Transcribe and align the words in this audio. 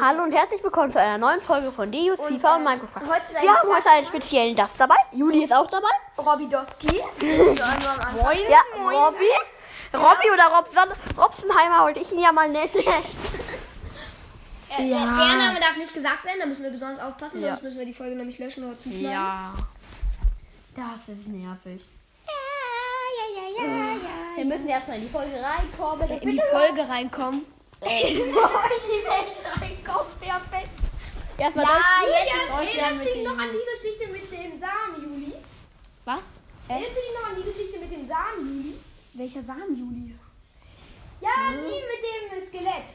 Hallo 0.00 0.24
und 0.24 0.32
herzlich 0.32 0.62
willkommen 0.62 0.90
zu 0.90 1.00
einer 1.00 1.18
neuen 1.18 1.40
Folge 1.40 1.70
von 1.70 1.90
Deus, 1.92 2.18
Und, 2.18 2.40
FIFA 2.40 2.56
und 2.56 2.62
äh, 2.62 2.64
Minecraft. 2.64 2.96
ein 2.96 3.42
Wir 3.42 3.54
haben 3.54 3.68
heute 3.68 3.90
einen 3.90 4.06
speziellen 4.06 4.56
Gast 4.56 4.80
dabei. 4.80 4.96
Juli 5.12 5.44
ist 5.44 5.52
auch 5.54 5.68
dabei. 5.70 5.88
Robby 6.18 6.48
Doski. 6.48 6.88
Moin. 7.20 8.38
Ja, 8.50 8.60
Robby. 8.76 9.24
Robby 9.94 10.30
oder 10.32 10.46
Robson. 10.56 10.88
Robsenheimer 11.16 11.84
wollte 11.84 12.00
ich 12.00 12.10
ihn 12.12 12.18
ja 12.20 12.32
mal 12.32 12.48
nennen. 12.48 12.68
Äh, 12.74 12.80
Ja. 14.88 14.98
Der 14.98 15.36
Name 15.36 15.60
darf 15.60 15.76
nicht 15.76 15.94
gesagt 15.94 16.24
werden, 16.24 16.38
da 16.40 16.46
müssen 16.46 16.64
wir 16.64 16.70
besonders 16.70 17.00
aufpassen, 17.00 17.40
Ja. 17.40 17.50
sonst 17.50 17.62
müssen 17.62 17.78
wir 17.78 17.86
die 17.86 17.94
Folge 17.94 18.16
nämlich 18.16 18.38
löschen 18.38 18.64
oder 18.64 18.76
zuschneiden. 18.76 19.10
Ja. 19.10 19.52
Das 20.74 21.08
ist 21.08 21.28
nervig. 21.28 21.86
ja, 22.26 23.62
ja, 23.62 23.64
ja, 23.64 23.92
ja. 23.92 24.36
Wir 24.36 24.44
müssen 24.44 24.68
erstmal 24.68 24.96
in 24.98 25.04
die 25.04 25.08
Folge 25.08 25.32
reinkommen. 25.40 26.10
In 26.20 26.30
die 26.30 26.42
Folge 26.52 26.88
reinkommen. 26.88 27.46
In 27.80 28.16
die 28.16 29.04
Welt 29.04 29.36
reinkommen. 29.44 30.12
Perfekt. 30.20 30.70
Erstmal 31.38 31.64
Ja, 31.64 31.72
das 31.72 32.08
jetzt 32.08 32.78
erinnerst 32.78 33.00
du 33.00 33.12
dich 33.12 33.24
noch 33.24 33.38
an 33.38 33.50
die 33.52 33.66
Geschichte 33.76 34.06
mit 34.12 34.32
dem 34.32 34.58
Samen, 34.60 35.02
Juli? 35.02 35.34
Was? 36.04 36.30
Erinnerst 36.68 36.96
du 36.96 37.00
dich 37.00 37.14
noch 37.20 37.28
an 37.28 37.36
die 37.36 37.50
Geschichte 37.50 37.78
mit 37.78 37.92
dem 37.92 38.08
Samen, 38.08 38.40
Juli? 38.48 38.74
Welcher 39.14 39.42
Samen, 39.42 39.76
Juli? 39.76 40.14
Ja, 41.20 41.50
die 41.50 41.56
mit 41.64 42.40
dem 42.40 42.48
Skelett. 42.48 42.88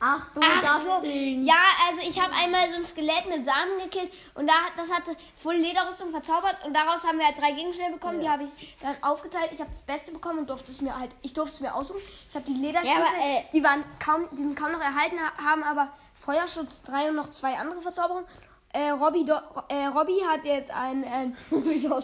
Ach 0.00 0.32
du, 0.32 0.40
Ach 0.44 0.62
das 0.62 0.84
so. 0.84 1.00
Ding. 1.00 1.44
Ja, 1.44 1.56
also 1.88 2.00
ich 2.08 2.20
habe 2.20 2.32
einmal 2.34 2.68
so 2.70 2.76
ein 2.76 2.84
Skelett 2.84 3.26
mit 3.28 3.44
Samen 3.44 3.78
gekillt 3.82 4.12
und 4.34 4.46
da, 4.48 4.52
das 4.76 4.90
hatte 4.92 5.16
voll 5.36 5.56
Lederrüstung 5.56 6.10
verzaubert 6.12 6.56
und 6.64 6.74
daraus 6.76 7.04
haben 7.04 7.18
wir 7.18 7.26
halt 7.26 7.38
drei 7.38 7.50
Gegenstände 7.52 7.94
bekommen. 7.98 8.20
Die 8.20 8.28
habe 8.28 8.44
ich 8.44 8.76
dann 8.80 8.94
aufgeteilt. 9.02 9.50
Ich 9.52 9.60
habe 9.60 9.70
das 9.72 9.82
Beste 9.82 10.12
bekommen 10.12 10.38
und 10.40 10.50
durfte 10.50 10.70
es 10.70 10.80
mir 10.82 10.96
halt, 10.96 11.10
ich 11.22 11.32
durfte 11.32 11.54
es 11.56 11.60
mir 11.60 11.74
aussuchen. 11.74 12.00
Ich 12.28 12.34
habe 12.34 12.44
die 12.46 12.54
Lederstiefel, 12.54 12.96
Ja, 13.02 13.38
äh, 13.38 13.44
die 13.52 13.64
waren 13.64 13.84
kaum, 13.98 14.28
die 14.32 14.42
sind 14.42 14.56
kaum 14.56 14.70
noch 14.72 14.80
erhalten, 14.80 15.16
ha- 15.18 15.44
haben 15.44 15.64
aber 15.64 15.90
Feuerschutz 16.14 16.82
3 16.82 17.08
und 17.10 17.16
noch 17.16 17.30
zwei 17.30 17.56
andere 17.56 17.80
Verzauberungen. 17.82 18.26
Äh, 18.72 18.90
Robby, 18.90 19.24
do, 19.24 19.32
äh, 19.68 19.86
Robby 19.86 20.20
hat 20.28 20.44
jetzt 20.44 20.70
ein, 20.70 21.02
ein 21.04 21.36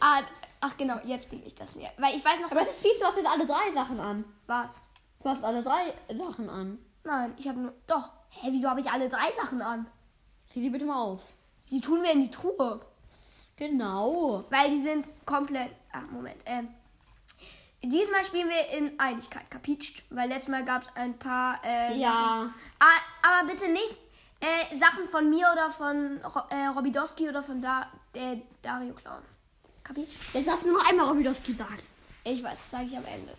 ah, 0.00 0.20
ach 0.60 0.76
genau, 0.76 0.96
jetzt 1.04 1.28
bin 1.30 1.44
ich 1.44 1.54
das 1.54 1.74
mir, 1.74 1.90
weil 1.98 2.14
ich 2.16 2.24
weiß 2.24 2.40
noch, 2.40 2.50
Aber 2.50 2.62
ist 2.62 2.80
fies, 2.80 2.98
du 2.98 3.04
hast 3.06 3.16
jetzt 3.16 3.28
alle 3.28 3.46
drei 3.46 3.72
Sachen 3.74 3.98
an. 4.00 4.24
was. 4.46 4.82
Du 5.22 5.30
hast 5.30 5.42
alle 5.42 5.62
drei 5.62 5.94
Sachen 6.14 6.50
an. 6.50 6.78
Nein, 7.04 7.34
ich 7.36 7.48
habe 7.48 7.60
nur, 7.60 7.74
doch. 7.86 8.12
Hä, 8.30 8.48
wieso 8.50 8.68
habe 8.68 8.80
ich 8.80 8.90
alle 8.90 9.08
drei 9.08 9.32
Sachen 9.32 9.62
an? 9.62 9.86
Zieh 10.52 10.60
die 10.60 10.70
bitte 10.70 10.84
mal 10.84 11.00
auf. 11.00 11.22
Sie 11.58 11.80
tun 11.80 12.02
wir 12.02 12.12
in 12.12 12.22
die 12.22 12.30
Truhe. 12.30 12.80
Genau. 13.56 14.44
Weil 14.50 14.70
die 14.70 14.80
sind 14.80 15.06
komplett. 15.24 15.70
Ach, 15.92 16.10
Moment. 16.10 16.36
Ähm, 16.46 16.68
diesmal 17.82 18.24
spielen 18.24 18.48
wir 18.48 18.78
in 18.78 18.98
Einigkeit, 18.98 19.50
kapitscht? 19.50 20.02
Weil 20.10 20.28
letztes 20.28 20.48
Mal 20.48 20.64
gab 20.64 20.82
es 20.82 20.88
ein 20.96 21.18
paar 21.18 21.60
äh, 21.64 21.90
Sachen. 21.90 22.00
Ja. 22.00 22.54
Ah, 22.80 23.00
aber 23.22 23.48
bitte 23.48 23.70
nicht 23.70 23.94
äh, 24.40 24.76
Sachen 24.76 25.08
von 25.08 25.30
mir 25.30 25.46
oder 25.52 25.70
von 25.70 26.20
äh, 26.50 26.66
Robidowski 26.74 27.28
oder 27.28 27.42
von 27.42 27.60
da 27.60 27.86
äh, 28.14 28.38
Dario 28.62 28.94
Clown. 28.94 29.22
Kapitscht? 29.84 30.18
Jetzt 30.32 30.48
darfst 30.48 30.64
du 30.64 30.68
nur 30.68 30.78
noch 30.78 30.90
einmal 30.90 31.08
Robidowski 31.08 31.54
sagen. 31.54 31.82
Ich 32.24 32.42
weiß, 32.42 32.58
das 32.58 32.70
sage 32.70 32.84
ich 32.86 32.96
am 32.96 33.04
Ende. 33.04 33.34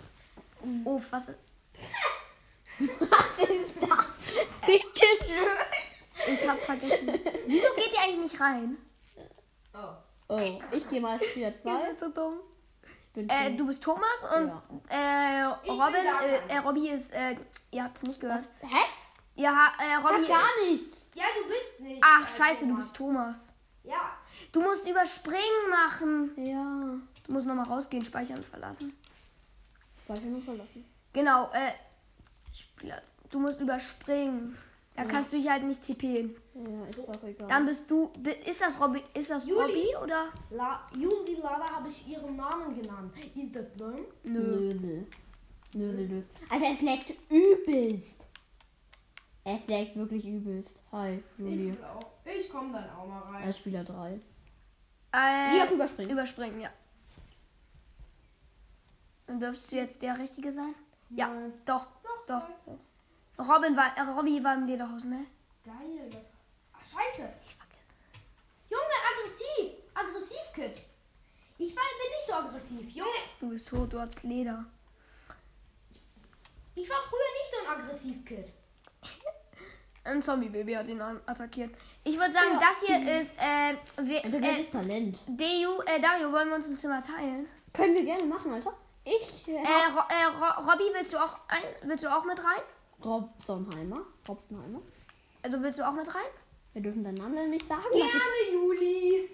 Oh, 0.85 1.01
was 1.09 1.29
ist. 1.29 1.39
Was? 2.79 3.44
Bitte 4.65 5.05
schön. 5.25 6.33
Ich 6.33 6.47
habe 6.47 6.59
vergessen. 6.59 7.07
Wieso 7.47 7.67
geht 7.75 7.91
ihr 7.93 7.99
eigentlich 8.03 8.31
nicht 8.31 8.39
rein? 8.41 8.77
Oh, 10.27 10.37
ich 10.71 10.87
gehe 10.89 11.01
mal 11.01 11.13
als 11.17 11.25
Spieler 11.25 11.53
2. 11.61 11.95
so 11.99 12.09
dumm. 12.09 12.39
Ich 12.99 13.09
bin 13.13 13.29
Äh, 13.29 13.55
du 13.55 13.67
bist 13.67 13.83
Thomas 13.83 14.19
und 14.37 14.49
äh, 14.89 15.43
Robin, 15.69 16.05
äh, 16.05 16.53
äh, 16.53 16.57
Robby 16.59 16.89
ist, 16.89 17.13
äh, 17.13 17.35
ihr 17.71 17.83
habt's 17.83 18.03
nicht 18.03 18.19
gehört. 18.19 18.47
Hä? 18.61 18.77
Ja, 19.35 19.71
äh, 19.79 19.95
Robby 19.95 20.25
Sag 20.25 20.29
gar 20.29 20.65
nichts. 20.67 20.97
Ja, 21.13 21.23
du 21.41 21.47
bist 21.49 21.79
nicht. 21.81 22.01
Ach, 22.03 22.23
äh, 22.23 22.37
scheiße, 22.37 22.61
du 22.61 22.71
Thomas. 22.71 22.77
bist 22.85 22.95
Thomas. 22.95 23.53
Ja. 23.83 24.17
Du 24.51 24.61
musst 24.61 24.87
überspringen 24.87 25.69
machen. 25.69 26.31
Ja. 26.37 26.97
Du 27.25 27.31
musst 27.33 27.45
nochmal 27.45 27.67
rausgehen, 27.67 28.03
speichern 28.03 28.43
verlassen. 28.43 28.97
Speicher 30.03 30.21
nur 30.25 30.41
verlassen. 30.41 30.85
Genau, 31.13 31.49
äh, 31.53 31.71
Spieler, 32.53 33.01
du 33.35 33.39
musst 33.41 33.59
überspringen. 33.59 34.57
Da 34.95 35.03
kannst 35.03 35.33
du 35.33 35.37
dich 35.37 35.49
halt 35.49 35.63
nicht 35.63 35.81
TPen. 35.81 36.33
Ja, 36.53 36.85
ist 36.85 36.99
auch 36.99 37.21
egal. 37.23 37.47
Dann 37.49 37.65
bist 37.65 37.91
du, 37.91 38.13
ist 38.45 38.61
das 38.61 38.79
Robby, 38.79 39.03
ist 39.13 39.29
das 39.29 39.45
Juli. 39.45 39.61
Robby 39.61 39.95
oder? 40.01 40.27
La 40.51 40.87
Juli 40.93 41.35
Lada 41.41 41.69
habe 41.69 41.89
ich 41.89 42.07
ihren 42.07 42.37
Namen 42.37 42.81
genannt. 42.81 43.13
Ist 43.35 43.53
das 43.53 43.65
dumm? 43.75 44.05
Nösel. 44.23 45.05
Nösel, 45.73 46.07
Nösel. 46.07 46.25
Alter, 46.49 46.65
es 46.71 46.81
leckt 46.81 47.13
übelst. 47.29 48.15
Es 49.43 49.67
leckt 49.67 49.97
wirklich 49.97 50.25
übelst. 50.25 50.81
Hi, 50.93 51.21
Juli. 51.37 51.71
Ich, 51.71 51.83
auch. 51.83 52.11
ich 52.23 52.49
komme 52.49 52.71
dann 52.71 52.89
auch 52.91 53.05
mal 53.05 53.19
rein. 53.33 53.43
Als 53.43 53.57
Spieler 53.57 53.83
3. 53.83 54.13
Äh, 54.13 54.17
Wie 55.11 55.61
auf 55.61 55.71
Überspringen. 55.71 56.11
Überspringen, 56.11 56.61
ja. 56.61 56.69
Dann 59.27 59.41
dürftest 59.41 59.71
du 59.73 59.75
jetzt 59.75 60.01
der 60.01 60.17
Richtige 60.17 60.53
sein? 60.53 60.73
Ja, 61.09 61.27
Nein. 61.27 61.51
doch, 61.65 61.87
doch. 62.27 62.47
Geil. 62.65 62.79
Robin 63.39 63.75
war, 63.75 63.95
äh, 63.97 64.01
Robby 64.01 64.43
war 64.43 64.55
im 64.55 64.65
Lederhaus, 64.65 65.03
ne? 65.03 65.25
Geil. 65.65 66.09
Das 66.11 66.27
Ach, 66.73 66.79
scheiße. 66.83 67.27
Ich 67.45 67.55
vergessen. 67.55 67.95
Junge, 68.69 68.83
aggressiv. 69.09 69.73
Aggressiv, 69.93 70.53
Kid. 70.53 70.85
Ich 71.57 71.75
war, 71.75 71.83
bin 71.83 72.11
nicht 72.17 72.27
so 72.27 72.33
aggressiv. 72.33 72.89
Junge, 72.95 73.09
Du 73.39 73.49
bist 73.49 73.67
tot, 73.69 73.91
du 73.93 73.99
hast 73.99 74.23
Leder. 74.23 74.65
ich 76.75 76.89
war 76.89 76.97
früher 77.09 77.31
nicht 77.39 77.51
so 77.51 77.57
ein 77.67 77.79
aggressiv 77.79 78.25
Kid. 78.25 78.47
Ein 80.03 80.21
Zombie-Baby 80.21 80.73
hat 80.73 80.87
ihn 80.87 81.01
attackiert. 81.01 81.71
Ich 82.03 82.15
würde 82.15 82.31
sagen, 82.31 82.51
Ja. 82.53 82.59
das 82.59 82.83
hier 82.85 83.19
ist, 83.19 83.35
äh, 83.39 83.75
wir, 84.03 84.23
Ein 84.23 84.43
äh, 84.43 84.63
Talent. 84.65 85.19
Deu, 85.27 85.81
äh, 85.87 85.99
Dario, 85.99 86.31
wollen 86.31 86.49
wir 86.49 86.55
uns 86.57 86.67
ein 86.67 86.75
Zimmer 86.75 87.01
teilen? 87.03 87.47
Können 87.73 87.95
wir 87.95 88.03
gerne 88.03 88.23
machen, 88.25 88.53
Alter. 88.53 88.71
Ich, 89.03 89.47
äh, 89.47 89.53
Äh, 89.55 89.91
Ro 89.93 90.01
äh 90.07 90.25
Ro 90.25 90.69
Robby, 90.71 90.83
willst 90.93 91.11
du 91.11 91.17
auch 91.17 91.35
ein, 91.47 91.63
willst 91.89 92.03
du 92.03 92.07
auch 92.15 92.23
mit 92.23 92.37
rein? 92.37 92.61
Robsonheimer. 93.03 94.01
Robsonheimer. 94.27 94.81
Also 95.43 95.61
willst 95.61 95.79
du 95.79 95.87
auch 95.87 95.93
mit 95.93 96.07
rein? 96.13 96.23
Wir 96.73 96.81
dürfen 96.81 97.03
deinen 97.03 97.15
Namen 97.15 97.49
nicht 97.49 97.67
sagen. 97.67 97.83
Gerne, 97.93 98.51
Juli. 98.51 99.29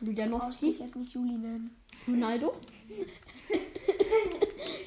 Brauchst 0.00 0.02
mich 0.02 0.16
Lujanowski. 0.16 0.70
jetzt 0.70 0.96
nicht 0.96 1.12
Juli 1.14 1.36
nennen. 1.36 1.76
Ronaldo. 2.06 2.54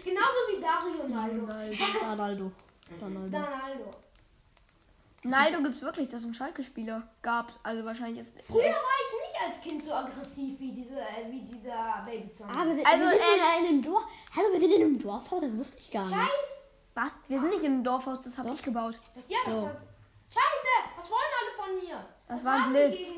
Genauso 0.04 0.40
wie 0.50 0.62
Dario 0.62 1.02
Ronaldo. 1.04 1.44
Ronaldo. 2.10 2.52
Ronaldo. 3.02 3.38
Ronaldo. 3.38 3.96
Naldo 5.24 5.62
gibt's 5.62 5.82
wirklich, 5.82 6.08
das 6.08 6.22
ist 6.22 6.28
ein 6.30 6.34
Schalke-Spieler. 6.34 7.08
Gab's, 7.22 7.60
also 7.62 7.86
wahrscheinlich 7.86 8.20
ist. 8.22 8.42
Früher 8.48 8.64
war 8.64 8.72
ich 8.72 9.14
nicht 9.22 9.48
als 9.48 9.62
Kind 9.62 9.84
so 9.84 9.94
aggressiv 9.94 10.60
wie, 10.60 10.72
diese, 10.72 11.00
äh, 11.00 11.30
wie 11.30 11.42
dieser 11.42 12.04
Babyzombie. 12.06 12.54
Ah, 12.56 12.66
wir 12.66 12.76
sind, 12.76 12.88
Also, 12.88 13.04
wir 13.06 13.12
sind 13.12 13.22
äh, 13.22 13.60
in 13.60 13.66
einem 13.68 13.82
Dorf. 13.84 14.04
Hallo, 14.36 14.48
wir 14.52 14.60
sind 14.60 14.72
in 14.72 14.82
einem 14.82 14.98
Dorfhaus, 15.00 15.42
das 15.42 15.56
wusste 15.56 15.78
ich 15.78 15.92
gar 15.92 16.06
nicht. 16.06 16.16
Scheiß. 16.16 16.30
Was? 16.94 17.14
Wir 17.28 17.40
sind 17.40 17.50
nicht 17.50 17.64
im 17.64 17.84
Dorfhaus, 17.84 18.22
das 18.22 18.38
habe 18.38 18.50
ich 18.52 18.62
gebaut. 18.62 19.00
Das, 19.16 19.24
ja, 19.30 19.38
das 19.46 19.54
So. 19.54 19.62
war, 19.64 19.72
Scheiße. 20.30 20.98
Was 20.98 21.10
wollen 21.10 21.22
alle 21.40 21.52
von 21.66 21.84
mir? 21.86 22.06
Das 22.28 22.38
Was 22.38 22.46
war 22.46 22.54
ein 22.66 22.70
Blitz. 22.72 23.12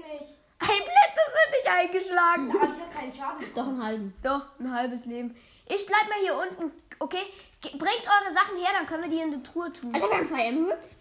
Ein 0.60 0.68
Blitz 0.68 1.16
ist 1.18 1.52
nicht 1.52 1.70
eingeschlagen. 1.72 2.50
Aber 2.56 2.64
ich 2.74 2.82
habe 2.82 2.92
keinen 2.96 3.14
Schaden. 3.14 3.46
Doch 3.56 3.68
einen 3.68 3.84
halben. 3.84 4.14
Doch, 4.24 4.48
ein 4.60 4.72
halbes 4.74 5.06
Leben. 5.06 5.36
Ich 5.68 5.86
bleib 5.86 6.08
mal 6.10 6.18
hier 6.20 6.36
unten, 6.36 6.72
okay? 7.00 7.24
Ge 7.62 7.72
bringt 7.78 8.06
eure 8.08 8.32
Sachen 8.34 8.58
her, 8.58 8.70
dann 8.78 8.86
können 8.86 9.04
wir 9.04 9.10
die 9.10 9.20
in 9.22 9.32
die 9.32 9.44
Truhe 9.44 9.72
tun. 9.74 9.94
Alter, 9.94 10.08
wir 10.10 10.18
haben 10.18 10.28
zwei 10.28 10.48
Emeralds. 10.48 10.96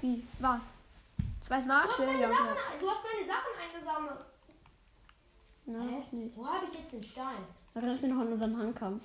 Wie? 0.00 0.26
Was? 0.40 0.70
Zwei 1.40 1.54
Du 1.54 1.56
hast, 1.56 1.64
Smaragde? 1.64 2.06
meine 2.06 2.20
Ja, 2.22 2.28
Sachen, 2.28 2.46
du 2.80 2.90
hast 2.90 3.04
meine 3.04 3.26
Sachen 3.26 3.52
eingesammelt. 3.62 4.20
Nein, 5.66 6.02
ich 6.06 6.12
nicht. 6.12 6.36
Wo 6.36 6.46
habe 6.46 6.66
ich 6.70 6.78
jetzt 6.78 6.92
den 6.92 7.02
Stein? 7.02 7.46
Du 7.74 7.80
dich 7.80 8.02
noch 8.02 8.20
an 8.20 8.32
unseren 8.32 8.58
Handkampf? 8.58 9.02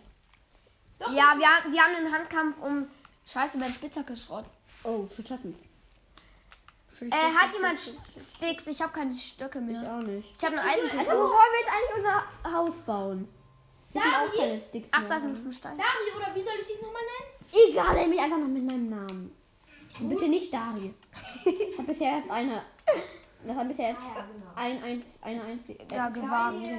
Doch, 0.99 1.11
Ja, 1.11 1.33
wir 1.37 1.47
haben, 1.47 1.71
die 1.71 1.79
haben 1.79 1.95
einen 1.95 2.13
Handkampf 2.13 2.57
um 2.59 2.87
Scheiße 3.31 3.57
beim 3.59 3.71
Spitzhacke-Schrott. 3.71 4.45
Oh, 4.83 5.05
Schutzschatten. 5.15 5.55
Äh, 7.01 7.11
hat 7.11 7.53
jemand 7.53 7.79
Sticks? 7.79 8.67
Ich 8.67 8.81
habe 8.81 8.91
keine 8.91 9.15
Stöcke 9.15 9.59
Ich 9.59 9.65
mehr. 9.65 9.93
auch 9.93 10.01
nicht. 10.01 10.27
Ich 10.37 10.43
habe 10.45 10.59
eine 10.59 10.69
Alter, 10.69 10.81
wo 10.81 10.87
Eisenpicke. 10.87 11.15
wollen 11.15 11.53
wir 11.53 11.59
jetzt 11.61 11.71
eigentlich 11.71 11.97
unser 11.97 12.57
Haus 12.57 12.75
bauen? 12.85 13.27
Wir 13.93 14.01
haben 14.03 14.13
auch 14.27 14.33
Dari. 14.33 14.37
keine 14.49 14.61
Sticks 14.61 14.87
Ach, 14.91 15.03
da 15.07 15.15
ist 15.15 15.23
ein 15.23 15.53
Stein. 15.53 15.77
Dario, 15.77 16.17
oder 16.17 16.35
wie 16.35 16.43
soll 16.43 16.53
ich 16.61 16.67
dich 16.67 16.81
nochmal 16.81 17.01
nennen? 17.01 17.69
Egal, 17.69 17.95
nenn 17.95 18.09
mich 18.09 18.19
einfach 18.19 18.37
noch 18.37 18.47
mit 18.47 18.63
meinem 18.65 18.89
Namen. 18.89 19.35
Und 19.99 20.09
bitte 20.09 20.27
nicht 20.27 20.53
Dari. 20.53 20.93
Ich 21.45 21.77
habe 21.77 21.87
bisher 21.87 22.11
erst 22.17 22.29
eine. 22.29 22.63
Das 23.45 23.55
hat 23.55 23.67
bisher 23.69 23.89
jetzt 23.89 24.01
Ah, 24.01 24.17
ja, 24.17 24.25
genau. 24.25 24.51
ein, 24.55 24.83
ein, 24.83 25.03
eine 25.21 25.43
einzige. 25.43 25.85
Ja, 25.95 26.09
Äh, 26.09 26.11
gewagt. 26.11 26.69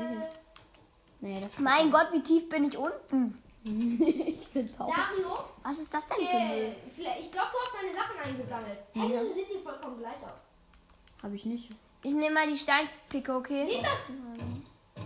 naja, 1.20 1.40
das 1.40 1.58
Mein 1.58 1.90
Gott, 1.90 2.08
wie 2.12 2.22
tief 2.22 2.48
bin 2.50 2.64
ich 2.64 2.76
unten? 2.76 3.39
ich 3.64 4.48
bin 4.48 4.68
sauer. 4.76 4.94
Dario, 4.96 5.38
Was 5.62 5.78
ist 5.78 5.92
das 5.92 6.06
denn 6.06 6.26
für 6.26 6.36
ein 6.36 6.50
äh, 6.50 6.72
vielleicht, 6.94 7.20
ich 7.20 7.32
glaube, 7.32 7.48
du 7.52 7.58
hast 7.58 7.74
meine 7.82 7.94
Sachen 7.94 8.18
eingesammelt. 8.18 8.78
Ja. 8.94 9.02
Hey, 9.02 9.10
wieso 9.20 9.34
sehen 9.34 9.46
die 9.54 9.62
vollkommen 9.62 9.98
gleich 9.98 10.16
aus? 10.22 11.22
Habe 11.22 11.34
ich 11.36 11.44
nicht. 11.44 11.70
Ich 12.02 12.12
nehme 12.12 12.34
mal 12.34 12.48
die 12.48 12.56
Steinpicke, 12.56 13.34
okay? 13.34 13.66
Sieht 13.70 13.84
das 13.84 15.02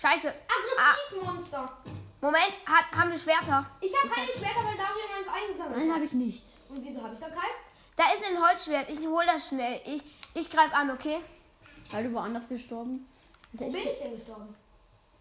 Scheiße. 0.00 0.28
aggressiv, 0.28 1.22
Monster. 1.22 1.78
Moment, 2.20 2.52
hat, 2.66 2.84
haben 2.92 3.10
wir 3.10 3.18
Schwerter? 3.18 3.66
Ich 3.80 3.92
habe 3.96 4.08
keine 4.08 4.28
Schwerter, 4.32 4.64
weil 4.64 4.76
Dario 4.76 5.04
meins 5.14 5.28
eingesammelt 5.28 5.76
Nein, 5.78 5.88
hat. 5.88 5.94
habe 5.96 6.04
ich 6.06 6.12
nicht. 6.12 6.44
Und 6.68 6.84
wieso 6.84 7.02
habe 7.02 7.14
ich 7.14 7.20
da 7.20 7.28
keins? 7.28 7.60
Da 7.96 8.04
ist 8.14 8.24
ein 8.24 8.42
Holzschwert. 8.42 8.88
Ich 8.90 9.06
hol 9.06 9.24
das 9.26 9.48
schnell. 9.48 9.80
Ich, 9.84 10.02
ich 10.34 10.50
greif 10.50 10.72
an, 10.72 10.90
okay? 10.90 11.18
Weil 11.90 12.04
du 12.04 12.12
woanders 12.14 12.48
gestorben. 12.48 13.06
Wo 13.52 13.66
ich- 13.66 13.72
bin 13.72 13.82
ich 13.82 13.98
denn 13.98 14.14
gestorben? 14.16 14.54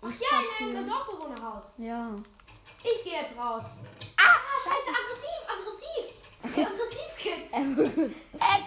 Ach 0.01 0.12
ja, 0.12 0.66
in 0.68 0.75
einem 0.78 0.88
Dorfbewohnerhaus. 0.88 1.74
Ja. 1.78 2.12
Ich 2.89 3.04
gehe 3.04 3.22
jetzt 3.22 3.38
raus. 3.38 3.63
Ah, 4.18 4.38
scheiße, 4.63 4.89
aggressiv, 4.89 5.39
aggressiv. 5.48 6.06
Aggressiv, 6.72 7.12
Kind. 7.18 7.54
Äh, 7.54 8.62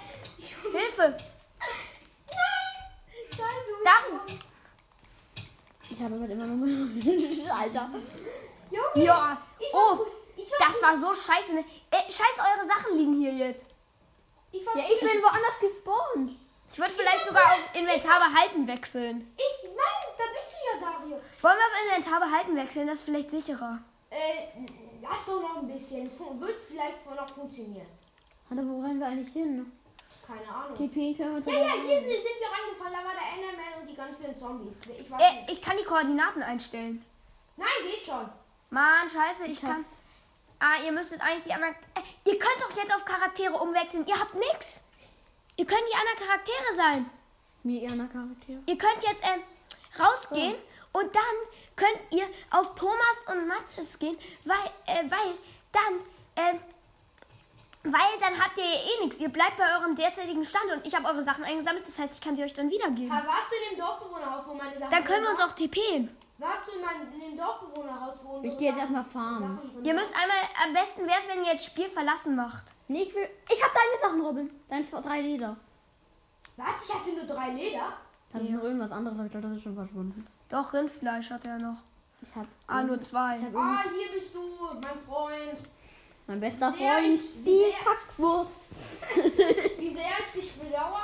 Hilfe! 0.73 1.19
Scheiße. 3.31 3.71
wo 3.71 3.85
Darin. 3.85 4.39
ist 5.83 5.91
Ich 5.91 6.01
habe 6.01 6.15
immer 6.15 6.47
nur. 6.47 7.55
Alter. 7.55 7.91
er? 8.71 8.77
Junge. 8.77 9.07
Ja. 9.07 9.43
Ich 9.59 9.67
Oh, 9.73 10.07
ich 10.37 10.49
das 10.59 10.83
war 10.83 10.97
so 10.97 11.15
scheiße. 11.15 11.55
Ne? 11.55 11.65
Äh, 11.91 12.11
scheiße, 12.11 12.41
eure 12.41 12.67
Sachen 12.67 12.97
liegen 12.97 13.15
hier 13.15 13.33
jetzt. 13.33 13.67
Ich 14.53 14.65
Ja, 14.65 14.83
ich 14.83 15.01
bin 15.01 15.23
woanders 15.23 15.59
gespawnt. 15.61 16.33
Ich 16.71 16.79
würde 16.79 16.93
vielleicht 16.93 17.25
sogar 17.25 17.45
auf 17.45 17.75
Inventar 17.75 18.21
behalten 18.21 18.67
wechseln. 18.67 19.35
Ich, 19.37 19.65
nein, 19.65 20.15
da 20.17 20.25
bist 20.33 20.53
du 20.53 20.57
ja, 20.67 20.93
Dario. 20.93 21.21
Wollen 21.41 21.57
wir 21.57 21.67
auf 21.67 21.83
Inventar 21.85 22.21
behalten 22.21 22.57
wechseln? 22.57 22.87
Das 22.87 22.99
ist 22.99 23.05
vielleicht 23.05 23.31
sicherer. 23.31 23.81
Äh, 24.11 24.49
lass 25.03 25.25
doch 25.27 25.41
noch 25.41 25.57
ein 25.59 25.69
bisschen. 25.69 26.07
Es 26.09 26.15
fun- 26.15 26.41
wird 26.41 26.57
vielleicht 26.69 27.07
noch 27.07 27.29
funktionieren. 27.29 27.87
Alter, 28.51 28.63
wo 28.67 28.81
rennen 28.83 28.99
wir 28.99 29.07
eigentlich 29.07 29.33
hin? 29.33 29.71
Keine 30.27 30.49
Ahnung. 30.49 30.77
TP 30.77 31.15
können 31.15 31.45
wir 31.45 31.53
Ja, 31.53 31.61
ja, 31.61 31.73
hier 31.75 32.01
sind, 32.01 32.11
sind 32.11 32.39
wir 32.41 32.51
reingefallen. 32.51 32.93
Da 32.93 33.05
war 33.05 33.15
der 33.15 33.33
Enderman 33.35 33.81
und 33.83 33.87
die 33.89 33.95
ganz 33.97 34.17
vielen 34.17 34.37
Zombies. 34.37 34.77
Ich 34.99 35.11
weiß 35.11 35.23
Äh, 35.23 35.35
nicht. 35.43 35.51
ich 35.53 35.63
kann 35.63 35.77
die 35.77 35.85
Koordinaten 35.85 36.43
einstellen. 36.43 37.05
Nein, 37.57 37.69
geht 37.83 38.05
schon. 38.07 38.29
Mann, 38.71 39.09
scheiße, 39.09 39.45
ich 39.47 39.53
Ich 39.53 39.61
kann. 39.61 39.85
Ah, 40.59 40.75
ihr 40.85 40.93
müsstet 40.93 41.21
eigentlich 41.21 41.45
die 41.45 41.53
anderen. 41.53 41.75
Äh, 41.95 42.31
ihr 42.31 42.39
könnt 42.39 42.61
doch 42.61 42.77
jetzt 42.77 42.95
auf 42.95 43.05
Charaktere 43.05 43.55
umwechseln. 43.55 44.05
Ihr 44.07 44.19
habt 44.19 44.35
nix. 44.35 44.83
Ihr 45.57 45.67
könnt 45.67 45.83
die 45.91 45.97
anderen 45.97 46.19
Charaktere 46.29 46.75
sein. 46.77 47.11
Mir 47.63 47.83
eher 47.83 47.89
Charaktere. 47.91 48.61
Ihr 48.67 48.79
könnt 48.79 49.03
jetzt 49.03 49.23
ähm, 49.25 49.43
rausgehen 49.99 50.55
und 50.93 51.15
dann 51.15 51.37
könnt 51.77 52.01
ihr 52.11 52.25
auf 52.51 52.75
Thomas 52.75 53.25
und 53.29 53.47
Mathis 53.47 53.99
gehen, 53.99 54.17
weil, 54.45 54.57
äh, 54.87 55.11
weil 55.11 55.35
dann, 55.73 56.01
ähm, 56.37 56.61
weil 57.85 58.19
dann 58.21 58.39
habt 58.39 58.59
ihr 58.59 58.65
eh 58.65 59.05
nichts. 59.05 59.19
Ihr 59.19 59.29
bleibt 59.29 59.57
bei 59.57 59.65
eurem 59.79 59.95
derzeitigen 59.95 60.45
Stand 60.45 60.71
und 60.73 60.87
ich 60.87 60.95
habe 60.95 61.07
eure 61.07 61.23
Sachen 61.23 61.45
eingesammelt. 61.45 61.87
Das 61.87 61.99
heißt, 61.99 62.15
ich 62.15 62.21
kann 62.21 62.37
sie 62.37 62.43
euch 62.43 62.53
dann 62.53 62.71
wiedergeben. 62.71 63.11
Aber 63.11 63.27
warst 63.29 63.51
du 63.51 63.57
in 63.57 63.77
dem 63.77 63.85
Dorfbewohnerhaus, 63.85 64.47
wo 64.47 64.55
meine 64.55 64.79
Sachen 64.79 64.91
Dann 64.91 65.05
können 65.05 65.23
wir 65.23 65.31
uns 65.31 65.41
auch 65.41 65.53
TPen. 65.53 66.15
Warst 66.39 66.67
du 66.67 66.73
in, 66.73 66.81
mein, 66.81 67.13
in 67.13 67.21
dem 67.21 67.37
Dorfbewohnerhaus, 67.37 68.17
wo 68.23 68.37
unsere 68.37 68.53
Ich 68.53 68.59
gehe 68.59 68.71
jetzt 68.71 68.79
erstmal 68.81 69.05
fahren. 69.05 69.59
Ihr 69.83 69.95
müsst 69.95 70.13
einmal, 70.15 70.37
am 70.67 70.73
besten 70.73 71.07
wäre 71.07 71.19
es, 71.19 71.29
wenn 71.29 71.45
ihr 71.45 71.53
jetzt 71.53 71.67
Spiel 71.67 71.89
verlassen 71.89 72.35
macht. 72.35 72.73
Nee, 72.89 73.03
ich 73.03 73.15
will. 73.15 73.29
Ich 73.49 73.63
hab 73.63 73.71
deine 73.73 74.01
Sachen, 74.03 74.21
Robin. 74.27 74.51
Deine 74.69 74.85
drei 74.85 75.21
Leder. 75.21 75.57
Was? 76.57 76.75
Ich 76.87 76.95
hatte 76.95 77.13
nur 77.13 77.25
drei 77.25 77.51
Leder. 77.51 77.93
Das 78.33 78.43
ist 78.43 78.51
noch 78.51 78.63
irgendwas 78.63 78.91
anderes, 78.91 79.19
aber 79.19 79.27
ich 79.27 79.33
glaube, 79.33 79.49
das 79.49 79.57
ist 79.57 79.63
schon 79.63 79.75
verschwunden. 79.75 80.27
Doch, 80.51 80.73
Rindfleisch 80.73 81.31
hat 81.31 81.45
er 81.45 81.59
noch. 81.59 81.79
Ich 82.23 82.35
hab. 82.35 82.47
Ah, 82.67 82.83
nur 82.83 83.01
zwei. 83.01 83.39
Ich 83.39 83.45
hab 83.45 83.55
Ah, 83.57 83.83
hier 83.85 84.21
bist 84.21 84.35
du, 84.35 84.41
mein 84.75 85.01
Freund. 85.09 85.59
mein 86.27 86.41
bester 86.41 86.73
Freund, 86.73 87.07
ich- 87.15 87.45
die 87.45 87.73
Hackwurst. 87.85 88.69
Wie 89.79 89.91
sehr 89.95 90.05
ich 90.35 90.41
dich 90.43 90.53
bedauere. 90.55 91.01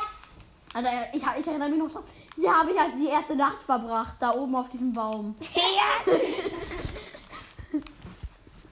Alter, 0.74 0.90
ich, 1.14 1.22
ich 1.22 1.46
erinnere 1.46 1.68
mich 1.70 1.78
noch 1.78 1.90
dran. 1.90 2.02
Hier 2.34 2.54
habe 2.54 2.70
ich 2.70 2.78
halt 2.78 2.92
die 2.98 3.06
erste 3.08 3.34
Nacht 3.34 3.60
verbracht, 3.62 4.16
da 4.20 4.34
oben 4.34 4.54
auf 4.56 4.68
diesem 4.68 4.92
Baum. 4.92 5.34
Ja. 5.54 6.12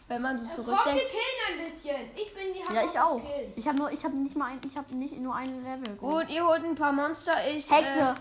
Wenn 0.07 0.21
man 0.21 0.37
so 0.37 0.45
Komm, 0.45 0.57
wir 0.57 0.65
zurückdenkt. 0.65 1.03
killen 1.11 1.59
ein 1.65 1.71
bisschen. 1.71 1.97
Ich 2.15 2.35
bin 2.35 2.53
die 2.53 2.75
Ja, 2.75 2.85
ich 2.85 2.99
auch. 3.01 3.21
Killen. 3.21 3.53
Ich 3.57 3.67
habe 3.67 3.79
nur, 3.79 3.91
ich 3.91 4.05
habe 4.05 4.15
nicht 4.17 4.37
mal, 4.37 4.51
ein, 4.53 4.61
ich 4.69 4.77
habe 4.77 4.95
nicht 4.95 5.17
nur 5.19 5.35
ein 5.35 5.65
Level. 5.65 5.97
Gut, 5.97 6.29
ihr 6.29 6.47
holt 6.47 6.63
ein 6.63 6.75
paar 6.75 6.93
Monster. 6.93 7.33
Ich. 7.51 7.71
Hexe. 7.71 8.15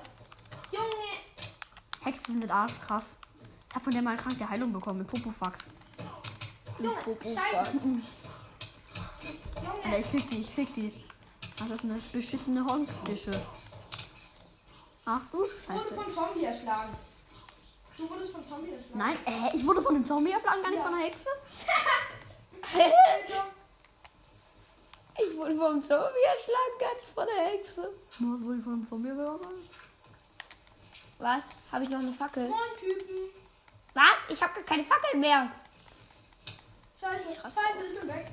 Junge, 0.72 0.88
Hexen 2.04 2.42
sind 2.42 2.52
arschkrass. 2.52 3.04
Ich 3.70 3.76
habe 3.76 3.84
von 3.86 3.94
der 3.94 4.02
mal 4.02 4.18
kranke 4.18 4.48
Heilung 4.50 4.72
bekommen 4.74 5.00
mit 5.00 5.08
Popofax. 5.08 5.60
Junge, 6.80 6.96
scheiße. 7.24 7.88
Junge, 7.88 8.02
Alter, 9.84 10.00
ich 10.00 10.10
krieg 10.12 10.30
die, 10.30 10.42
ich 10.42 10.54
krieg 10.54 10.74
die. 10.76 11.04
Das 11.58 11.70
ist 11.70 11.84
eine 11.84 12.00
beschissene 12.12 12.66
Honkstische. 12.66 13.32
Ach 15.06 15.22
du 15.32 15.46
ich 15.46 15.70
wurde 15.70 15.80
Scheiße. 15.82 15.94
vom 15.96 16.14
Zombie 16.14 16.46
erschlagen. 16.46 16.94
Du 17.98 18.10
wurdest 18.10 18.34
vom 18.34 18.46
Zombie 18.46 18.72
erschlagen. 18.72 18.98
Nein, 18.98 19.18
äh, 19.26 19.56
ich 19.56 19.66
wurde 19.66 19.82
von 19.82 19.94
dem 19.94 20.06
Zombie 20.06 20.32
erschlagen, 20.32 20.62
gar 20.64 20.70
nicht 20.72 20.80
Ja. 20.80 20.86
von 20.86 20.96
der 20.98 21.06
Hexe. 21.06 21.30
ich 25.18 25.38
wurde 25.38 25.56
vom 25.56 25.82
Zombie 25.82 26.26
erschlagen, 26.36 26.80
gar 26.80 26.94
nicht 26.96 27.10
von 27.14 27.26
der 27.28 27.46
Hexe. 27.46 27.90
Was 28.20 28.42
wurde 28.42 28.58
ich 28.58 28.64
von 28.64 28.80
dem 28.80 28.88
Zombie 28.88 29.10
erschlagen? 29.10 29.40
Was? 31.24 31.44
Habe 31.72 31.86
ich 31.86 31.90
noch 31.90 32.00
eine 32.00 32.12
Fackel? 32.12 32.50
Moin, 32.50 32.60
Typen. 32.78 33.16
Was? 33.94 34.20
Ich 34.30 34.42
habe 34.44 34.54
gar 34.56 34.64
keine 34.64 34.84
Fackel 34.84 35.18
mehr. 35.18 35.50
Scheiße, 37.00 37.44
raste 37.46 37.62
scheiße, 37.62 37.86
ich 37.94 38.00
bin 38.00 38.10
weg. 38.10 38.28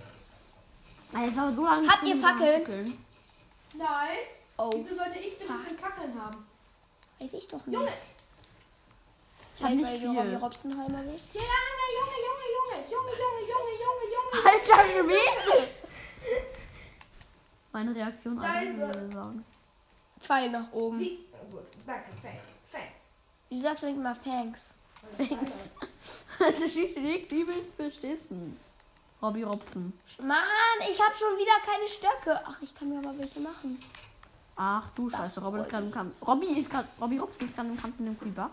Alter, 1.15 1.53
so 1.55 1.65
lange. 1.65 1.89
Habt 1.89 2.05
ihr 2.05 2.17
Fackeln? 2.17 3.05
Nein. 3.75 4.19
Oh, 4.57 4.73
Wieso 4.75 4.97
sollte 4.97 5.19
ich 5.21 5.39
bitte 5.39 5.53
keine 5.53 5.79
Fackeln 5.79 6.21
haben? 6.21 6.45
weiß 7.21 7.33
ich 7.35 7.47
doch 7.47 7.65
nicht. 7.65 7.79
Junge. 7.79 7.93
Ich 9.55 9.63
hab 9.63 9.69
Vielleicht, 9.71 9.77
nicht 9.77 9.87
weil 9.87 10.01
du 10.01 10.07
Robbie 10.19 10.29
viel. 10.31 10.37
Robsenheimer 10.39 11.03
bist. 11.03 11.29
Junge, 11.35 11.47
Junge, 11.97 12.17
Junge, 12.27 12.47
Junge, 12.57 12.79
Junge, 12.91 13.13
Junge, 13.21 13.43
Junge, 13.53 13.75
Junge, 13.85 14.07
Junge. 14.17 14.51
Alter 14.51 14.83
Schwede! 14.91 15.69
Meine 17.73 17.95
Reaktion 17.95 18.37
Scheiße. 18.41 18.71
ich 19.09 19.15
sagen. 19.15 19.45
Pfeil 20.21 20.51
nach 20.51 20.73
oben. 20.73 20.99
Wie? 20.99 21.27
Gut, 21.51 21.63
danke, 21.87 22.11
thanks, 22.23 22.49
sagst 23.58 23.82
du 23.82 23.88
nicht 23.88 24.02
mal 24.02 24.17
Thanks? 24.25 24.75
Thanks. 25.17 25.52
Also 26.43 26.67
schießt 26.67 26.97
liegt 26.97 27.31
übelst 27.31 27.76
beschissen. 27.76 28.58
Robby 29.20 29.43
Robson. 29.43 29.93
Mann, 30.23 30.38
ich 30.91 30.99
habe 30.99 31.14
schon 31.14 31.37
wieder 31.37 31.52
keine 31.67 31.87
Stöcke. 31.87 32.41
Ach, 32.47 32.62
ich 32.62 32.75
kann 32.75 32.88
mir 32.88 32.99
aber 33.06 33.19
welche 33.19 33.41
machen. 33.41 33.79
Ach 34.56 34.88
du 34.94 35.11
Das 35.11 35.20
Scheiße, 35.20 35.43
Robby 35.44 35.61
ist 35.61 35.69
gerade 35.69 35.87
im 35.87 35.93
Kampf. 35.93 36.17
Robby 36.26 36.47
ist 36.47 36.70
gerade. 36.70 36.88
Robby 37.00 37.19
Robson 37.19 37.47
ist 37.47 37.55
gerade 37.55 37.69
im 37.69 37.81
Kampf 37.81 37.99
mit 37.99 38.08
dem 38.08 38.19
Creeper. 38.19 38.50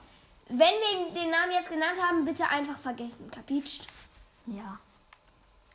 Wenn 0.49 0.57
wir 0.57 1.13
den 1.13 1.29
Namen 1.29 1.51
jetzt 1.53 1.69
genannt 1.69 2.01
haben, 2.01 2.25
bitte 2.25 2.47
einfach 2.47 2.77
vergessen. 2.77 3.29
Kapitscht? 3.31 3.87
Ja. 4.47 4.79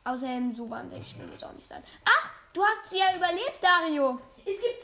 Außerdem 0.04 0.54
so 0.54 0.68
wahnsinnig 0.68 1.08
schlimm 1.08 1.28
wird 1.28 1.36
es 1.36 1.44
auch 1.44 1.52
nicht 1.52 1.66
sein. 1.66 1.82
Ach, 2.04 2.30
du 2.52 2.62
hast 2.64 2.92
ja 2.92 3.16
überlebt, 3.16 3.58
Dario. 3.62 4.18
Es 4.38 4.60
gibt 4.60 4.82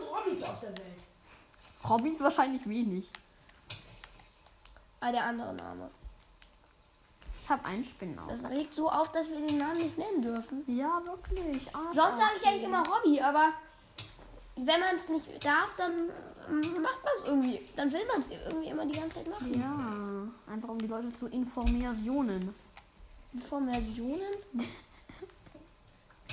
5000 0.00 0.10
Robbys 0.10 0.42
auf 0.42 0.60
der 0.60 0.70
Welt. 0.72 1.00
Robby 1.88 2.10
ist 2.10 2.20
wahrscheinlich 2.20 2.68
wenig. 2.68 3.10
Ah, 5.00 5.10
der 5.12 5.24
andere 5.24 5.54
Name. 5.54 5.90
Ich 7.42 7.48
habe 7.50 7.64
einen 7.64 7.84
Spinnenauge. 7.84 8.30
Das 8.30 8.44
regt 8.44 8.74
so 8.74 8.88
auf, 8.90 9.10
dass 9.12 9.28
wir 9.28 9.40
den 9.40 9.58
Namen 9.58 9.78
nicht 9.78 9.98
nennen 9.98 10.22
dürfen. 10.22 10.62
Ja, 10.66 11.02
wirklich. 11.04 11.66
Ah, 11.74 11.90
Sonst 11.90 12.18
sage 12.18 12.32
ich 12.40 12.46
eigentlich 12.46 12.64
immer 12.64 12.84
Hobby, 12.86 13.20
aber 13.20 13.52
wenn 14.56 14.80
man 14.80 14.94
es 14.94 15.08
nicht 15.08 15.44
darf, 15.44 15.74
dann 15.76 16.10
ähm, 16.48 16.82
macht 16.82 17.02
man 17.02 17.12
es 17.16 17.24
irgendwie. 17.24 17.60
Dann 17.76 17.92
will 17.92 18.06
man 18.06 18.20
es 18.20 18.30
irgendwie 18.30 18.68
immer 18.68 18.86
die 18.86 18.98
ganze 18.98 19.16
Zeit 19.16 19.28
machen. 19.28 19.58
Ja, 19.58 20.52
einfach 20.52 20.68
um 20.68 20.78
die 20.78 20.86
Leute 20.86 21.08
zu 21.08 21.26
informieren. 21.28 22.54
Informationen? 23.32 24.20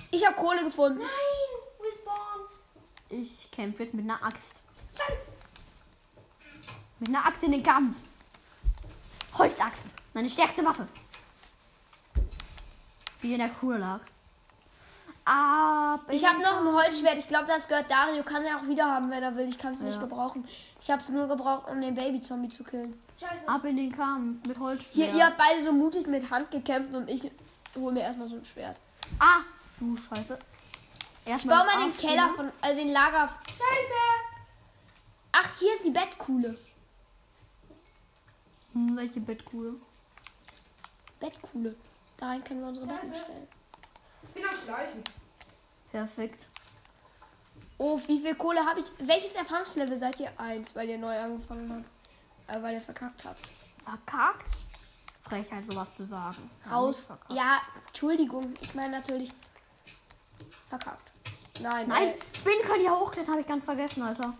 Ich 0.10 0.26
habe 0.26 0.36
Kohle 0.38 0.64
gefunden. 0.64 1.00
Nein, 1.00 1.86
Respawn. 1.86 2.48
Ich 3.10 3.52
kämpfe 3.52 3.84
jetzt 3.84 3.94
mit 3.94 4.06
einer 4.06 4.24
Axt. 4.24 4.64
Scheiße. 4.98 5.22
Mit 7.00 7.10
einer 7.10 7.26
Axt 7.26 7.44
in 7.44 7.52
den 7.52 7.62
Kampf. 7.62 7.98
Holzaxt. 9.38 9.86
Meine 10.13 10.29
stärkste 10.29 10.63
Waffe. 10.65 10.88
Wie 13.22 13.34
in 13.34 13.39
der 13.39 13.50
Kur 13.50 13.77
lag. 13.77 14.00
Aber 15.25 16.00
Ich 16.13 16.25
habe 16.25 16.39
noch 16.41 16.62
ein 16.62 16.74
Holzschwert. 16.74 17.17
Ich 17.17 17.27
glaube, 17.27 17.48
das 17.48 17.67
gehört 17.67 17.91
Dario. 17.91 18.24
Kann 18.24 18.44
er 18.46 18.58
auch 18.58 18.67
wieder 18.67 18.86
haben, 18.86 19.10
wenn 19.12 19.22
er 19.22 19.36
will. 19.36 19.50
Ich 19.50 19.58
kann 19.58 19.74
es 19.74 19.82
nicht 19.82 19.96
Ja. 19.96 20.00
gebrauchen. 20.01 20.48
Ich 20.79 20.89
habe 20.89 21.01
es 21.01 21.10
nur 21.10 21.27
gebraucht, 21.27 21.67
um 21.70 21.82
den 21.82 21.96
Baby-Zombie 21.96 22.48
zu 22.50 22.63
killen. 22.63 22.98
Scheiße. 23.20 23.48
ab 23.48 23.65
in 23.65 23.75
den 23.77 23.91
Kampf 23.91 24.46
mit 24.46 24.60
Holzschwert. 24.60 24.94
Hier, 24.94 25.12
ihr 25.13 25.25
habt 25.25 25.38
beide 25.38 25.62
so 25.62 25.72
mutig 25.74 26.06
mit 26.06 26.29
Hand 26.29 26.51
gekämpft 26.51 26.94
und 26.94 27.10
ich 27.10 27.29
hole 27.75 27.91
mir 27.91 28.01
erstmal 28.01 28.29
so 28.29 28.36
ein 28.36 28.46
Schwert. 28.46 28.77
Ah, 29.20 29.39
du 29.79 29.98
Scheiße. 29.98 30.38
Ich 31.25 31.32
Erstmal 31.32 31.65
baue 31.65 31.75
mal 31.75 31.89
den. 31.89 31.98
Keller 31.98 32.29
von, 32.36 32.51
also 32.62 32.79
den 32.79 32.94
Lager. 32.94 33.27
Scheiße. 33.48 34.38
Ach, 35.32 35.50
hier 35.60 35.74
ist 35.74 35.84
die 35.84 35.89
Bettkuhle. 35.89 36.56
Hm, 38.77 38.96
welche 38.96 39.19
Bettkuhle? 39.19 39.74
Bettkuhle. 41.19 41.75
Da 42.17 42.27
rein 42.27 42.43
können 42.43 42.60
wir 42.62 42.67
unsere 42.67 42.86
Betten 42.86 43.12
stellen. 43.13 43.48
Ich 44.22 44.29
bin 44.29 44.46
am 44.46 44.55
Schleichen. 44.55 45.03
Perfekt. 45.91 46.48
Oh, 47.79 48.00
wie 48.05 48.19
viel 48.19 48.36
Kohle 48.36 48.63
habe 48.63 48.81
ich? 48.81 48.86
Welches 49.00 49.34
Erfahrungslevel 49.34 49.98
seid 49.98 50.19
ihr? 50.19 50.31
Eins, 50.39 50.75
weil 50.75 50.89
ihr 50.89 51.00
neu 51.00 51.19
angefangen 51.19 51.86
habt. 52.48 52.55
Äh, 52.55 52.62
weil 52.62 52.75
ihr 52.75 52.81
verkackt 52.81 53.25
habt. 53.25 53.39
Verkackt? 53.84 54.46
Frechheit, 55.22 55.65
sowas 55.65 55.96
zu 55.96 56.05
sagen. 56.05 56.50
Raus. 56.69 57.10
Ja, 57.29 57.60
Entschuldigung. 57.88 58.53
Ich 58.62 58.75
meine 58.75 58.91
natürlich 58.91 59.34
verkackt. 60.69 61.12
Nein, 61.60 61.88
Nein, 61.88 62.10
Äh, 62.10 62.38
Spinnen 62.38 62.62
können 62.62 62.84
ja 62.86 62.91
hochklettern, 62.91 63.31
habe 63.31 63.41
ich 63.41 63.48
ganz 63.48 63.65
vergessen, 63.65 64.03
Alter. 64.03 64.36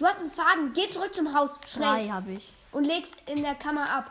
Du 0.00 0.06
hast 0.06 0.18
einen 0.18 0.30
Faden. 0.30 0.72
Geh 0.72 0.88
zurück 0.88 1.14
zum 1.14 1.32
Haus. 1.34 1.58
Schnell. 1.66 1.88
Drei 1.88 2.08
habe 2.08 2.32
ich. 2.32 2.52
Und 2.72 2.84
leg's 2.84 3.12
in 3.26 3.42
der 3.42 3.54
Kammer 3.54 3.88
ab. 3.88 4.10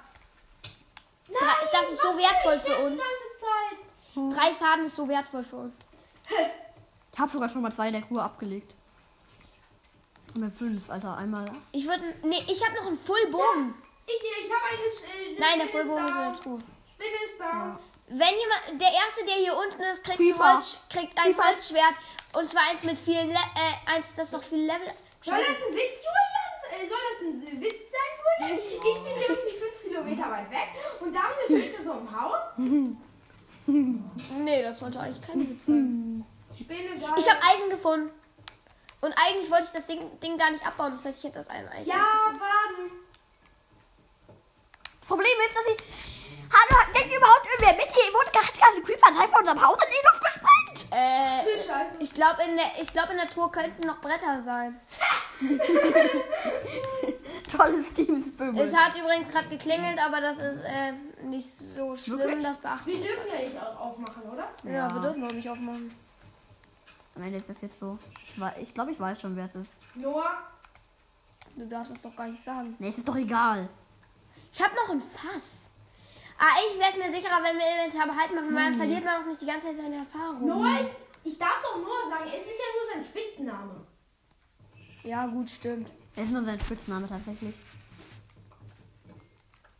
Nein, 1.28 1.56
das 1.72 1.92
ist 1.92 2.02
so 2.02 2.10
wertvoll 2.18 2.60
für 2.60 2.86
uns. 2.86 3.02
Die 3.02 4.16
ganze 4.16 4.36
Zeit. 4.36 4.38
Drei 4.38 4.54
Faden 4.54 4.86
ist 4.86 4.96
so 4.96 5.08
wertvoll 5.08 5.44
für 5.44 5.56
uns. 5.58 5.74
Ich 7.14 7.20
habe 7.20 7.32
sogar 7.32 7.50
schon 7.50 7.62
mal 7.62 7.72
zwei 7.72 7.88
in 7.88 7.94
der 7.94 8.02
Crew 8.02 8.20
abgelegt. 8.20 8.76
Und 10.34 10.42
dann 10.42 10.52
fünf, 10.52 10.90
Alter. 10.90 11.18
Einmal. 11.18 11.52
Ich 11.72 11.88
würde. 11.88 12.04
Nee, 12.24 12.44
ich 12.48 12.64
habe 12.66 12.76
noch 12.76 12.88
einen 12.88 12.98
Fullbogen. 12.98 13.74
Ich, 14.06 14.14
ich 14.14 14.52
habe 14.52 14.66
eine. 14.66 15.36
Äh, 15.36 15.40
Nein, 15.40 15.60
der 15.60 15.68
Fullbogen 15.68 16.06
ist 16.06 16.16
in 16.16 16.22
der 16.22 16.34
Truhe. 16.34 16.60
Spinne 16.94 17.26
ist 17.26 17.40
da. 17.40 17.80
Wenn 18.08 18.18
jemand, 18.18 18.82
der 18.82 18.92
erste, 18.92 19.26
der 19.26 19.36
hier 19.36 19.56
unten 19.56 19.82
ist, 19.84 20.04
kriegt 20.04 20.20
ein, 20.20 20.26
Creeper. 20.26 20.54
Holz, 20.56 20.78
kriegt 20.90 21.18
ein. 21.20 21.38
Holzschwert. 21.38 21.96
Und 22.34 22.46
zwar 22.46 22.64
eins 22.70 22.84
mit 22.84 22.98
vielen, 22.98 23.30
Le 23.30 23.36
äh, 23.36 23.92
eins, 23.94 24.14
das 24.16 24.32
noch 24.32 24.44
viel 24.44 24.66
Level. 24.66 24.94
Soll 25.22 25.36
Scheiße. 25.36 25.48
das 25.50 25.58
ein 25.68 25.74
Witz, 25.76 26.04
Julian? 26.06 26.40
Äh, 26.72 26.88
Soll 26.88 27.04
das 27.12 27.22
ein 27.22 27.62
Witz 27.62 27.82
sein, 27.92 28.12
Julian? 28.50 28.60
Ich 28.76 29.04
bin 29.04 29.14
hier 29.16 29.30
irgendwie 29.30 29.58
fünf 29.58 29.82
Kilometer 29.82 30.32
weit 30.32 30.50
weg 30.52 30.70
und 31.02 31.14
Daniel 31.14 31.46
steht 31.64 31.80
da 31.80 31.84
so 31.84 31.92
im 32.00 32.22
Haus. 32.22 32.46
Nee, 33.68 34.64
das 34.64 34.80
sollte 34.80 35.00
eigentlich 35.00 35.26
kein 35.28 35.50
Witz 35.50 35.66
sein. 35.66 36.26
Ich 36.58 37.30
habe 37.30 37.40
Eisen 37.44 37.70
gefunden. 37.70 38.12
Und 39.02 39.14
eigentlich 39.14 39.50
wollte 39.50 39.66
ich 39.66 39.72
das 39.72 39.86
Ding, 39.88 40.20
Ding 40.20 40.38
gar 40.38 40.52
nicht 40.52 40.66
abbauen. 40.66 40.92
Das 40.92 41.06
heißt, 41.06 41.20
ich 41.20 41.24
hätte 41.26 41.38
das 41.40 41.50
Eisen 41.50 41.70
eigentlich. 41.70 41.88
Ja, 41.88 42.06
Faden. 42.38 42.92
Das 45.00 45.08
Problem 45.08 45.38
ist, 45.48 45.56
dass 45.56 45.68
ich. 45.74 45.78
Hallo, 46.52 46.94
denkt 46.94 47.16
überhaupt 47.16 47.46
irgendwer 47.46 47.86
mit? 47.86 47.94
Hier 47.96 48.14
wurde 48.14 48.32
gerade 48.32 48.58
gerade 48.58 48.76
ein 48.76 48.84
Creeper 48.84 49.28
von 49.30 49.40
unserem 49.40 49.62
Haus 49.66 49.78
in 49.84 49.92
die 49.92 50.06
Luft 50.08 50.24
gesprengt. 50.24 50.59
Äh, 50.92 51.58
Scheiße. 51.58 51.98
ich 52.00 52.14
glaube, 52.14 52.42
in, 52.44 52.56
der- 52.56 52.82
ich 52.82 52.92
glaub, 52.92 53.10
in 53.10 53.18
der 53.18 53.30
Truhe 53.30 53.50
könnten 53.50 53.86
noch 53.86 54.00
Bretter 54.02 54.40
sein. 54.42 54.80
Tolles 57.52 57.94
Team 57.94 58.22
Spirit. 58.22 58.58
Es 58.58 58.76
hat 58.76 58.98
übrigens 59.00 59.32
gerade 59.32 59.48
geklingelt, 59.50 60.00
aber 60.00 60.22
das 60.22 60.38
ist 60.38 60.62
äh, 60.62 60.94
nicht 61.24 61.48
so 61.50 61.96
schlimm. 61.96 62.20
Wirklich? 62.20 62.44
Das 62.44 62.58
beachten 62.58 62.88
Wir 62.90 62.98
dürfen 63.02 63.28
ja 63.34 63.40
nicht 63.48 63.58
au- 63.62 63.76
aufmachen, 63.90 64.24
oder? 64.24 64.50
Ja, 64.64 64.72
Ja. 64.72 64.94
wir 64.96 65.02
dürfen 65.02 65.24
auch 65.26 65.32
nicht 65.32 65.50
aufmachen. 65.50 65.94
Am 67.16 67.24
Ende 67.24 67.38
ist 67.40 67.50
das 67.50 67.58
jetzt 67.62 67.80
so. 67.80 67.98
Ich, 68.24 68.40
wei- 68.40 68.56
ich 68.62 68.74
glaube, 68.74 68.92
ich 68.92 69.00
weiß 69.00 69.20
schon, 69.22 69.36
wer 69.36 69.46
es 69.46 69.56
ist. 69.56 69.72
Noah. 69.96 70.38
Du 71.56 71.66
darfst 71.68 71.92
es 71.92 72.02
doch 72.02 72.16
gar 72.16 72.28
nicht 72.28 72.42
sagen. 72.44 72.76
Nee, 72.80 72.90
es 72.90 72.98
ist 72.98 73.08
doch 73.08 73.16
egal. 73.16 73.68
Ich 74.52 74.62
habe 74.64 74.74
noch 74.76 74.90
ein 74.92 75.02
Fass. 75.02 75.69
Ah, 76.42 76.56
eigentlich 76.58 76.80
wäre 76.80 76.90
es 76.90 76.98
mir 76.98 77.12
sicherer, 77.22 77.44
wenn 77.44 77.58
wir 77.58 77.84
Inventar 77.86 78.08
behalten 78.08 78.36
machen, 78.36 78.56
weil 78.56 78.64
dann 78.70 78.76
verliert 78.78 79.04
man 79.04 79.22
auch 79.22 79.28
nicht 79.28 79.42
die 79.42 79.46
ganze 79.46 79.68
Zeit 79.68 79.76
seine 79.76 79.98
Erfahrung. 79.98 80.48
Noah 80.48 80.80
ist. 80.80 80.92
Ich 81.26 81.38
darf 81.38 81.62
doch 81.62 81.76
Noah 81.78 82.10
sagen, 82.10 82.30
es 82.34 82.44
ist 82.46 82.60
ja 82.60 82.66
nur 82.76 82.94
sein 82.94 83.04
Spitzname. 83.04 83.86
Ja, 85.04 85.28
gut, 85.28 85.50
stimmt. 85.50 85.92
Er 86.16 86.24
ist 86.24 86.32
nur 86.32 86.44
sein 86.46 86.60
Spitzname 86.60 87.08
tatsächlich. 87.10 87.54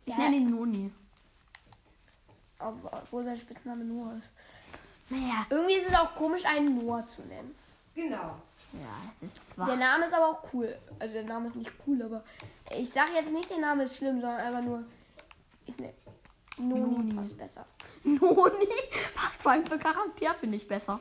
Ich 0.04 0.12
Ja. 0.14 0.18
nenne 0.24 0.36
ihn 0.36 0.50
Noni. 0.50 0.92
Ob- 2.58 3.06
Wo 3.10 3.22
sein 3.22 3.38
Spitzname 3.38 3.84
Noah 3.84 4.12
ist. 4.18 4.34
Naja. 5.08 5.46
Irgendwie 5.48 5.74
ist 5.74 5.88
es 5.88 5.94
auch 5.94 6.14
komisch, 6.14 6.44
einen 6.44 6.76
Noah 6.84 7.06
zu 7.06 7.22
nennen. 7.22 7.54
Genau. 7.94 8.36
Ja, 8.72 9.26
ist 9.26 9.42
Der. 9.56 9.76
Name 9.76 10.04
ist 10.04 10.14
aber 10.14 10.28
auch 10.28 10.42
cool. 10.52 10.78
Also 10.98 11.14
der 11.14 11.24
Name 11.24 11.46
ist 11.46 11.56
nicht 11.56 11.72
cool, 11.86 12.00
aber 12.02 12.22
ich 12.70 12.90
sage 12.90 13.12
jetzt 13.14 13.30
nicht, 13.32 13.50
der 13.50 13.58
Name 13.58 13.84
ist 13.84 13.96
schlimm, 13.96 14.20
sondern 14.20 14.38
einfach 14.38 14.62
nur. 14.62 14.84
Ich 15.66 15.76
ne, 15.78 15.92
Noni, 16.68 16.80
Noni. 16.80 17.14
passt 17.14 17.36
besser 17.38 17.64
Noni 18.04 18.68
passt 19.14 19.42
vor 19.42 19.52
allem 19.52 19.66
zum 19.66 19.78
Charakter, 19.78 20.34
finde 20.38 20.56
ich 20.56 20.66
besser. 20.68 21.00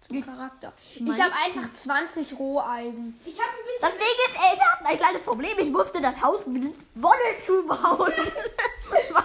zum 0.00 0.24
Charakter. 0.24 0.72
Ich 0.94 1.00
Meinst 1.00 1.22
habe 1.22 1.32
einfach 1.44 1.70
20 1.70 2.38
Roheisen. 2.38 3.18
Ich 3.24 3.38
habe 3.40 3.50
ein 3.50 3.56
Das 3.80 3.90
bisschen. 3.92 3.98
Ding 4.00 4.18
ist, 4.28 4.36
ey, 4.52 4.58
wir 4.58 4.72
hatten 4.72 4.86
ein 4.86 4.96
kleines 4.96 5.22
Problem. 5.24 5.58
Ich 5.58 5.70
musste 5.70 6.00
das 6.00 6.20
Haus 6.20 6.46
mit 6.46 6.74
Wolle 6.94 7.36
zubauen. 7.46 8.12
Weil 8.90 9.24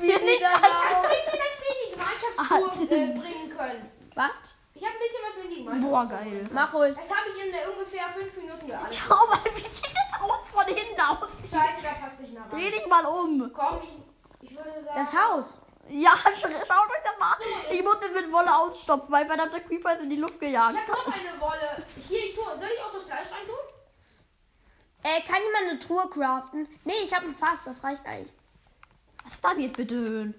wir 0.00 0.18
nicht 0.20 0.42
das 0.42 0.54
ein 0.54 1.08
bisschen 1.08 1.38
das 1.38 1.54
wir 1.58 1.70
in 1.72 1.80
die 1.84 1.92
Gemeinschaftstour 1.92 2.96
äh, 2.96 3.18
bringen 3.18 3.56
können. 3.56 3.90
Was? 4.14 4.42
Ich 4.74 4.84
habe 4.84 4.94
ein 4.94 5.00
bisschen 5.00 5.22
was 5.26 5.42
mit 5.44 5.56
die 5.56 5.64
Gemeinschaft. 5.64 5.90
Boah, 5.90 6.06
geil. 6.06 6.48
Mach 6.52 6.74
ruhig. 6.74 6.94
Das 6.96 7.10
habe 7.10 7.30
ich 7.30 7.44
in 7.46 7.54
äh, 7.54 7.66
ungefähr 7.72 8.04
fünf 8.14 8.36
Minuten 8.36 8.66
gearbeitet. 8.66 9.00
Schau 9.08 9.26
mal, 9.26 9.40
wie 9.56 9.60
sieht 9.62 9.94
das 9.94 10.20
Haus 10.20 10.40
von 10.52 10.64
hinten 10.66 11.00
aus? 11.00 11.28
Scheiße, 11.50 11.82
da 11.82 11.92
passt 12.04 12.20
nicht 12.20 12.34
nach 12.34 12.48
Dreh 12.48 12.64
rein. 12.64 12.72
dich 12.72 12.86
mal 12.86 13.04
um. 13.06 13.50
Komm, 13.52 13.80
ich, 13.82 13.88
ich 13.88 14.07
sagen. 14.64 14.86
Das 14.94 15.12
Haus. 15.16 15.60
Ja, 15.90 16.10
sch- 16.10 16.42
schaut 16.42 16.90
euch 16.90 17.02
das 17.04 17.18
mal 17.18 17.32
an. 17.32 17.38
Ich 17.72 17.82
musste 17.82 18.08
mit 18.10 18.30
Wolle 18.30 18.54
ausstopfen, 18.54 19.10
weil 19.10 19.26
verdammter 19.26 19.60
Creeper 19.60 19.94
ist 19.94 20.02
in 20.02 20.10
die 20.10 20.16
Luft 20.16 20.38
gejagt. 20.38 20.74
Ich 20.74 20.80
habe 20.82 20.92
noch 20.92 21.06
eine 21.06 21.40
Wolle. 21.40 21.82
Hier, 22.06 22.24
ich 22.26 22.34
tue. 22.34 22.44
Soll 22.44 22.68
ich 22.74 22.82
auch 22.82 22.92
das 22.92 23.04
Fleisch 23.04 23.30
reintun? 23.32 23.56
Äh, 25.04 25.22
kann 25.22 25.42
jemand 25.42 25.70
eine 25.70 25.78
Truhe 25.78 26.08
craften? 26.10 26.68
Nee, 26.84 26.92
ich 27.02 27.14
habe 27.14 27.26
ein 27.26 27.34
Fass, 27.34 27.60
das 27.64 27.82
reicht 27.84 28.04
eigentlich. 28.04 28.34
Was 29.24 29.34
ist 29.34 29.44
das 29.44 29.52
jetzt 29.58 29.76
bitte? 29.76 30.34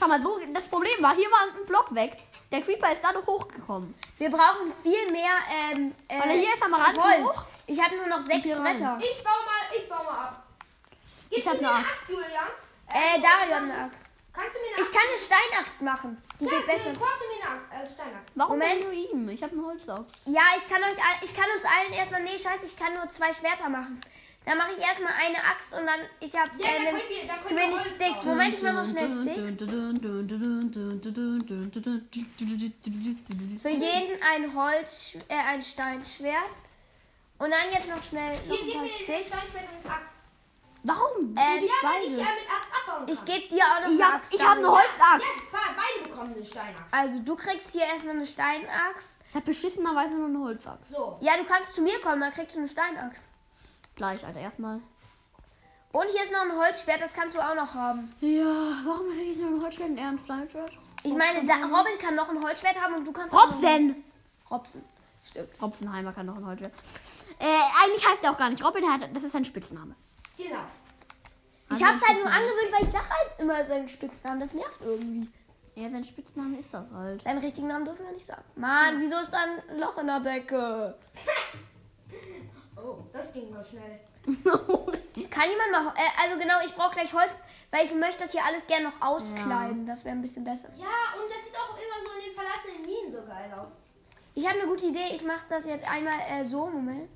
Schau 0.00 0.08
mal, 0.08 0.20
so, 0.20 0.40
das 0.52 0.64
Problem 0.68 1.00
war, 1.02 1.14
hier 1.14 1.30
war 1.30 1.40
ein 1.60 1.66
Block 1.66 1.94
weg. 1.94 2.16
Der 2.50 2.62
Creeper 2.62 2.92
ist 2.92 3.02
dadurch 3.04 3.26
hochgekommen. 3.26 3.94
Wir 4.18 4.30
brauchen 4.30 4.72
viel 4.82 5.10
mehr 5.12 5.34
ähm, 5.72 5.94
äh, 6.08 6.18
Weil 6.20 6.38
hier 6.38 6.52
ist 6.54 6.62
Amaranth 6.62 6.98
Holz. 7.00 7.36
hoch. 7.36 7.44
Ich 7.66 7.80
habe 7.80 7.96
nur 7.96 8.06
noch 8.08 8.18
sechs. 8.20 8.48
Bretter. 8.48 8.98
Ich 9.00 9.22
baue 9.22 9.32
mal, 9.44 9.76
ich 9.76 9.88
baue 9.88 10.04
mal 10.04 10.18
ab. 10.18 10.42
Gib 11.30 11.38
Ich 11.38 11.46
hab 11.48 11.60
mir 11.60 11.70
eine. 11.70 11.84
Axt, 11.86 12.08
Julian. 12.08 12.48
Äh, 12.88 13.20
Dario 13.20 13.54
hat 13.54 13.62
eine 13.62 13.74
Axt. 13.84 14.04
Kannst 14.32 14.54
du 14.56 14.60
mir 14.60 14.66
eine 14.66 14.74
Ich 14.76 14.86
Axt? 14.86 14.92
kann 14.92 15.02
eine 15.08 15.18
Steinaxt 15.18 15.82
machen. 15.82 16.22
Die 16.40 16.46
geht 16.46 16.66
besser. 16.66 16.90
Kauf 16.94 17.08
mir 17.20 17.46
eine 17.46 17.54
Axt, 17.54 17.72
äh, 17.72 17.94
Steinaxt. 17.94 18.30
Warum 18.34 18.58
Moment. 18.58 18.72
denn 18.72 18.82
nur 18.84 18.92
ihm? 18.92 19.28
Ich 19.28 19.42
habe 19.42 19.52
einen 19.52 19.64
Holzaxt. 19.64 20.16
Ja, 20.26 20.42
ich 20.56 20.66
kann 20.68 20.82
euch, 20.82 20.98
all- 20.98 21.22
ich 21.24 21.34
kann 21.34 21.46
uns 21.54 21.64
allen 21.64 21.92
erstmal, 21.92 22.22
nee, 22.22 22.36
scheiße, 22.36 22.66
ich 22.66 22.76
kann 22.76 22.94
nur 22.94 23.08
zwei 23.08 23.32
Schwerter 23.32 23.68
machen. 23.68 24.00
Dann 24.44 24.58
mache 24.58 24.72
ich 24.76 24.84
erstmal 24.84 25.12
eine 25.14 25.38
Axt 25.38 25.72
und 25.72 25.86
dann, 25.86 26.00
ich 26.20 26.36
habe 26.36 26.50
Ja, 26.58 26.68
äh, 26.68 26.82
nämlich 26.82 27.04
zu 27.46 27.56
wenig 27.56 27.80
Sticks. 27.80 28.24
Moment, 28.24 28.54
ich 28.54 28.62
mache 28.62 28.74
noch 28.74 28.84
schnell 28.84 29.08
Sticks. 29.08 29.56
Für 33.62 33.68
jeden 33.70 34.22
ein 34.22 34.54
Holz, 34.54 35.16
äh, 35.28 35.34
ein 35.48 35.62
Steinschwert. 35.62 36.34
Und 37.38 37.50
dann 37.50 37.72
jetzt 37.72 37.88
noch 37.88 38.02
schnell 38.02 38.36
noch 38.46 38.56
Hier, 38.56 38.74
ein 38.74 38.78
paar 38.80 38.88
Sticks. 38.88 39.28
Steinschwert 39.28 39.64
und 39.82 39.90
Axt. 39.90 40.13
Warum? 40.86 41.28
Ähm, 41.28 41.34
Ja, 41.36 41.40
weil 41.40 41.62
ich 41.64 41.72
beide? 41.82 42.06
äh, 42.06 42.18
mit 42.18 42.50
Axt 42.60 42.72
abbauen 42.76 43.06
kann. 43.06 43.14
Ich 43.14 43.24
gebe 43.24 43.48
dir 43.48 43.62
auch 43.64 43.80
noch 43.80 43.88
Ich 43.90 43.94
eine 44.02 44.06
hab, 44.06 44.14
Axt. 44.16 44.34
ich 44.34 44.44
hab 44.46 44.56
eine. 44.58 44.68
Holzaxt. 44.68 44.92
Ja, 45.02 45.46
zwei, 45.46 45.58
beide 45.76 46.08
bekommen 46.10 46.34
eine 46.36 46.44
Steinaxt. 46.46 46.94
Also, 46.94 47.18
du 47.20 47.36
kriegst 47.36 47.70
hier 47.70 47.82
erstmal 47.82 48.14
eine 48.16 48.26
Steinaxt. 48.26 49.18
Ich 49.30 49.34
habe 49.34 49.46
beschissenerweise 49.46 50.14
nur 50.14 50.26
eine 50.28 50.38
Holzaxt. 50.40 50.90
So. 50.90 51.16
Ja, 51.20 51.36
du 51.38 51.44
kannst 51.44 51.74
zu 51.74 51.80
mir 51.82 51.98
kommen, 52.00 52.20
dann 52.20 52.32
kriegst 52.32 52.54
du 52.54 52.60
eine 52.60 52.68
Steinaxt. 52.68 53.24
Gleich, 53.96 54.24
Alter, 54.26 54.40
erstmal. 54.40 54.80
Und 55.92 56.06
hier 56.10 56.22
ist 56.24 56.32
noch 56.32 56.42
ein 56.42 56.52
Holzschwert, 56.52 57.00
das 57.00 57.12
kannst 57.12 57.36
du 57.36 57.40
auch 57.40 57.54
noch 57.54 57.72
haben. 57.74 58.12
Ja, 58.20 58.42
warum 58.84 59.10
hätte 59.12 59.22
ich 59.22 59.36
nur 59.38 59.50
ein 59.50 59.62
Holzschwert 59.62 59.90
und 59.90 59.96
er 59.98 60.08
ein 60.08 60.18
Steinschwert? 60.18 60.72
Ich 61.04 61.14
meine, 61.14 61.46
da, 61.46 61.54
Robin 61.54 61.96
kann 61.98 62.14
noch 62.16 62.28
ein 62.28 62.42
Holzschwert 62.42 62.80
haben 62.80 62.94
und 62.96 63.06
du 63.06 63.12
kannst 63.12 63.32
auch 63.34 63.46
noch- 63.46 63.62
Robson! 64.50 64.84
Stimmt. 65.22 65.48
Robsenheimer 65.62 66.12
kann 66.12 66.26
noch 66.26 66.36
ein 66.36 66.44
Holzschwert. 66.44 66.72
Äh, 67.38 67.44
eigentlich 67.84 68.06
heißt 68.06 68.22
er 68.24 68.32
auch 68.32 68.36
gar 68.36 68.50
nicht 68.50 68.62
Robin, 68.64 68.84
hat, 68.92 69.02
das 69.14 69.22
ist 69.22 69.32
sein 69.32 69.44
Spitzname. 69.44 69.94
Genau. 70.36 70.64
Ich 71.72 71.82
hab's 71.82 72.06
halt 72.06 72.18
nur 72.18 72.30
angewöhnt, 72.30 72.72
weil 72.72 72.84
ich 72.84 72.92
sag 72.92 73.08
halt 73.08 73.38
immer 73.38 73.64
seinen 73.64 73.88
Spitznamen. 73.88 74.40
Das 74.40 74.54
nervt 74.54 74.80
irgendwie. 74.82 75.28
Ja, 75.74 75.90
sein 75.90 76.04
Spitzname 76.04 76.58
ist 76.58 76.72
das 76.72 76.84
halt. 76.92 77.22
Seinen 77.22 77.38
richtigen 77.38 77.66
Namen 77.66 77.84
dürfen 77.84 78.06
wir 78.06 78.12
nicht 78.12 78.26
sagen. 78.26 78.44
Mann, 78.54 79.00
wieso 79.00 79.16
ist 79.18 79.32
da 79.32 79.38
ein 79.38 79.78
Loch 79.78 79.98
in 79.98 80.06
der 80.06 80.20
Decke? 80.20 80.94
Oh, 82.76 82.98
das 83.14 83.32
ging 83.32 83.50
mal 83.50 83.64
schnell. 83.64 83.98
Kann 84.26 85.48
jemand 85.48 85.72
mal. 85.72 85.94
Äh, 85.96 86.22
also 86.22 86.38
genau, 86.38 86.56
ich 86.66 86.74
brauche 86.74 86.94
gleich 86.94 87.14
Holz, 87.14 87.32
weil 87.70 87.86
ich 87.86 87.94
möchte 87.94 88.24
das 88.24 88.32
hier 88.32 88.44
alles 88.44 88.66
gerne 88.66 88.88
noch 88.88 89.00
auskleiden. 89.00 89.86
Das 89.86 90.04
wäre 90.04 90.14
ein 90.14 90.20
bisschen 90.20 90.44
besser. 90.44 90.68
Ja, 90.76 91.18
und 91.18 91.30
das 91.30 91.46
sieht 91.46 91.56
auch 91.56 91.74
immer 91.78 92.04
so 92.04 92.18
in 92.18 92.26
den 92.26 92.34
verlassenen 92.34 92.82
Minen 92.82 93.10
so 93.10 93.22
geil 93.26 93.50
aus. 93.58 93.78
Ich 94.34 94.46
habe 94.46 94.58
eine 94.58 94.68
gute 94.68 94.86
Idee. 94.86 95.14
Ich 95.14 95.22
mache 95.22 95.46
das 95.48 95.64
jetzt 95.64 95.90
einmal 95.90 96.18
äh, 96.28 96.44
so. 96.44 96.66
Moment. 96.66 97.08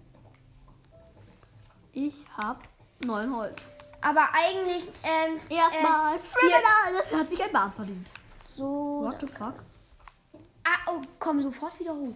Ich 1.93 2.25
hab 2.35 2.63
neun 3.01 3.35
Holz. 3.37 3.57
Aber 4.01 4.29
eigentlich. 4.33 4.87
Ähm, 5.03 5.41
Erstmal 5.49 6.17
Äh, 6.17 6.19
Criminal, 6.19 7.21
hat 7.21 7.29
sich 7.29 7.43
ein 7.43 7.53
Bart 7.53 7.75
verdient. 7.75 8.07
so. 8.47 9.01
What 9.05 9.21
the 9.21 9.27
fuck? 9.27 9.55
Ah, 10.65 10.79
oh, 10.93 11.01
komm 11.19 11.43
sofort 11.43 11.79
wieder 11.81 11.93
hoch. 11.95 12.15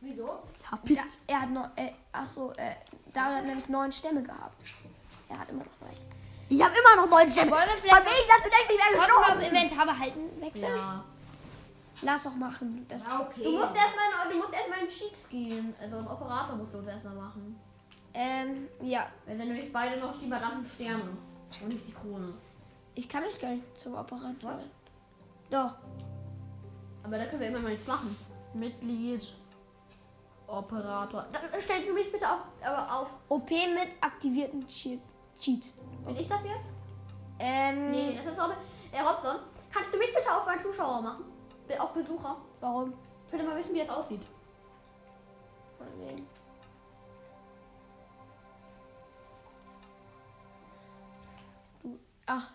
Wieso? 0.00 0.42
Ich 0.58 0.70
hab. 0.70 0.80
Da, 0.86 1.02
er 1.26 1.40
hat 1.42 1.50
noch. 1.50 1.70
Äh, 1.76 1.92
ach 2.12 2.26
so, 2.28 2.52
äh, 2.52 2.74
Dario 3.12 3.36
hat 3.36 3.46
nämlich 3.46 3.68
neun 3.68 3.90
Stämme 3.90 4.22
gehabt. 4.22 4.62
Er 5.28 5.38
hat 5.38 5.48
immer 5.48 5.64
noch 5.64 5.72
welche. 5.80 6.04
Ich 6.50 6.62
hab 6.62 6.70
immer 6.70 6.96
noch 7.02 7.10
neun 7.10 7.30
Stämme. 7.30 7.50
Wollen 7.50 7.62
wir 7.62 7.68
Von 7.72 7.80
vielleicht 7.80 8.06
wegen, 8.06 8.28
dass 8.28 8.42
du 8.42 8.50
denkst, 8.50 8.68
ich 8.70 8.78
werde 8.78 9.06
trotzdem 9.06 9.38
auf. 9.38 9.48
Inventar 9.52 9.86
behalten 9.86 10.40
wechseln? 10.40 10.76
Ja. 10.76 11.04
Lass 12.02 12.22
doch 12.24 12.34
machen. 12.34 12.84
Das, 12.88 13.02
Ja, 13.02 13.20
okay. 13.20 13.44
Du 13.44 13.52
musst 13.52 13.74
erstmal 13.74 14.30
du 14.30 14.36
musst 14.38 14.52
erstmal 14.52 14.78
in 14.80 14.88
Cheats 14.88 15.28
gehen. 15.30 15.74
Also 15.80 15.96
einen 15.96 16.06
Operator 16.08 16.56
musst 16.56 16.74
du 16.74 16.78
uns 16.78 16.88
erstmal 16.88 17.14
machen. 17.14 17.58
Ähm, 18.14 18.68
ja. 18.82 19.06
Wir 19.26 19.36
sind 19.36 19.48
nämlich 19.48 19.72
beide 19.72 20.00
noch 20.00 20.18
die 20.18 20.28
verdammten 20.28 20.64
Sterne. 20.64 21.02
Und 21.62 21.68
nicht 21.68 21.86
die 21.86 21.92
Krone. 21.92 22.34
Ich 22.94 23.08
kann 23.08 23.22
mich 23.22 23.38
gar 23.40 23.50
nicht 23.50 23.78
zum 23.78 23.94
Apparat 23.96 24.42
holen. 24.42 24.70
Doch. 25.50 25.76
Aber 27.02 27.18
da 27.18 27.26
können 27.26 27.40
wir 27.40 27.48
immer 27.48 27.58
mal 27.60 27.72
nichts 27.72 27.86
machen. 27.86 28.16
Mitglied. 28.54 29.22
Operator. 30.46 31.26
Dann 31.32 31.42
stell 31.60 31.82
für 31.82 31.92
mich 31.92 32.10
bitte 32.12 32.28
auf, 32.30 32.40
aber 32.62 33.00
auf. 33.00 33.08
OP 33.28 33.50
mit 33.50 33.88
aktivierten 34.00 34.66
Chip 34.68 35.00
Cheat. 35.38 35.72
Bin 36.06 36.16
ich 36.16 36.28
das 36.28 36.44
jetzt? 36.44 36.66
Ähm, 37.38 37.90
Nee, 37.90 38.14
das 38.14 38.26
ist 38.26 38.38
auch. 38.40 38.50
Äh, 38.92 39.00
Robson, 39.00 39.36
kannst 39.72 39.92
du 39.92 39.98
mich 39.98 40.14
bitte 40.14 40.32
auf 40.32 40.46
einen 40.46 40.62
Zuschauer 40.62 41.02
machen? 41.02 41.24
Auf 41.78 41.92
Besucher. 41.92 42.36
warum? 42.60 42.92
Ich 43.26 43.32
würde 43.32 43.44
mal 43.46 43.56
wissen, 43.56 43.74
wie 43.74 43.80
es 43.80 43.88
aussieht. 43.88 44.22
Meinetwegen. 45.80 46.18
Du, 46.26 46.33
ach, 52.26 52.52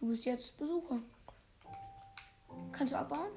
du 0.00 0.08
bist 0.08 0.24
jetzt 0.24 0.56
Besucher. 0.58 0.98
Kannst 2.72 2.92
du 2.92 2.98
abbauen? 2.98 3.30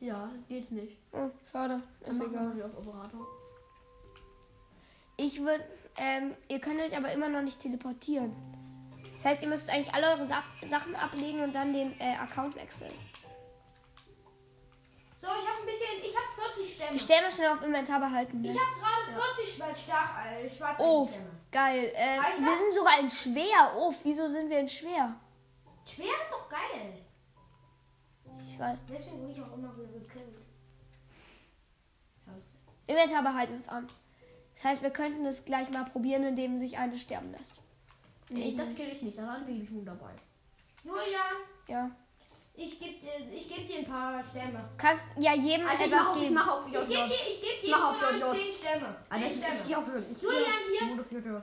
Ja, 0.00 0.30
geht's 0.48 0.70
nicht. 0.70 0.96
Oh, 1.12 1.30
schade. 1.50 1.82
Ist 2.00 2.20
Dann 2.20 2.30
egal. 2.30 2.56
wir 2.56 2.66
auf 2.66 2.76
Operator. 2.78 3.26
Ich 5.16 5.40
würde, 5.40 5.64
ähm, 5.96 6.34
ihr 6.48 6.60
könnt 6.60 6.80
euch 6.80 6.96
aber 6.96 7.12
immer 7.12 7.28
noch 7.28 7.42
nicht 7.42 7.60
teleportieren. 7.60 8.34
Das 9.12 9.24
heißt, 9.24 9.42
ihr 9.42 9.48
müsst 9.48 9.70
eigentlich 9.70 9.94
alle 9.94 10.10
eure 10.10 10.26
Sa 10.26 10.42
Sachen 10.64 10.96
ablegen 10.96 11.40
und 11.42 11.54
dann 11.54 11.72
den 11.72 11.92
äh, 12.00 12.16
Account 12.16 12.56
wechseln. 12.56 12.92
So, 15.20 15.28
ich 15.28 15.48
habe 15.48 15.60
ein 15.60 15.66
bisschen. 15.66 16.02
Ich 16.02 16.16
habe 16.16 16.31
40 16.31 16.31
Stämme. 16.74 16.96
Ich 16.96 17.02
stell 17.02 17.22
mal 17.22 17.30
schnell 17.32 17.48
auf 17.52 17.62
Inventar 17.62 18.00
behalten. 18.00 18.44
Ich 18.44 18.54
Ne? 18.54 18.58
habe 18.60 18.80
gerade 18.80 19.20
40 19.36 19.54
Schwarz 19.56 19.78
äh, 20.26 20.48
schwarze 20.50 20.82
Oh, 20.82 21.06
Stämme. 21.06 21.30
geil. 21.50 21.92
Äh, 21.94 22.18
wir 22.38 22.50
das? 22.50 22.58
sind 22.60 22.72
sogar 22.74 22.98
in 23.00 23.10
schwer. 23.10 23.72
Oh, 23.76 23.92
wieso 24.02 24.26
sind 24.26 24.48
wir 24.50 24.60
in 24.60 24.68
schwer? 24.68 25.14
Schwer 25.86 26.06
ist 26.06 26.30
doch 26.30 26.48
geil. 26.48 27.04
Ich 28.48 28.58
weiß. 28.58 28.84
Deswegen 28.88 29.20
wurde 29.22 29.32
ich 29.32 29.40
auch 29.42 29.52
immer 29.54 29.74
gekillt. 29.74 30.36
Inventar 32.86 33.22
behalten 33.22 33.54
ist 33.54 33.68
an. 33.68 33.88
Das 34.54 34.64
heißt, 34.64 34.82
wir 34.82 34.90
könnten 34.90 35.24
es 35.26 35.44
gleich 35.44 35.70
mal 35.70 35.84
probieren, 35.84 36.24
indem 36.24 36.58
sich 36.58 36.76
eine 36.78 36.98
sterben 36.98 37.32
lässt. 37.32 37.54
Nee, 38.28 38.54
das 38.56 38.74
kill 38.74 38.88
ich 38.88 39.02
nicht. 39.02 39.18
Da 39.18 39.26
war 39.26 39.36
ein 39.36 39.46
Babyhuhn 39.46 39.84
dabei. 39.84 40.12
Julian, 40.84 41.36
Ja. 41.68 41.90
Ich 42.54 42.78
gebe 42.78 42.98
dir, 43.00 43.32
ich 43.32 43.48
geb 43.48 43.66
dir 43.68 43.78
ein 43.78 43.86
paar 43.86 44.22
Stämme. 44.24 44.68
Kannst 44.76 45.04
ja 45.18 45.34
jedem 45.34 45.66
Also 45.66 45.84
ich 45.84 45.92
etwas 45.92 46.00
mach 46.02 46.08
auf, 46.10 46.16
ich 46.16 46.22
geben. 46.22 46.34
mach 46.34 46.48
auf 46.48 46.66
Ich 46.66 46.72
gebe 46.72 46.84
JJ. 46.84 47.08
dir, 47.08 47.14
ich 47.30 47.40
gebe 47.42 47.66
dir 47.66 47.76
Mach 47.76 47.90
auf 47.90 47.96
von 47.96 48.14
JJ. 48.14 48.24
euch 48.24 48.38
10 48.38 48.54
Stämme. 48.54 48.96
Alter, 49.08 49.24
10 49.24 49.30
ich, 49.32 49.36
ich 49.38 49.42
Stämme. 49.44 49.60
geh 49.66 49.74
auf 49.76 49.84
ich 49.88 50.20
geh 50.20 50.26
Julian, 50.26 51.00
auf 51.00 51.08
hier. 51.10 51.18
JJ. 51.18 51.40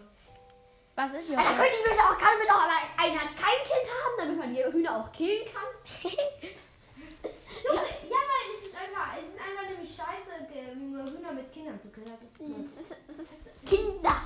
Was 0.96 1.13
ist 1.13 1.30
Alter, 1.30 1.42
hier? 1.42 1.58
könnt 1.58 1.74
ihr 1.80 1.84
bitte 1.89 2.04
auch, 2.04 2.18
kann 2.18 2.36
bitte 2.39 2.54
auch 2.54 2.66
aber 2.68 2.80
einer 3.04 3.25
kein 3.39 3.60
Kind 3.66 3.86
haben, 3.89 4.16
damit 4.20 4.38
man 4.38 4.54
die 4.54 4.63
Hühner 4.63 4.96
auch 5.00 5.12
killen 5.12 5.46
kann? 5.54 5.70
Junge, 7.66 7.86
ja, 8.10 8.20
weil 8.30 8.46
es 8.56 8.66
ist 8.68 8.75
einfach, 8.78 9.08
es 9.22 9.28
ist 9.30 9.39
einfach 9.42 9.70
nämlich 9.70 9.89
scheiße, 9.96 10.48
Hühner 11.20 11.32
mit 11.34 11.51
Kindern 11.51 11.80
zu 11.82 11.89
killen. 11.89 12.10
Das 12.12 12.22
ist 12.24 12.38
blöd. 12.38 12.70
Das 12.75 12.86
ist, 12.86 12.96
das 13.08 13.20
ist 13.20 13.66
Kinder. 13.66 14.22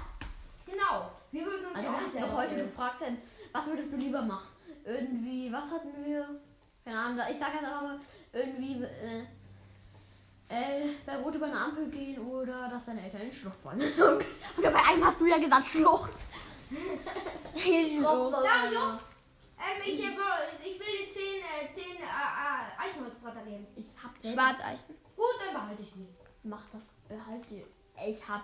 Genau. 0.66 1.12
Wir 1.32 1.46
würden 1.46 1.66
uns 1.68 1.76
Also 1.78 1.88
ja 2.18 2.26
auch 2.26 2.30
doch 2.30 2.38
heute 2.38 2.56
gefragt, 2.56 3.02
denn, 3.02 3.18
was 3.52 3.66
würdest 3.68 3.92
du 3.94 3.98
lieber 3.98 4.22
machen? 4.22 4.48
Irgendwie, 4.86 5.52
was 5.52 5.64
hatten 5.72 6.06
wir? 6.06 6.28
Keine 6.84 7.00
Ahnung, 7.00 7.20
ich 7.32 7.40
sag 7.40 7.54
jetzt 7.54 7.64
einfach 7.64 7.82
mal, 7.82 8.00
irgendwie, 8.34 8.84
äh, 8.84 9.24
äh, 10.50 10.96
bei 11.06 11.16
Rot 11.18 11.36
über 11.36 11.46
eine 11.46 11.60
Ampel 11.60 11.88
gehen 11.90 12.20
oder 12.20 12.68
dass 12.70 12.86
deine 12.86 13.04
Eltern 13.04 13.22
in 13.22 13.30
die 13.30 13.36
Schlucht 13.36 13.60
fallen. 13.62 13.82
Und 13.82 14.26
bei 14.62 14.86
einem 14.86 15.06
hast 15.06 15.20
du 15.20 15.26
ja 15.26 15.38
gesagt 15.38 15.68
Schlucht. 15.68 16.14
Dario? 18.44 19.00
Ähm, 19.58 19.82
ich, 19.86 20.06
hab, 20.06 20.18
ich 20.62 20.80
will 20.80 20.88
dir 20.88 21.14
10, 21.14 21.24
äh, 21.62 21.74
10 21.74 21.84
äh, 21.84 22.04
äh, 22.04 22.88
Eichenholzbretter 22.90 23.44
geben. 23.44 23.68
Ich 23.76 23.88
hab 24.02 24.12
Schwarzeichen. 24.18 24.96
Gut, 25.16 25.36
dann 25.46 25.54
behalte 25.54 25.82
ich 25.84 25.92
sie. 25.92 26.08
Mach 26.44 26.64
das, 26.72 26.82
behalt 27.08 27.46
die. 27.50 27.64
Ich 28.06 28.28
hab 28.28 28.44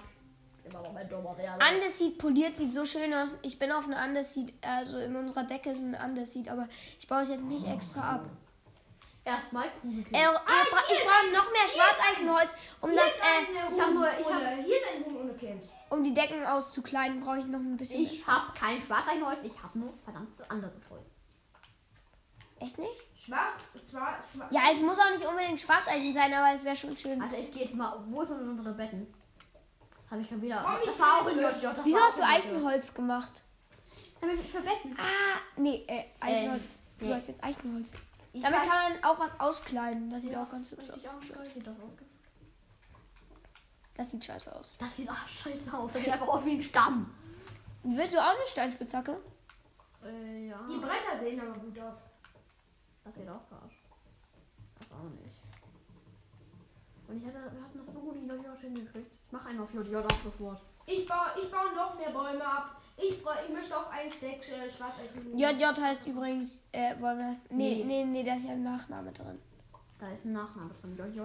immer 0.69 0.81
noch 0.81 0.93
mein 0.93 1.09
dummer 1.09 1.37
Real. 1.37 1.59
Andeseed 1.61 2.17
poliert 2.17 2.57
sieht 2.57 2.71
so 2.71 2.85
schön 2.85 3.13
aus. 3.13 3.29
Ich 3.41 3.57
bin 3.59 3.71
auf 3.71 3.85
eine 3.85 3.97
Andeseed, 3.97 4.53
also 4.65 4.97
in 4.97 5.15
unserer 5.15 5.43
Decke 5.43 5.71
ist 5.71 5.79
ein 5.79 5.95
Andeseed, 5.95 6.49
aber 6.49 6.67
ich 6.99 7.07
baue 7.07 7.21
es 7.21 7.29
jetzt 7.29 7.43
nicht 7.43 7.67
extra 7.67 8.15
ab. 8.15 8.25
Erstmal. 9.25 9.65
Äh, 9.65 9.69
bra- 10.11 10.83
ich 10.91 10.99
brauche 11.03 11.31
noch 11.33 11.51
mehr 11.51 11.67
Schwarzeichenholz, 11.67 12.55
um 12.81 12.95
das, 12.95 13.05
äh, 13.17 13.75
ich 13.75 13.81
hab 13.81 13.91
nur- 13.93 14.07
ich 14.19 14.25
ohne, 14.25 14.55
hier 14.63 14.75
ist 14.77 14.85
ein 14.95 15.05
Huhn 15.05 15.21
ohne 15.21 15.33
Kind. 15.33 15.63
um 15.89 16.03
die 16.03 16.13
Decken 16.13 16.45
auszukleiden, 16.45 17.19
brauche 17.19 17.39
ich 17.39 17.45
noch 17.45 17.59
ein 17.59 17.77
bisschen. 17.77 18.01
Ich 18.01 18.25
hab 18.25 18.55
kein 18.55 18.81
Schwarzeichholz, 18.81 19.39
ich 19.43 19.61
hab 19.61 19.75
nur 19.75 19.93
verdammt 20.03 20.29
anderes 20.49 20.73
Holz. 20.89 21.03
Echt 22.61 22.77
nicht? 22.77 23.03
Schwarz, 23.23 23.61
zwar, 23.89 24.17
schwarz. 24.33 24.51
Ja, 24.51 24.61
es 24.71 24.81
muss 24.81 24.97
auch 24.99 25.11
nicht 25.15 25.25
unbedingt 25.25 25.61
Schwarzeichen 25.61 26.13
sein, 26.13 26.33
aber 26.33 26.53
es 26.55 26.63
wäre 26.63 26.75
schon 26.75 26.97
schön. 26.97 27.21
Alter, 27.21 27.37
ich 27.37 27.51
gehe 27.51 27.63
jetzt 27.63 27.75
mal. 27.75 28.01
Wo 28.07 28.23
sind 28.25 28.41
unsere 28.41 28.73
Betten? 28.73 29.13
Habe 30.09 30.21
ich 30.21 30.27
schon 30.29 30.41
wieder. 30.41 30.63
Komm, 30.65 30.75
ich 30.81 30.89
das 30.89 30.99
war 30.99 31.21
auch 31.21 31.27
in 31.27 31.37
JJ. 31.37 31.67
Wieso 31.83 31.99
hast 31.99 32.17
du. 32.17 32.23
Eichenholz 32.23 32.93
gemacht? 32.93 33.43
Damit 34.21 34.43
für 34.45 34.61
Betten. 34.61 34.97
Ah, 34.97 35.39
nee, 35.55 35.85
äh, 35.87 36.05
Eichenholz. 36.19 36.75
Du 36.97 37.05
nee. 37.05 37.13
hast 37.13 37.27
jetzt 37.27 37.43
Eichenholz. 37.43 37.93
Ich 38.33 38.41
Damit 38.41 38.59
weiß- 38.59 38.67
kann 38.67 38.93
man 38.93 39.03
auch 39.03 39.19
was 39.19 39.39
auskleiden. 39.39 40.09
Das 40.09 40.23
sieht 40.23 40.33
Ja, 40.33 40.43
auch 40.43 40.49
ganz 40.49 40.71
hübsch 40.71 40.89
aus. 40.89 40.97
Ich 40.97 41.63
das 43.95 44.11
sieht 44.11 44.23
scheiße 44.23 44.55
aus. 44.55 44.75
Das 44.79 44.95
sieht 44.95 45.09
auch 45.09 45.27
scheiße 45.27 45.73
aus. 45.77 45.91
Das 45.91 46.01
sieht 46.01 46.13
einfach 46.13 46.27
aus 46.29 46.45
wie 46.45 46.53
ein 46.53 46.61
Stamm. 46.61 47.13
Willst 47.83 48.13
du 48.13 48.17
auch 48.17 48.29
eine 48.29 48.47
Steinspitzhacke? 48.47 49.19
Äh, 50.05 50.47
ja. 50.47 50.59
Die 50.69 50.77
Bretter 50.77 51.19
sehen 51.19 51.41
aber 51.41 51.59
gut 51.59 51.77
aus. 51.79 51.97
Das 53.03 53.13
sieht 53.13 53.27
auch 53.27 53.45
krass. 53.49 53.71
Das 54.79 54.87
auch 54.91 55.03
nicht. 55.09 55.35
Und 57.09 57.17
ich 57.17 57.25
hatte, 57.27 57.51
wir 57.51 57.61
hatten 57.61 57.77
das 57.85 57.93
so 57.93 57.99
gut 57.99 58.15
in 58.15 58.27
JJ 58.29 58.47
hingekriegt. 58.61 59.18
Ich 59.29 59.33
mach 59.33 59.45
einen 59.45 59.59
auf 59.59 59.71
JJ 59.71 59.95
ab 59.95 60.11
sofort. 60.23 60.59
Ich 60.87 61.05
baue, 61.07 61.27
ich 61.39 61.51
baue 61.51 61.71
noch 61.75 61.95
mehr 61.99 62.09
Bäume 62.09 62.43
ab. 62.43 62.81
Ich, 62.97 63.21
brauch- 63.23 63.35
ich 63.47 63.53
möchte 63.53 63.77
auf 63.77 63.87
einen 63.91 64.11
Stack 64.11 64.39
äh, 64.49 64.71
Schwarzeichen. 64.71 65.37
JJ 65.37 65.63
heißt 65.79 66.07
übrigens, 66.07 66.59
äh, 66.71 66.99
wollen 66.99 67.19
wir 67.19 67.25
das? 67.29 67.41
Nee, 67.51 67.75
Nee. 67.75 67.83
nee, 67.83 68.05
nee, 68.05 68.23
da 68.23 68.35
ist 68.37 68.45
ja 68.45 68.53
ein 68.53 68.63
Nachname 68.63 69.11
drin. 69.11 69.39
Da 69.99 70.09
ist 70.09 70.25
ein 70.25 70.31
Nachname 70.33 70.71
drin, 70.81 70.97
JJ. 70.97 71.21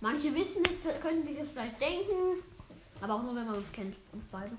Manche 0.00 0.32
wissen 0.36 0.62
es, 0.64 1.00
können 1.00 1.24
sich 1.26 1.36
das 1.36 1.48
vielleicht 1.48 1.80
denken. 1.80 2.44
Aber 3.00 3.14
auch 3.14 3.22
nur, 3.24 3.34
wenn 3.34 3.46
man 3.46 3.56
uns 3.56 3.72
kennt. 3.72 3.96
Uns 4.12 4.24
beide. 4.30 4.52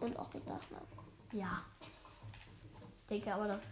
Und 0.00 0.18
auch 0.18 0.30
mit 0.34 0.44
Nachnamen. 0.46 0.86
Ja. 1.32 1.62
Ich 1.80 3.08
denke 3.08 3.32
aber, 3.34 3.48
dass 3.48 3.62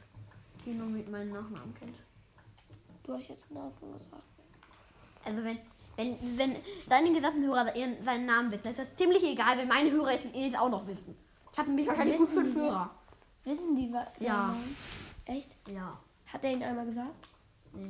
Kino 0.65 0.87
mit 0.87 1.11
meinen 1.11 1.33
Nachnamen 1.33 1.75
kennt. 1.75 1.97
Du 3.03 3.13
hast 3.13 3.29
jetzt 3.29 3.45
einen 3.51 3.59
Namen 3.61 3.93
gesagt. 3.93 4.23
Also 5.25 5.45
wenn, 5.45 5.59
wenn, 5.97 6.39
wenn 6.39 6.57
deine 6.89 7.13
gesamten 7.13 7.45
Hörer 7.45 7.75
ihren, 7.77 8.03
seinen 8.03 8.27
Namen 8.27 8.51
wissen, 8.51 8.69
ist 8.69 8.79
das 8.79 8.97
ziemlich 8.97 9.23
egal, 9.23 9.59
wenn 9.59 9.69
meine 9.69 9.91
Hörer 9.91 10.15
es 10.15 10.25
jetzt 10.33 10.59
auch 10.59 10.69
noch 10.69 10.87
wissen. 10.87 11.17
Ich 11.53 11.59
habe 11.59 11.69
nämlich 11.69 11.87
wahrscheinlich 11.87 12.17
gut 12.17 12.29
Wissen 12.29 12.45
fünf? 12.45 12.57
Hörer. 12.57 12.91
Wissen 13.45 13.77
die 13.77 13.93
was? 13.93 14.07
seinen 14.17 14.27
Ja. 14.27 14.47
Namen? 14.49 14.77
Echt? 15.27 15.51
Ja. 15.69 15.99
Hat 16.33 16.45
er 16.45 16.53
ihn 16.53 16.63
einmal 16.63 16.87
gesagt? 16.87 17.29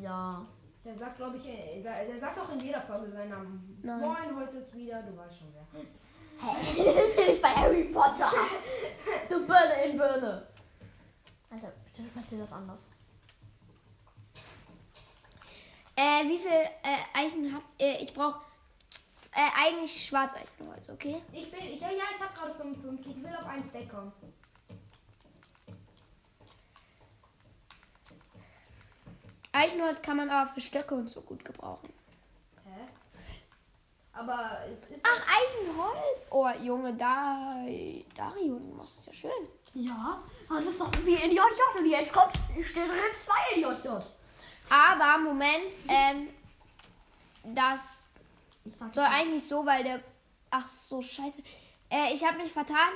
Ja. 0.02 0.44
Der 0.84 0.96
sagt, 0.98 1.16
glaube 1.16 1.36
ich, 1.36 1.46
äh, 1.46 1.80
der, 1.80 2.06
der 2.06 2.18
sagt 2.18 2.38
auch 2.40 2.52
in 2.52 2.60
jeder 2.60 2.80
Folge 2.80 3.12
seinen 3.12 3.30
Namen. 3.30 3.78
Nein. 3.82 4.00
Moin, 4.00 4.36
heute 4.36 4.58
ist 4.58 4.74
wieder, 4.74 5.00
du 5.02 5.16
weißt 5.16 5.38
schon 5.38 5.48
wer. 5.52 5.80
Hä? 5.80 5.86
Das 6.42 7.14
bin 7.14 7.34
ich 7.34 7.40
bei 7.40 7.50
Harry 7.50 7.84
Potter. 7.84 8.32
Du 9.28 9.46
Birne 9.46 9.84
in 9.84 9.96
Birne. 9.96 10.46
Alter, 11.50 11.72
bitte 11.94 12.28
dir 12.30 12.40
das 12.40 12.52
anders. 12.52 12.78
Äh, 15.94 16.26
wie 16.28 16.38
viel 16.38 16.50
äh, 16.50 17.18
Eichen 17.18 17.54
habt 17.54 17.80
äh, 17.80 18.02
Ich 18.02 18.14
brauche 18.14 18.40
äh, 19.34 19.48
eigentlich 19.64 20.06
Schwarzeichenholz, 20.06 20.88
okay? 20.90 21.22
Ich 21.32 21.50
bin, 21.50 21.60
ich, 21.60 21.80
ja, 21.80 21.88
ich 21.90 22.20
habe 22.20 22.34
gerade 22.34 22.54
55. 22.54 23.16
Ich 23.16 23.22
will 23.22 23.34
auf 23.34 23.46
einen 23.46 23.64
Stack 23.64 23.90
kommen. 23.90 24.12
Eichenholz 29.52 30.00
kann 30.00 30.16
man 30.16 30.30
aber 30.30 30.50
für 30.50 30.60
Stöcke 30.60 30.94
und 30.94 31.08
so 31.08 31.20
gut 31.20 31.44
gebrauchen. 31.44 31.92
Hä? 32.64 32.88
Aber 34.14 34.60
es 34.66 34.96
ist. 34.96 35.06
Ach, 35.06 35.26
Eichenholz? 35.26 36.22
Oh, 36.30 36.48
Junge, 36.62 36.94
da, 36.94 37.56
Dario, 38.16 38.58
du 38.58 38.74
machst 38.74 38.96
das 38.98 39.06
ja 39.06 39.12
schön. 39.12 39.48
Ja, 39.74 40.22
das 40.48 40.66
ist 40.66 40.80
doch 40.80 40.90
wie 41.04 41.14
in 41.14 41.30
JJ 41.30 41.78
und 41.78 41.86
jetzt 41.86 42.12
kommt, 42.12 42.34
steht 42.62 42.88
drin 42.88 42.98
zwei 43.24 43.56
in 43.56 43.62
JJ. 43.62 44.02
Aber, 44.70 45.18
Moment, 45.18 45.74
ähm, 45.88 46.28
das 47.54 48.04
soll 48.92 49.04
eigentlich 49.04 49.46
so, 49.46 49.66
weil 49.66 49.84
der, 49.84 50.00
ach 50.50 50.66
so, 50.68 51.02
scheiße. 51.02 51.42
Äh, 51.90 52.14
ich 52.14 52.24
habe 52.24 52.38
mich 52.38 52.52
vertan. 52.52 52.90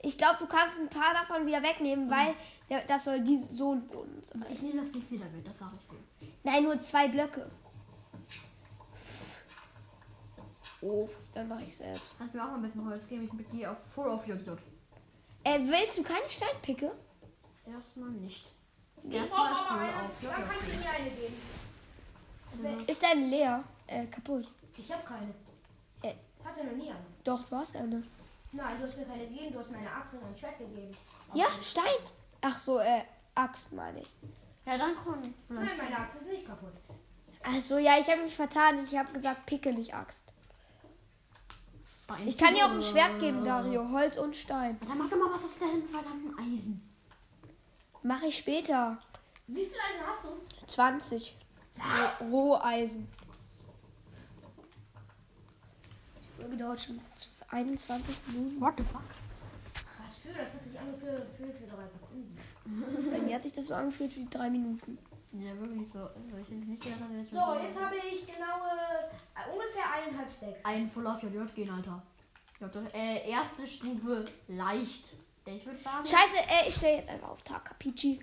Ich 0.00 0.18
glaube, 0.18 0.36
du 0.40 0.46
kannst 0.46 0.78
ein 0.78 0.88
paar 0.88 1.14
davon 1.14 1.46
wieder 1.46 1.62
wegnehmen, 1.62 2.10
weil 2.10 2.34
der, 2.68 2.82
das 2.82 3.04
soll 3.04 3.20
die, 3.20 3.38
so 3.38 3.74
ein 3.74 3.86
Boden 3.86 4.20
sein. 4.22 4.44
ich 4.52 4.60
nehme 4.60 4.82
das 4.82 4.92
nicht 4.92 5.10
wieder 5.10 5.26
mit, 5.26 5.46
das 5.46 5.56
sage 5.58 5.72
ich 5.80 5.88
dir. 5.88 6.32
Nein, 6.42 6.64
nur 6.64 6.80
zwei 6.80 7.08
Blöcke. 7.08 7.50
Uff, 10.80 11.16
dann 11.32 11.46
mache 11.46 11.62
ich 11.62 11.76
selbst. 11.76 12.18
Kannst 12.18 12.34
mir 12.34 12.42
auch 12.42 12.48
noch 12.48 12.54
ein 12.54 12.62
bisschen 12.62 12.84
Holz 12.84 13.06
geben, 13.06 13.24
ich 13.24 13.32
mit 13.32 13.52
dir 13.52 13.70
auf 13.70 13.76
Full 13.94 14.10
auf 14.10 14.26
JJ. 14.26 14.50
Äh, 15.44 15.60
willst 15.60 15.96
du 15.98 16.02
keine 16.02 16.28
Steinpicke? 16.28 16.90
Erstmal 17.64 18.10
nicht. 18.10 18.51
Aber 19.04 19.70
eine. 19.80 19.88
auf 19.96 20.10
Dann 20.22 20.48
kannst 20.48 20.68
du 20.68 20.76
mir 20.76 20.90
eine 20.90 21.10
geben. 21.10 22.86
Ist 22.86 23.02
deine 23.02 23.26
leer? 23.26 23.64
Äh, 23.86 24.06
kaputt. 24.06 24.48
Ich 24.76 24.92
habe 24.92 25.02
keine. 25.04 25.34
Äh. 26.02 26.14
Hatte 26.44 26.64
noch 26.64 26.72
nie 26.72 26.90
eine. 26.90 27.04
Doch, 27.24 27.42
du 27.48 27.56
hast 27.56 27.76
eine. 27.76 28.02
Nein, 28.52 28.78
du 28.80 28.86
hast 28.86 28.96
mir 28.96 29.06
keine 29.06 29.26
gegeben. 29.26 29.52
Du 29.52 29.58
hast 29.58 29.70
meine 29.70 29.90
Axt 29.90 30.14
und 30.14 30.24
ein 30.24 30.38
Schwert 30.38 30.58
gegeben. 30.58 30.96
Ja, 31.34 31.46
Stein. 31.62 31.84
Ach 32.40 32.58
so, 32.58 32.78
äh, 32.78 33.02
Axt 33.34 33.72
meine 33.72 34.00
ich. 34.00 34.14
Ja, 34.66 34.78
dann 34.78 34.94
komm. 35.02 35.34
Nein, 35.48 35.70
meine 35.76 35.98
Axt 35.98 36.20
ist 36.20 36.28
nicht 36.28 36.46
kaputt. 36.46 36.72
Also 37.42 37.78
ja, 37.78 37.98
ich 37.98 38.08
habe 38.08 38.22
mich 38.22 38.36
vertan. 38.36 38.84
Ich 38.84 38.96
habe 38.96 39.12
gesagt 39.12 39.46
Picke, 39.46 39.72
nicht 39.72 39.94
Axt. 39.94 40.24
Ich 42.26 42.36
kann 42.36 42.54
dir 42.54 42.66
auch 42.66 42.72
ein 42.72 42.82
Schwert 42.82 43.18
geben, 43.20 43.42
Dario. 43.42 43.88
Holz 43.90 44.18
und 44.18 44.36
Stein. 44.36 44.78
Dann 44.86 44.98
mach 44.98 45.08
doch 45.08 45.16
mal 45.16 45.30
was 45.34 45.44
aus 45.44 45.58
deinem 45.58 45.88
verdammten 45.88 46.38
Eisen. 46.38 46.91
Mache 48.02 48.26
ich 48.26 48.38
später. 48.38 48.98
Wie 49.46 49.64
viel 49.66 49.74
Eisen 49.76 50.06
hast 50.06 50.24
du? 50.24 50.66
20. 50.66 51.36
Ro- 52.20 52.26
Roheisen. 52.30 53.08
Die 56.38 56.42
Folge 56.42 56.56
dauert 56.56 56.82
schon 56.82 57.00
21 57.48 58.16
Minuten. 58.28 58.60
What 58.60 58.74
the 58.78 58.84
fuck? 58.84 59.02
Was 60.04 60.18
für? 60.18 60.32
Das 60.32 60.54
hat 60.54 60.64
sich 60.64 60.78
angefühlt 60.78 61.26
für, 61.36 61.46
für 61.46 61.66
drei 61.66 61.86
Sekunden. 61.88 62.36
Bei 63.10 63.18
mir 63.18 63.34
hat 63.36 63.44
sich 63.44 63.52
das 63.52 63.66
so 63.66 63.74
angefühlt 63.74 64.16
wie 64.16 64.26
drei 64.28 64.50
Minuten. 64.50 64.98
Ja, 65.32 65.56
wirklich 65.58 65.88
so. 65.92 66.08
Ich 66.38 66.48
hätte 66.48 66.54
nicht 66.54 66.82
gedacht, 66.82 67.00
dass 67.00 67.10
jetzt 67.16 67.30
So, 67.30 67.54
jetzt 67.54 67.80
habe 67.80 67.96
ich 67.96 68.26
genaue 68.26 68.68
äh, 69.34 69.50
ungefähr 69.50 69.90
eineinhalb 69.92 70.30
Stacks. 70.32 70.64
ein 70.64 70.90
Full 70.90 71.06
auf 71.06 71.22
JJ 71.22 71.38
gehen, 71.54 71.70
Alter. 71.70 72.02
Äh, 72.92 73.28
erste 73.28 73.66
Stufe 73.66 74.24
leicht. 74.46 75.14
Ich 75.44 75.66
würde 75.66 75.78
sagen. 75.80 76.04
Scheiße, 76.06 76.36
äh, 76.48 76.68
ich 76.68 76.74
stelle 76.76 76.96
jetzt 76.98 77.08
einfach 77.08 77.28
auf 77.30 77.42
Takapichi. 77.42 78.20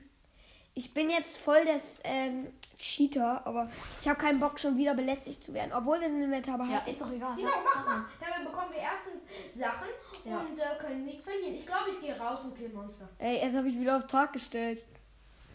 Ich 0.75 0.93
bin 0.93 1.10
jetzt 1.10 1.38
voll 1.38 1.65
des 1.65 1.99
ähm, 2.05 2.47
Cheater, 2.77 3.45
aber 3.45 3.69
ich 3.99 4.08
habe 4.08 4.17
keinen 4.19 4.39
Bock, 4.39 4.58
schon 4.60 4.77
wieder 4.77 4.93
belästigt 4.93 5.43
zu 5.43 5.53
werden. 5.53 5.71
Obwohl 5.73 5.99
wir 5.99 6.08
sind 6.08 6.21
im 6.21 6.32
Ja, 6.32 6.39
behalten. 6.39 6.89
ist 6.91 7.01
doch 7.01 7.12
egal. 7.12 7.36
Genau, 7.36 7.49
mach, 7.65 7.86
mach. 7.86 8.03
Damit 8.21 8.49
bekommen 8.49 8.71
wir 8.71 8.79
erstens 8.79 9.23
Sachen 9.60 9.88
Ja. 10.23 10.39
und 10.39 10.58
äh, 10.58 10.63
können 10.79 11.05
nichts 11.05 11.23
verlieren. 11.23 11.55
Ich 11.55 11.65
glaube, 11.65 11.89
ich 11.91 11.99
gehe 11.99 12.17
raus 12.17 12.39
und 12.43 12.55
kill 12.58 12.69
Monster. 12.69 13.10
Ey, 13.17 13.41
jetzt 13.43 13.58
habe 13.58 13.67
ich 13.67 13.77
wieder 13.79 13.97
auf 13.97 14.08
Tag 14.08 14.32
gestellt. 14.32 14.82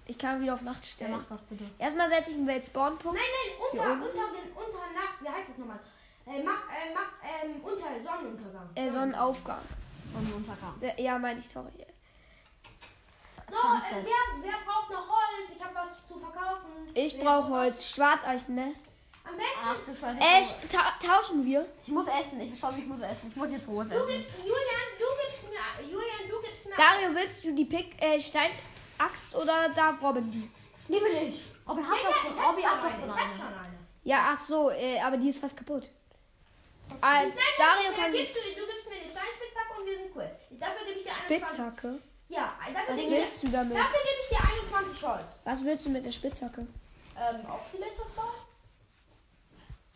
Ich 0.06 0.18
kann 0.18 0.42
wieder 0.42 0.52
auf 0.54 0.60
Nacht 0.62 0.84
Ja, 0.84 0.90
stellen. 0.90 1.12
mach 1.12 1.24
das 1.38 1.40
bitte. 1.48 1.64
Erstmal 1.78 2.08
setze 2.10 2.32
ich 2.32 2.36
einen 2.36 2.46
Weltspawn-Punkt. 2.46 3.18
Nein, 3.18 3.78
nein, 3.78 3.88
unter, 3.96 4.06
unter, 4.06 4.32
den, 4.36 4.52
unter 4.52 4.92
Nacht. 4.92 5.22
Wie 5.22 5.28
heißt 5.28 5.48
das 5.48 5.58
nochmal? 5.58 5.80
Äh, 6.26 6.42
mach, 6.42 6.64
äh, 6.68 6.92
mach, 6.92 7.12
ähm, 7.44 7.62
unter 7.62 7.86
Sonnenuntergang. 8.02 8.68
Äh, 8.74 8.90
Sonnenaufgang. 8.90 9.60
Sonnenuntergang. 10.14 10.74
Se- 10.78 10.94
Ja, 11.02 11.18
meine 11.18 11.40
ich, 11.40 11.48
sorry. 11.48 11.70
So, 13.50 13.54
äh, 13.56 14.02
wer, 14.04 14.42
wer 14.42 14.58
braucht 14.66 14.90
noch 14.90 15.08
Holz? 15.08 15.48
Ich 15.56 15.62
habe 15.62 15.74
was 15.74 15.88
zu 16.08 16.18
verkaufen. 16.18 16.88
Ich 16.94 17.18
brauche 17.18 17.48
Holz. 17.50 17.90
Schwarzeichen, 17.90 18.54
ne? 18.54 18.74
Am 19.24 19.36
besten. 19.36 19.60
Ach 19.64 19.76
du 19.86 19.94
Scheiße. 19.96 20.54
Äh, 20.64 20.68
ta 20.68 20.92
tauschen 21.04 21.44
wir. 21.44 21.66
ich 21.86 21.92
muss 21.92 22.06
essen. 22.06 22.40
Ich 22.40 22.58
glaube, 22.58 22.78
ich 22.78 22.86
muss 22.86 23.00
essen. 23.00 23.28
Ich 23.28 23.36
muss 23.36 23.50
jetzt 23.50 23.66
rohes 23.68 23.88
Du 23.88 23.94
essen. 23.94 24.08
gibst, 24.08 24.38
Julian, 24.38 24.86
du 24.98 25.06
gibst 25.20 25.42
mir, 25.50 25.84
Julian, 25.84 26.28
du 26.30 26.40
gibst 26.42 26.66
mir. 26.66 26.76
Dario, 26.76 27.14
willst 27.14 27.44
du 27.44 27.52
die 27.54 27.64
Pick, 27.64 28.02
äh, 28.02 28.20
Steinaxt 28.20 29.34
oder 29.34 29.68
darf 29.70 30.00
Robin 30.02 30.30
die? 30.30 30.50
Die 30.88 31.00
will 31.00 31.28
ich. 31.34 31.42
Robin 31.68 31.84
Ja, 31.84 31.90
hat 31.90 31.98
doch 32.04 32.10
ich 32.10 32.16
schon. 32.16 32.34
schon 32.34 32.44
hat 32.44 32.56
doch 32.56 32.84
eine. 32.84 33.00
schon 33.00 33.08
Ich 33.08 33.16
hab 33.16 33.24
eine. 33.26 33.36
schon 33.36 33.46
eine. 33.46 33.78
Ja, 34.04 34.28
ach 34.32 34.38
so, 34.38 34.70
äh, 34.70 35.00
aber 35.00 35.16
die 35.16 35.28
ist 35.28 35.40
fast 35.40 35.56
kaputt. 35.56 35.88
Nein, 37.00 37.32
Dario 37.58 37.92
kann 37.96 38.12
die 38.12 38.18
gibst 38.18 38.34
du, 38.36 38.60
du 38.60 38.66
gibst 38.66 38.88
mir 38.90 38.96
eine 39.00 39.08
Steinspitzhacke 39.10 39.73
und 39.84 39.90
wir 39.90 39.96
sind 39.98 40.16
cool. 40.16 40.30
Ich, 40.50 40.58
dafür 40.58 40.86
gebe 40.86 40.98
ich 41.00 41.04
dir 41.04 41.10
21. 41.12 41.24
Spitzhacke. 41.48 41.98
Ja, 42.28 42.52
dafür 42.60 42.94
Was 42.94 43.00
gebe 43.00 43.14
ich, 43.14 43.20
willst 43.22 43.42
du 43.42 43.48
damit? 43.48 43.76
dafür 43.76 44.00
gebe 44.00 44.20
ich 44.22 44.28
dir 44.36 44.44
21 44.80 45.02
Holz. 45.08 45.38
Was 45.44 45.64
willst 45.64 45.86
du 45.86 45.90
mit 45.90 46.06
der 46.06 46.12
Spitzhacke? 46.12 46.60
Ähm, 46.62 47.46
auch 47.48 47.60
vielleicht 47.70 47.98
was 47.98 48.08
bauen? 48.08 48.26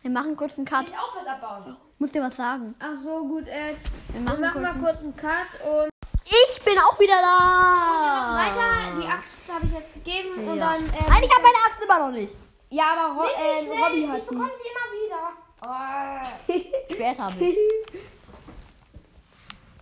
Wir 0.01 0.11
machen 0.11 0.35
kurz 0.37 0.57
einen 0.57 0.65
Cut. 0.65 0.87
ich 0.87 0.93
auch 0.97 1.15
was 1.15 1.27
abbauen? 1.27 1.75
Muss 1.97 2.11
dir 2.13 2.23
was 2.23 2.35
sagen. 2.35 2.73
Ach 2.79 2.95
so, 3.03 3.25
gut, 3.27 3.47
äh, 3.47 3.75
Wir 4.09 4.13
wir 4.13 4.21
machen, 4.21 4.41
machen 4.41 4.61
kurz 4.61 4.75
mal 4.75 4.91
kurz 4.91 5.01
einen 5.01 5.15
Cut 5.17 5.61
und 5.65 5.89
Ich 6.23 6.63
bin 6.63 6.77
auch 6.79 6.97
wieder 6.99 7.19
da. 7.21 8.39
weiter. 8.39 9.01
Die 9.01 9.07
Axt 9.07 9.51
habe 9.53 9.65
ich 9.65 9.73
jetzt 9.73 9.93
gegeben 9.95 10.47
und 10.47 10.57
Ja. 10.57 10.71
dann, 10.73 10.85
äh, 10.85 11.09
Nein, 11.09 11.23
ich 11.23 11.31
habe 11.33 11.43
meine 11.43 11.57
Axt 11.67 11.83
immer 11.83 11.99
noch 11.99 12.11
nicht. 12.11 12.33
ja, 12.69 12.83
aber 12.95 13.15
Ro 13.21 13.27
äh, 13.27 13.67
Robby 13.83 14.03
ich 14.03 14.09
hat 14.09 14.21
die. 14.21 14.25
bekomme 14.25 14.51
sie 14.63 14.69
immer 14.69 14.87
wieder. 14.95 15.23
Oh, 15.61 16.93
Schwert 16.95 17.19
habe 17.19 17.43
ich. 17.43 17.57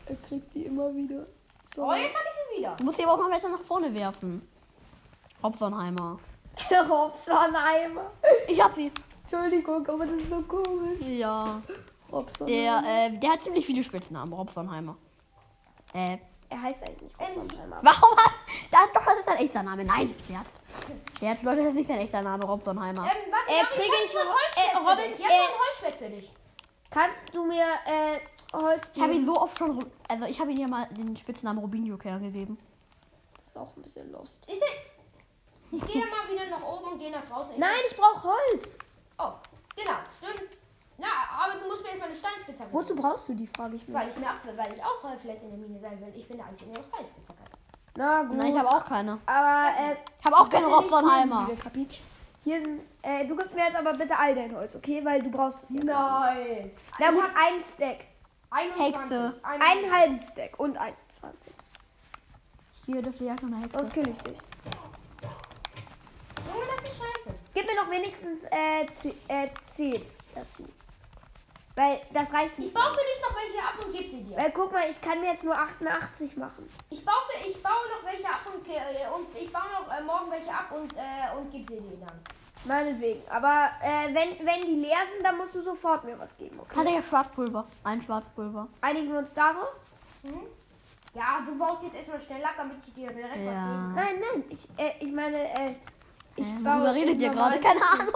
Er 0.09 0.15
kriegt 0.27 0.53
die 0.53 0.65
immer 0.65 0.93
wieder. 0.95 1.25
So. 1.75 1.83
oh 1.83 1.93
jetzt 1.93 2.13
habe 2.15 2.25
ich 2.29 2.55
sie 2.55 2.59
wieder. 2.61 2.75
Du 2.77 2.83
musst 2.83 2.97
sie 2.97 3.03
aber 3.03 3.13
auch 3.13 3.17
mal 3.17 3.31
weiter 3.31 3.49
nach 3.49 3.61
vorne 3.61 3.93
werfen. 3.93 4.47
Robsonheimer. 5.43 6.19
Robson-Eimer. 6.89 8.11
Ich 8.47 8.61
hab 8.63 8.73
sie. 8.73 8.91
Entschuldigung, 9.23 9.85
aber 9.87 10.05
das 10.05 10.15
ist 10.17 10.29
so 10.29 10.41
komisch. 10.41 10.99
Ja. 11.01 11.61
Robson. 12.11 12.47
Der, 12.47 12.81
äh, 12.87 13.17
der 13.17 13.31
hat 13.31 13.41
ziemlich 13.41 13.65
viele 13.65 13.83
Spitznamen, 13.83 14.33
Robsonheimer. 14.33 14.95
Äh, 15.93 16.17
er 16.49 16.61
heißt 16.61 16.81
eigentlich 16.83 17.01
nicht 17.01 17.19
Robson-Eimer. 17.19 17.79
warum 17.81 18.17
hat. 18.17 18.31
Ja, 18.71 18.79
doch, 18.93 19.03
das 19.05 19.15
ist 19.19 19.25
sein 19.27 19.37
echter 19.37 19.63
Name. 19.63 19.83
Nein, 19.83 20.15
Scherz. 20.25 20.47
Scherz, 21.19 21.41
Leute, 21.43 21.57
das 21.57 21.67
ist 21.67 21.75
nicht 21.75 21.87
sein 21.87 21.99
echter 21.99 22.21
Name, 22.21 22.45
Robsonheimer. 22.45 23.03
Ähm, 23.03 23.31
warte, 23.31 23.51
Äh, 23.51 23.63
hab 23.63 23.71
ich 23.73 23.79
Holzschwert 23.79 24.73
äh, 24.73 24.77
Robin, 24.77 25.11
dich. 25.11 25.19
Ich 25.19 25.25
habe 25.25 25.33
äh, 25.33 25.37
noch 25.37 25.49
ein 25.49 25.59
Holzschwert 25.59 25.95
für 25.95 26.09
dich. 26.09 26.31
Kannst 26.89 27.21
du 27.33 27.45
mir 27.45 27.63
äh, 27.85 28.19
Holz 28.53 28.91
Ich 28.95 29.01
habe 29.01 29.13
ihn 29.13 29.19
geben? 29.21 29.33
so 29.33 29.41
oft 29.41 29.57
schon. 29.57 29.85
Also, 30.07 30.25
ich 30.25 30.39
habe 30.39 30.51
ihm 30.51 30.57
ja 30.59 30.67
mal 30.67 30.87
den 30.91 31.15
Spitznamen 31.17 31.59
Rubinho 31.59 31.97
Kerl 31.97 32.19
gegeben. 32.19 32.57
Das 33.37 33.47
ist 33.47 33.57
auch 33.57 33.75
ein 33.75 33.81
bisschen 33.83 34.11
lost. 34.11 34.41
Ich, 34.47 34.55
ich 35.71 35.85
gehe 35.87 36.01
mal 36.05 36.31
wieder 36.31 36.45
nach 36.49 36.63
oben 36.65 36.93
und 36.93 36.99
gehe 36.99 37.11
nach 37.11 37.25
draußen. 37.25 37.51
Ich- 37.53 37.57
Nein, 37.59 37.71
ich 37.89 37.95
brauche 37.95 38.23
Holz. 38.29 38.77
Oh, 39.19 39.33
genau, 39.75 39.97
stimmt. 40.17 40.49
Na, 40.97 41.07
aber 41.43 41.59
du 41.59 41.67
musst 41.67 41.83
mir 41.83 41.89
jetzt 41.89 41.99
mal 41.99 42.05
eine 42.05 42.15
Steinspitzhacke 42.15 42.73
Wozu 42.73 42.95
geben. 42.95 43.01
brauchst 43.07 43.27
du 43.29 43.33
die, 43.35 43.45
frage 43.47 43.75
ich 43.75 43.87
mich. 43.87 43.95
Weil 43.95 44.09
ich, 44.09 44.15
mir 44.17 44.27
auch, 44.27 44.57
weil 44.57 44.73
ich 44.73 44.83
auch 44.83 45.03
äh, 45.03 45.17
vielleicht 45.21 45.43
in 45.43 45.49
der 45.51 45.59
Mine 45.59 45.79
sein 45.79 45.99
will. 46.01 46.11
Ich 46.15 46.27
bin 46.27 46.37
der 46.37 46.47
Einzige, 46.47 46.71
der 46.71 46.79
auch 46.81 46.87
Steinspitzhacke 46.87 47.41
hat. 47.43 47.49
Na 47.95 48.23
gut. 48.23 48.37
Nein, 48.37 48.51
ich 48.53 48.57
habe 48.57 48.69
auch 48.69 48.85
keine. 48.85 49.19
aber 49.25 49.69
äh, 49.77 49.95
Ich 50.19 50.25
habe 50.25 50.37
auch 50.37 50.49
keine 50.49 50.65
bitte 50.67 50.77
Hier 52.47 52.61
sind, 52.61 52.79
äh, 53.01 53.25
du 53.27 53.35
gibst 53.35 53.53
mir 53.53 53.65
jetzt 53.65 53.75
aber 53.75 53.93
bitte 53.93 54.17
all 54.17 54.33
dein 54.33 54.55
Holz, 54.55 54.73
okay? 54.73 55.03
Weil 55.03 55.21
du 55.21 55.29
brauchst 55.29 55.63
es 55.63 55.69
ja. 55.69 55.83
Nein. 55.83 56.71
Na 56.97 57.11
gut, 57.11 57.25
ein 57.25 57.59
Stack. 57.59 58.05
21. 58.49 58.85
Hexe. 58.85 59.41
Einen 59.43 59.93
halben 59.93 60.17
Stack 60.17 60.57
und 60.57 60.77
21. 60.77 61.51
Hier 62.85 63.01
dürfte 63.01 63.25
ja 63.25 63.35
schon 63.37 63.53
eine 63.53 63.63
Hexe. 63.63 63.77
Sonst 63.77 63.93
kill 63.93 64.07
ich 64.07 64.17
dich. 64.19 64.37
Junge, 66.45 66.65
das 66.73 66.89
ist 66.89 66.97
scheiße. 66.97 67.37
Gib 67.53 67.65
mir 67.65 67.75
noch 67.75 67.91
wenigstens 67.91 68.43
äh, 68.43 68.89
10 68.93 69.11
äh, 69.27 69.49
10 69.59 70.01
dazu. 70.33 70.65
Weil 71.75 71.99
das 72.13 72.33
reicht 72.33 72.53
Ich 72.53 72.59
nicht. 72.59 72.73
baue 72.73 72.91
für 72.91 72.95
dich 72.95 73.21
noch 73.21 73.35
welche 73.35 73.59
ab 73.59 73.85
und 73.85 73.91
gebe 73.93 74.09
sie 74.09 74.23
dir. 74.23 74.37
Weil 74.37 74.51
guck 74.51 74.71
mal, 74.71 74.89
ich 74.89 75.01
kann 75.01 75.19
mir 75.19 75.31
jetzt 75.31 75.43
nur 75.43 75.55
88 75.55 76.37
machen. 76.37 76.67
Ich 76.89 77.03
baue, 77.03 77.15
für, 77.29 77.45
ich 77.47 77.61
baue 77.61 77.73
noch 77.73 78.09
welche 78.09 78.27
ab 78.27 78.39
und, 78.51 78.67
äh, 78.67 78.79
und 79.13 79.27
ich 79.37 79.51
baue 79.51 79.67
noch 79.73 79.93
äh, 79.93 80.01
morgen 80.01 80.31
welche 80.31 80.49
ab 80.49 80.71
und, 80.71 80.93
äh, 80.93 81.37
und 81.37 81.51
gebe 81.51 81.65
sie 81.71 81.79
dir 81.81 81.97
dann. 81.97 82.19
Meinetwegen. 82.65 83.21
Aber 83.29 83.69
äh, 83.81 84.07
wenn, 84.07 84.45
wenn 84.45 84.65
die 84.65 84.81
leer 84.81 84.97
sind, 85.13 85.25
dann 85.25 85.37
musst 85.37 85.55
du 85.55 85.61
sofort 85.61 86.03
mir 86.03 86.17
was 86.19 86.35
geben, 86.37 86.59
okay? 86.59 86.75
Hat 86.75 86.85
er 86.85 86.91
ja 86.93 87.01
Schwarzpulver? 87.01 87.65
Ein 87.83 88.01
Schwarzpulver. 88.01 88.67
Einigen 88.81 89.11
wir 89.11 89.19
uns 89.19 89.33
darauf? 89.33 89.69
Mhm. 90.23 90.41
Ja, 91.13 91.41
du 91.45 91.57
baust 91.57 91.83
jetzt 91.83 91.95
erstmal 91.95 92.21
schnell 92.21 92.43
ab, 92.43 92.53
damit 92.57 92.77
ich 92.85 92.93
dir 92.93 93.09
direkt 93.11 93.45
was 93.45 93.53
Ja. 93.55 93.65
gebe. 93.65 93.93
Nein, 93.95 94.15
nein. 94.19 94.43
Ich, 94.49 94.67
äh, 94.77 94.93
ich 94.99 95.11
meine, 95.11 95.37
äh, 95.37 95.75
ich 96.35 96.47
äh, 96.47 96.59
baue. 96.63 96.93
redet 96.93 97.19
ihr 97.19 97.29
gerade? 97.29 97.59
Keine. 97.59 97.81
Ahnung. 97.81 98.13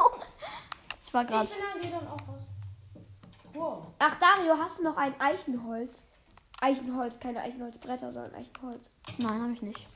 Ich 1.03 1.13
war 1.13 1.25
gerade. 1.25 1.45
Ich 1.45 1.51
bin 1.55 1.63
dann 1.73 1.81
geh 1.81 1.89
dann 1.89 2.07
auch 2.07 2.27
raus. 2.27 2.41
Wow. 3.53 3.83
Ach, 3.99 4.15
Dario, 4.15 4.57
hast 4.57 4.79
du 4.79 4.83
noch 4.83 4.97
ein 4.97 5.13
Eichenholz? 5.19 6.03
Eichenholz, 6.61 7.19
keine 7.19 7.41
Eichenholzbretter, 7.41 8.13
sondern 8.13 8.35
Eichenholz. 8.35 8.91
Nein, 9.17 9.41
habe 9.41 9.51
ich 9.53 9.61
nicht. 9.61 9.87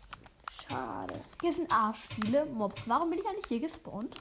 Schade. 0.67 1.13
Hier 1.41 1.53
sind 1.53 1.71
Arschspiele, 1.71 2.45
Mobs. 2.45 2.81
Warum 2.87 3.09
bin 3.11 3.19
ich 3.19 3.25
eigentlich 3.27 3.45
hier 3.47 3.59
gespawnt? 3.59 4.15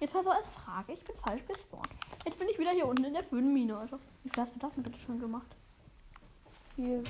Jetzt 0.00 0.14
mal 0.14 0.22
so 0.22 0.30
als 0.30 0.48
Frage, 0.48 0.92
ich 0.92 1.04
bin 1.04 1.16
falsch 1.16 1.44
gespawnt. 1.46 1.88
Jetzt 2.24 2.38
bin 2.38 2.48
ich 2.48 2.58
wieder 2.58 2.70
hier 2.70 2.86
unten 2.86 3.04
in 3.04 3.14
der 3.14 3.24
Föhnmine, 3.24 3.76
Alter. 3.76 3.98
Wie 4.22 4.30
viel 4.30 4.42
hast 4.42 4.54
du 4.54 4.60
das 4.60 4.72
denn 4.74 4.84
bitte 4.84 4.98
schon 4.98 5.18
gemacht? 5.18 5.48
Viel. 6.76 7.02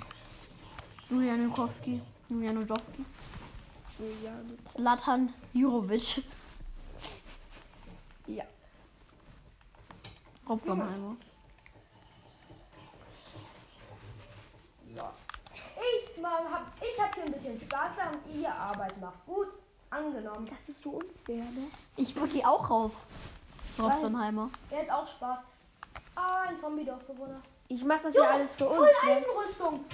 Julian 1.10 1.48
Nukowski, 1.48 2.00
Julian 2.28 2.56
Juliane. 2.56 3.04
Latan 4.76 5.34
Jurovic, 5.52 6.22
Ja. 8.26 8.44
Robsonheimer. 10.48 11.16
Ich 14.94 16.22
mal, 16.22 16.50
hab, 16.50 16.72
ich 16.80 17.00
hab 17.00 17.14
hier 17.14 17.24
ein 17.24 17.32
bisschen 17.32 17.60
Spaß, 17.60 17.92
während 17.96 18.34
ihr 18.34 18.54
Arbeit 18.54 18.98
macht. 19.00 19.26
Gut, 19.26 19.48
angenommen. 19.90 20.46
Das 20.50 20.68
ist 20.68 20.82
so 20.82 20.90
unfair, 20.90 21.44
ne? 21.44 21.68
Ich 21.96 22.14
gehe 22.14 22.46
auch 22.48 22.68
rauf. 22.68 22.92
Robsonheimer. 23.78 24.50
Er 24.70 24.80
hat 24.82 24.90
auch 24.90 25.08
Spaß. 25.08 25.40
Ah, 26.14 26.42
ein 26.48 26.58
Zombie-Dorfbewohner. 26.58 27.40
Ich 27.68 27.84
mach 27.84 28.00
das 28.00 28.14
ja 28.14 28.22
alles 28.22 28.54
für 28.54 28.66
Voll 28.66 28.78
uns, 28.80 28.90
ne? 29.04 29.12
Eisenrüstung. 29.12 29.84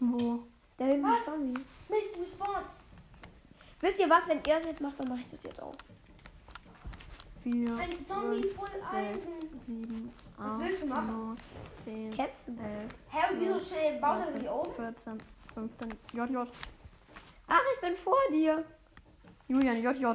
Wo? 0.00 0.38
Da 0.76 0.84
hinten 0.86 1.06
Was? 1.06 1.20
ist 1.20 1.24
Zombie. 1.26 1.60
Mist, 1.88 2.16
respawn. 2.18 2.62
Wisst 3.80 3.98
ihr 4.00 4.08
was? 4.08 4.26
Wenn 4.28 4.38
ihr 4.46 4.56
es 4.56 4.64
jetzt 4.64 4.80
macht, 4.80 4.98
dann 4.98 5.08
mache 5.08 5.20
ich 5.20 5.28
das 5.28 5.42
jetzt 5.42 5.62
auch. 5.62 5.74
4, 7.42 7.76
Ein 7.76 8.06
Zombie 8.06 8.48
voll 8.50 8.68
Eisen. 8.92 9.50
7, 9.66 10.12
Was 10.36 10.54
8, 10.54 10.60
willst 10.60 10.82
du 10.82 10.86
machen? 10.86 11.28
9, 11.28 11.36
10, 11.84 12.10
Kämpfen. 12.12 12.58
11, 12.58 12.94
Hä, 13.10 13.32
und 13.32 13.40
wieso 13.40 13.60
schnell 13.60 14.00
baut 14.00 14.18
er 14.18 14.24
13, 14.26 14.40
die 14.40 14.48
auf? 14.48 14.76
14, 14.76 15.22
15, 15.54 15.94
JJ. 16.12 16.36
Ach, 17.54 17.60
ich 17.74 17.80
bin 17.82 17.94
vor 17.94 18.16
dir. 18.30 18.64
Julian, 19.46 19.76
JJ. 19.76 20.06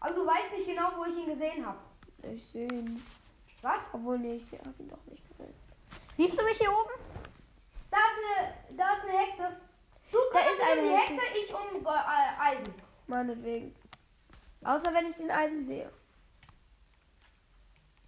Aber 0.00 0.14
du 0.14 0.26
weißt 0.26 0.52
nicht 0.52 0.68
genau, 0.68 0.90
wo 0.98 1.06
ich 1.06 1.16
ihn 1.16 1.26
gesehen 1.26 1.64
habe. 1.64 1.78
Ich 2.22 2.44
sehe 2.44 2.68
ihn. 2.68 3.02
Was? 3.62 3.80
Obwohl, 3.94 4.18
nee, 4.18 4.34
ich 4.34 4.52
habe 4.52 4.74
ihn 4.78 4.90
doch 4.90 5.04
nicht 5.06 5.26
gesehen. 5.26 5.54
Siehst 6.18 6.38
du 6.38 6.44
mich 6.44 6.58
hier 6.58 6.70
oben? 6.70 7.00
Da 7.90 7.96
ist 7.96 8.18
eine, 8.20 8.76
da 8.76 8.92
ist 8.92 9.04
eine 9.04 9.18
Hexe. 9.18 9.56
Du 10.12 10.18
Da 10.34 10.40
ist 10.50 10.60
eine 10.60 10.82
um 10.82 10.88
die 10.88 10.94
Hexe. 10.96 11.12
Hexe, 11.14 11.38
ich 11.38 11.54
um 11.54 11.86
äh, 11.86 11.88
Eisen. 12.38 12.74
Meinetwegen. 13.06 13.74
Außer 14.64 14.92
wenn 14.92 15.06
ich 15.06 15.16
den 15.16 15.30
Eisen 15.30 15.62
sehe. 15.62 15.90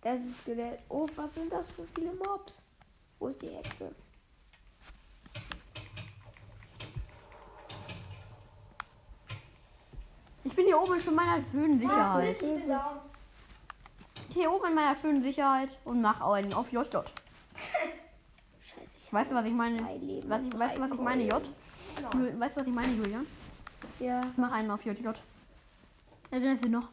Das 0.02 0.20
ist 0.20 0.38
Skelett. 0.38 0.80
Oh, 0.90 1.08
was 1.16 1.34
sind 1.34 1.50
das 1.50 1.70
für 1.70 1.84
viele 1.84 2.12
Mobs? 2.12 2.66
Wo 3.18 3.28
ist 3.28 3.40
die 3.40 3.48
Hexe? 3.48 3.94
Bin 10.60 10.66
hier 10.66 10.80
oben 10.80 11.00
schon 11.00 11.12
in 11.12 11.16
meiner 11.16 11.42
schönen 11.50 11.80
Sicherheit. 11.80 12.36
Hier 14.28 14.52
oben 14.52 14.66
in 14.66 14.74
meiner 14.74 14.96
schönen 14.96 15.22
Sicherheit 15.22 15.70
und 15.84 16.02
mach 16.02 16.20
einen 16.20 16.52
auf 16.52 16.70
JJ. 16.70 16.82
Scheiße, 18.60 18.98
ich 18.98 19.12
Weißt 19.12 19.30
du, 19.30 19.34
was 19.34 19.44
ich 19.46 19.54
meine? 19.54 19.82
Was 20.28 20.42
ich, 20.42 20.58
weißt 20.58 20.76
du, 20.76 20.80
was 20.80 20.90
ich 20.92 21.00
meine, 21.00 21.24
J? 21.24 21.42
Ju- 22.12 22.38
Weißt 22.40 22.56
du, 22.56 22.60
was 22.60 22.66
ich 22.66 22.74
meine, 22.74 22.92
Julian? 22.92 23.26
Ja. 23.98 24.20
Mach 24.36 24.52
einen 24.52 24.70
auf 24.70 24.84
JJ. 24.84 25.08
Erinnerst 26.30 26.64
du 26.64 26.68
noch? 26.68 26.88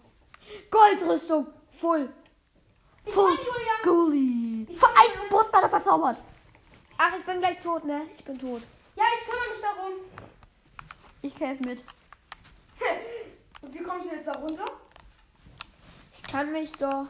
Goldrüstung. 0.71 1.47
Full. 1.71 2.09
Full 3.05 3.31
Julian. 3.31 3.83
Gully. 3.83 4.67
Vor 4.77 4.89
allem 4.89 5.29
Brustbeine 5.29 5.69
verzaubert. 5.69 6.17
Ach, 6.97 7.13
ich 7.15 7.23
bin 7.23 7.39
gleich 7.39 7.59
tot, 7.59 7.83
ne? 7.85 8.01
Ich 8.17 8.23
bin 8.23 8.39
tot. 8.39 8.61
Ja, 8.95 9.03
ich 9.19 9.25
kümmere 9.29 9.49
mich 9.51 9.61
darum. 9.61 9.91
Ich 11.21 11.35
kämpfe 11.35 11.63
mit. 11.63 11.83
Kommst 13.87 14.05
du 14.05 14.15
jetzt 14.15 14.27
da 14.27 14.33
runter? 14.33 14.65
Ich 16.13 16.23
kann 16.23 16.51
mich 16.51 16.71
doch 16.73 17.05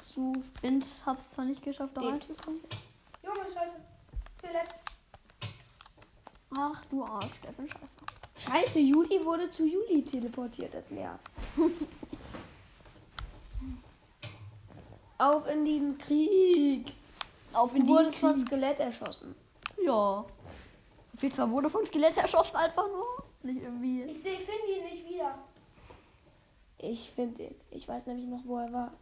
zu 0.00 0.42
Und 0.62 0.84
hab's 1.04 1.30
zwar 1.34 1.44
nicht 1.44 1.62
geschafft, 1.62 1.96
da 1.96 2.00
reinzukommen. 2.00 2.60
Junge, 3.22 3.40
scheiße. 3.54 3.76
Skelett. 4.38 4.74
Ach 6.56 6.84
du 6.86 7.04
Arsch, 7.04 7.34
Steffen, 7.38 7.68
scheiße. 7.68 7.86
Scheiße, 8.38 8.78
Juli 8.80 9.24
wurde 9.24 9.48
zu 9.50 9.64
Juli 9.66 10.02
teleportiert. 10.02 10.74
Das 10.74 10.90
nervt. 10.90 11.24
Auf 15.18 15.48
in 15.48 15.64
den 15.64 15.98
Krieg. 15.98 16.92
Auf 17.52 17.70
Du 17.70 17.76
in 17.78 17.86
die 17.86 17.88
wurdest 17.88 18.16
von. 18.16 18.38
Skelett 18.38 18.80
erschossen. 18.80 19.34
Ja. 19.82 20.24
Viel 21.16 21.32
zwar 21.32 21.50
wurde 21.50 21.70
von 21.70 21.86
Skelett 21.86 22.16
erschossen, 22.16 22.56
einfach 22.56 22.86
nur. 22.88 23.24
Nicht 23.42 23.62
irgendwie. 23.62 24.02
Ich 24.02 24.20
sehe 24.22 24.38
Findy 24.38 24.82
nicht 24.82 25.08
wieder. 25.08 25.38
Ich 26.78 27.10
finde 27.10 27.44
ihn. 27.44 27.54
Ich 27.70 27.88
weiß 27.88 28.06
nämlich 28.06 28.26
noch, 28.26 28.44
wo 28.44 28.58
er 28.58 28.72
war. 28.72 28.92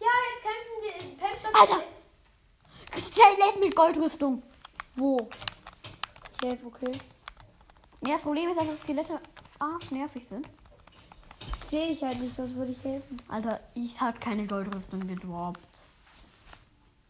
Ja, 0.00 0.08
jetzt 0.30 0.42
kämpfen 0.42 0.80
die. 0.82 1.16
Kämpft 1.16 1.44
das 1.44 1.54
Alter! 1.54 1.84
Skelett 2.98 3.60
mit 3.60 3.76
Goldrüstung. 3.76 4.42
Wo? 4.96 5.28
Ich 6.34 6.48
helfe, 6.48 6.66
okay. 6.66 6.98
Ja, 8.06 8.14
das 8.14 8.22
Problem 8.22 8.50
ist, 8.50 8.58
dass 8.58 8.66
das 8.66 8.80
Skelette 8.80 9.20
arschnervig 9.58 10.26
sind. 10.28 10.48
Sehe 11.68 11.90
ich 11.90 12.02
halt 12.02 12.18
nicht, 12.20 12.34
sonst 12.34 12.56
würde 12.56 12.72
ich 12.72 12.82
helfen. 12.82 13.22
Alter, 13.28 13.60
ich 13.74 14.00
hab 14.00 14.20
keine 14.20 14.46
Goldrüstung 14.46 15.06
gedroppt. 15.06 15.60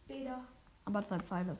Weder. 0.07 0.45
Aber 0.85 1.07
zwei 1.07 1.19
Pfeile. 1.19 1.57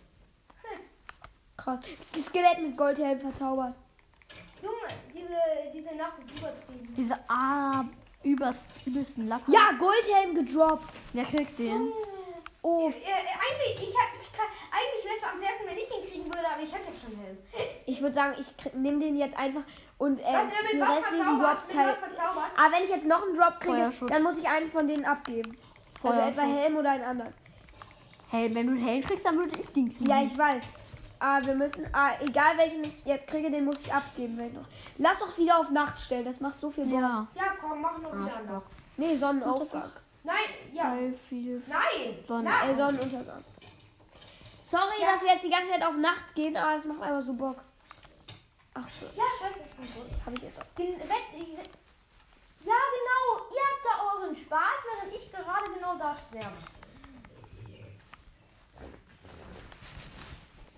Krass. 1.57 1.81
Das 2.13 2.27
Skelett 2.27 2.61
mit 2.61 2.77
Goldhelm 2.77 3.21
verzaubert. 3.21 3.77
Junge, 4.63 4.95
diese, 5.31 5.73
diese 5.73 5.97
Nacht 5.97 6.19
ist 6.19 6.39
übertrieben. 6.39 6.95
Diese 6.97 7.19
ah, 7.29 7.85
übers, 8.23 8.57
übelsten 8.85 9.29
Lacker. 9.29 9.51
Ja, 9.51 9.73
Goldhelm 9.79 10.35
gedroppt. 10.35 10.93
Wer 11.13 11.25
kriegt 11.25 11.59
den? 11.59 11.93
Oh, 12.63 12.89
Äh, 12.89 12.91
äh, 12.91 12.93
eigentlich, 12.93 13.89
ich 13.89 13.95
hab, 13.97 14.21
ich 14.21 14.33
kann, 14.33 14.47
eigentlich 14.71 15.05
wäre 15.05 15.17
es 15.17 15.25
am 15.25 15.41
besten, 15.41 15.67
wenn 15.67 15.79
ich 15.79 15.91
ihn 15.91 16.11
kriegen 16.11 16.25
würde, 16.27 16.47
aber 16.47 16.63
ich 16.63 16.73
habe 16.75 16.85
jetzt 16.89 17.01
schon 17.01 17.19
Helm. 17.19 17.39
ich 17.87 18.03
würde 18.03 18.15
sagen, 18.15 18.35
ich 18.39 18.75
nehme 18.75 18.99
den 18.99 19.17
jetzt 19.17 19.39
einfach 19.39 19.63
und 19.97 20.21
äh, 20.21 20.25
Was, 20.25 20.33
er 20.33 20.63
mit 20.65 20.73
die 20.75 20.81
restlichen? 20.81 21.39
Drops 21.39 21.75
halt. 21.75 21.97
Aber 22.59 22.77
wenn 22.77 22.85
ich 22.85 22.91
jetzt 22.91 23.07
noch 23.07 23.25
einen 23.25 23.35
Drop 23.35 23.61
kriege, 23.61 23.91
dann 24.09 24.23
muss 24.23 24.39
ich 24.39 24.47
einen 24.47 24.71
von 24.71 24.87
denen 24.87 25.07
abgeben. 25.07 25.57
Also 26.03 26.21
etwa 26.21 26.43
Helm 26.43 26.77
oder 26.77 26.91
einen 26.91 27.05
anderen. 27.05 27.35
Hey, 28.31 28.55
wenn 28.55 28.67
du 28.67 28.73
einen 28.75 28.87
Helm 28.87 29.03
kriegst, 29.03 29.25
dann 29.25 29.39
würde 29.39 29.59
ich 29.59 29.73
den 29.73 29.89
kriegen. 29.89 30.11
Ja, 30.11 30.23
ich 30.23 30.37
weiß. 30.37 30.65
Aber 31.23 31.47
wir 31.47 31.55
müssen, 31.55 31.87
ah, 31.93 32.13
egal 32.21 32.57
welchen 32.57 32.83
ich 32.83 33.05
jetzt 33.05 33.27
kriege, 33.27 33.51
den 33.51 33.67
muss 33.67 33.83
ich 33.85 33.93
abgeben. 33.93 34.39
Wenn 34.39 34.47
ich 34.49 34.53
noch. 34.55 34.65
Lass 34.99 35.19
doch 35.19 35.37
wieder 35.37 35.59
auf 35.59 35.71
Nacht 35.71 36.01
stellen, 36.01 36.25
das 36.25 36.41
macht 36.41 36.59
so 36.59 36.71
viel 36.71 36.87
Bock. 36.87 36.99
Ja. 37.01 37.27
Ja, 37.35 37.45
komm, 37.61 37.81
mach 37.83 37.99
noch 37.99 38.13
wieder 38.13 38.37
anders. 38.37 38.63
Nee, 38.97 39.15
Sonnenaufgang. 39.17 39.91
Nein, 40.25 40.37
ja. 40.73 40.95
Viel 41.29 41.63
Nein. 41.67 42.19
Sonne. 42.27 42.45
Nein. 42.45 42.71
Äh, 42.71 42.75
Sonnenuntergang. 42.75 43.45
Sorry, 44.65 45.01
Ja. 45.01 45.13
dass 45.13 45.23
wir 45.23 45.33
jetzt 45.33 45.45
die 45.45 45.51
ganze 45.51 45.71
Zeit 45.73 45.83
auf 45.83 45.97
Nacht 45.97 46.35
gehen, 46.35 46.57
aber 46.57 46.75
es 46.77 46.85
macht 46.85 47.03
einfach 47.03 47.23
so 47.23 47.35
Bock. 47.35 47.57
Ach 48.75 48.87
so, 48.89 49.05
Ja, 49.17 49.25
scheiße, 49.39 49.59
ich 49.63 49.71
bin 49.77 49.87
tot. 49.95 50.07
habe 50.25 50.37
ich 50.37 50.43
jetzt 50.43 50.59
auch. 50.61 50.65
Ja, 50.79 50.87
genau. 52.65 53.45
Ihr 53.51 53.65
habt 53.67 53.85
da 53.85 53.93
euren 54.15 54.37
Spaß, 54.37 54.79
während 54.85 55.15
ich 55.17 55.31
gerade 55.33 55.71
genau 55.75 55.97
da 55.99 56.17
sterbe. 56.29 56.57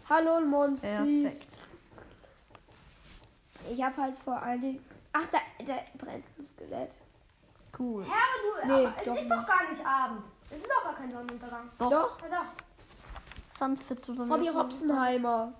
Hallo 0.08 0.40
Monstis. 0.40 0.88
Perfekt. 0.90 1.46
Ich 3.70 3.82
habe 3.82 3.96
halt 3.96 4.18
vor 4.18 4.36
allen 4.40 4.60
Dingen. 4.60 4.84
Ach, 5.12 5.26
da, 5.26 5.38
da 5.64 5.74
brennt 5.98 6.24
ein 6.38 6.44
Skelett. 6.44 6.96
Cool. 7.78 8.04
Herr, 8.04 8.66
du, 8.66 8.66
Nee, 8.72 8.86
aber 8.86 8.94
es 8.98 9.04
doch 9.04 9.16
ist 9.16 9.30
doch 9.30 9.46
gar 9.46 9.70
nicht 9.70 9.86
Abend. 9.86 10.22
Es 10.50 10.56
ist 10.58 10.66
doch 10.68 10.84
gar 10.84 10.94
kein 10.94 11.10
Sonnenuntergang. 11.10 11.70
Doch. 11.78 11.90
Doch, 11.90 12.18
Na 12.30 12.36
doch. 12.38 13.58
Sunset 13.58 14.08
oder 14.08 14.26
Robbie 14.28 14.48
Robsenheimer. 14.48 15.52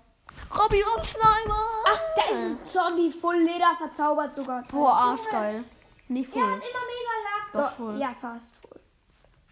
Robbie 0.59 0.81
Robsenheimer. 0.81 1.65
Ach, 1.87 1.99
da 2.15 2.21
ist 2.31 2.37
ein 2.39 2.65
Zombie, 2.65 3.11
voll 3.11 3.37
Leder 3.37 3.75
verzaubert 3.77 4.33
sogar. 4.33 4.63
Boah, 4.71 4.93
arschgeil. 4.93 5.63
Nicht 6.09 6.33
Der 6.35 6.41
hat 6.43 6.49
voll. 6.49 6.57
immer 6.57 6.85
mega 6.85 7.13
Lack. 7.23 7.51
Doch 7.53 7.69
Doch, 7.69 7.77
voll. 7.77 7.97
ja, 7.99 8.13
fast 8.13 8.55
voll. 8.57 8.79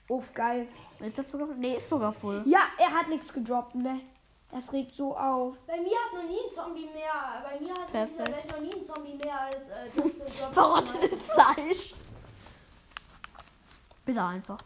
Uff, 0.10 0.34
geil. 0.34 0.67
Ist 0.99 1.17
das 1.17 1.32
sogar 1.32 1.47
Nee, 1.56 1.77
ist 1.77 1.88
sogar 1.89 2.12
voll. 2.12 2.43
Ja, 2.45 2.60
er 2.77 2.91
hat 2.91 3.08
nichts 3.08 3.32
gedroppt, 3.32 3.75
ne? 3.75 4.01
Das 4.51 4.73
regt 4.73 4.93
so 4.93 5.15
auf. 5.15 5.55
Bei 5.65 5.77
mir 5.77 5.95
hat 5.97 6.13
noch 6.13 6.29
nie 6.29 6.37
ein 6.37 6.53
Zombie 6.53 6.89
mehr. 6.93 7.41
Bei 7.41 7.57
mir 7.59 7.73
hat 7.73 7.87
in 7.93 7.93
dieser 7.93 8.05
Perfekt. 8.05 8.29
Welt 8.29 8.51
noch 8.51 8.59
nie 8.59 8.73
ein 8.73 8.85
Zombie 8.85 9.13
mehr 9.15 9.39
als 9.39 9.55
äh. 9.55 10.51
Verrottetes 10.53 11.21
Fleisch. 11.23 11.95
Bitte 14.05 14.21
einfach. 14.21 14.59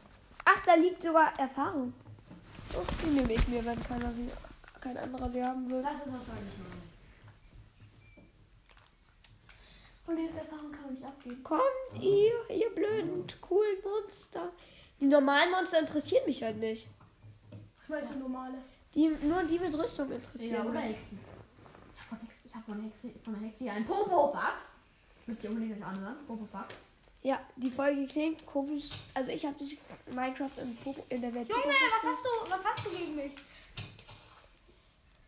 Ach, 0.43 0.59
da 0.65 0.73
liegt 0.73 1.03
sogar 1.03 1.37
Erfahrung. 1.39 1.93
Oh, 2.73 2.81
die 3.03 3.09
nehme 3.09 3.33
ich 3.33 3.47
mir, 3.47 3.63
wenn 3.63 3.81
keiner 3.83 4.11
sie, 4.11 4.29
kein 4.81 4.97
anderer 4.97 5.29
sie 5.29 5.43
haben 5.43 5.69
will. 5.69 5.83
Das 5.83 5.93
ist 5.93 6.13
wahrscheinlich 6.13 6.57
noch. 6.57 6.75
Und 10.07 10.17
diese 10.17 10.37
Erfahrung 10.39 10.71
kann 10.71 10.83
man 10.85 10.93
nicht 10.93 11.05
abgeben. 11.05 11.43
Kommt 11.43 12.01
ihr, 12.01 12.33
ihr 12.49 12.69
blöden, 12.73 13.25
coolen 13.41 13.77
Monster. 13.83 14.51
Die 14.99 15.05
normalen 15.05 15.51
Monster 15.51 15.79
interessieren 15.79 16.23
mich 16.25 16.43
halt 16.43 16.57
nicht. 16.57 16.87
Ich 17.83 17.89
meine, 17.89 18.07
die 18.07 18.17
normale. 18.17 18.57
Die, 18.95 19.10
nur 19.23 19.43
die 19.43 19.60
mit 19.60 19.77
Rüstung 19.77 20.10
Ja, 20.10 20.15
interessieren 20.15 20.62
oder 20.67 20.79
mich. 20.79 20.84
Hexen. 20.95 21.19
Ich 22.45 22.53
habe 22.55 22.65
von 22.65 22.81
Hexe, 22.81 23.19
von 23.23 23.36
Hexe 23.36 23.69
einen 23.71 23.86
Popo-Fax. 23.86 24.53
Müsst 25.27 25.43
ihr 25.43 25.49
unbedingt 25.49 25.77
euch 25.77 25.86
anhören. 25.86 26.15
Popo-Fax. 26.27 26.73
Ja, 27.23 27.39
die 27.55 27.71
Folge 27.71 28.05
klingt 28.08 28.45
komisch. 28.45 28.89
Also 29.13 29.31
ich 29.31 29.45
habe 29.45 29.62
nicht 29.63 29.77
Minecraft 30.08 30.51
in, 30.62 30.75
Popo, 30.77 31.03
in 31.10 31.21
der 31.21 31.34
Welt. 31.34 31.49
Junge, 31.49 31.63
was 31.63 32.12
hast 32.12 32.23
du, 32.23 32.51
was 32.51 32.63
hast 32.65 32.86
du 32.86 32.89
gegen 32.91 33.15
mich? 33.15 33.34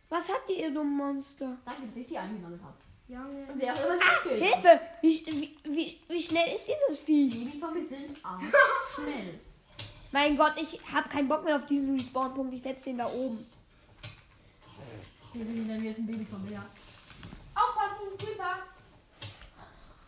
Was 0.08 0.28
habt 0.32 0.48
ihr, 0.48 0.56
ihr 0.56 0.70
dummen 0.70 0.96
Monster? 0.96 1.58
Danke, 1.66 1.82
dass 1.88 1.96
ich 1.96 2.06
die 2.06 2.16
eingesammelt 2.16 2.62
habe. 2.62 2.74
Junge. 3.08 3.52
Und 3.52 3.60
wer 3.60 3.74
auch 3.74 3.84
immer 3.84 3.98
Ah. 4.00 4.28
Hilfe! 4.28 4.80
Wie, 5.02 5.26
wie, 5.26 5.56
wie, 5.64 6.00
wie 6.08 6.22
schnell 6.22 6.54
ist 6.54 6.66
dieses 6.66 7.00
Vieh? 7.00 7.28
Babyzombies 7.44 7.88
sind 7.88 8.24
arm. 8.24 8.50
Schnell. 8.94 9.40
Mein 10.12 10.36
Gott, 10.38 10.54
ich 10.60 10.80
habe 10.90 11.08
keinen 11.08 11.28
Bock 11.28 11.44
mehr 11.44 11.56
auf 11.56 11.66
diesen 11.66 11.96
Respawn-Punkt. 11.96 12.54
Ich 12.54 12.62
setze 12.62 12.84
den 12.84 12.98
da 12.98 13.10
oben. 13.12 13.46
Wir 15.32 15.44
sind 15.44 15.68
dann 15.68 15.84
jetzt 15.84 15.98
ein 15.98 16.06
Babyzombie, 16.06 16.52
ja. 16.52 16.64
Aufpassen, 17.54 18.16
Creeper. 18.18 18.64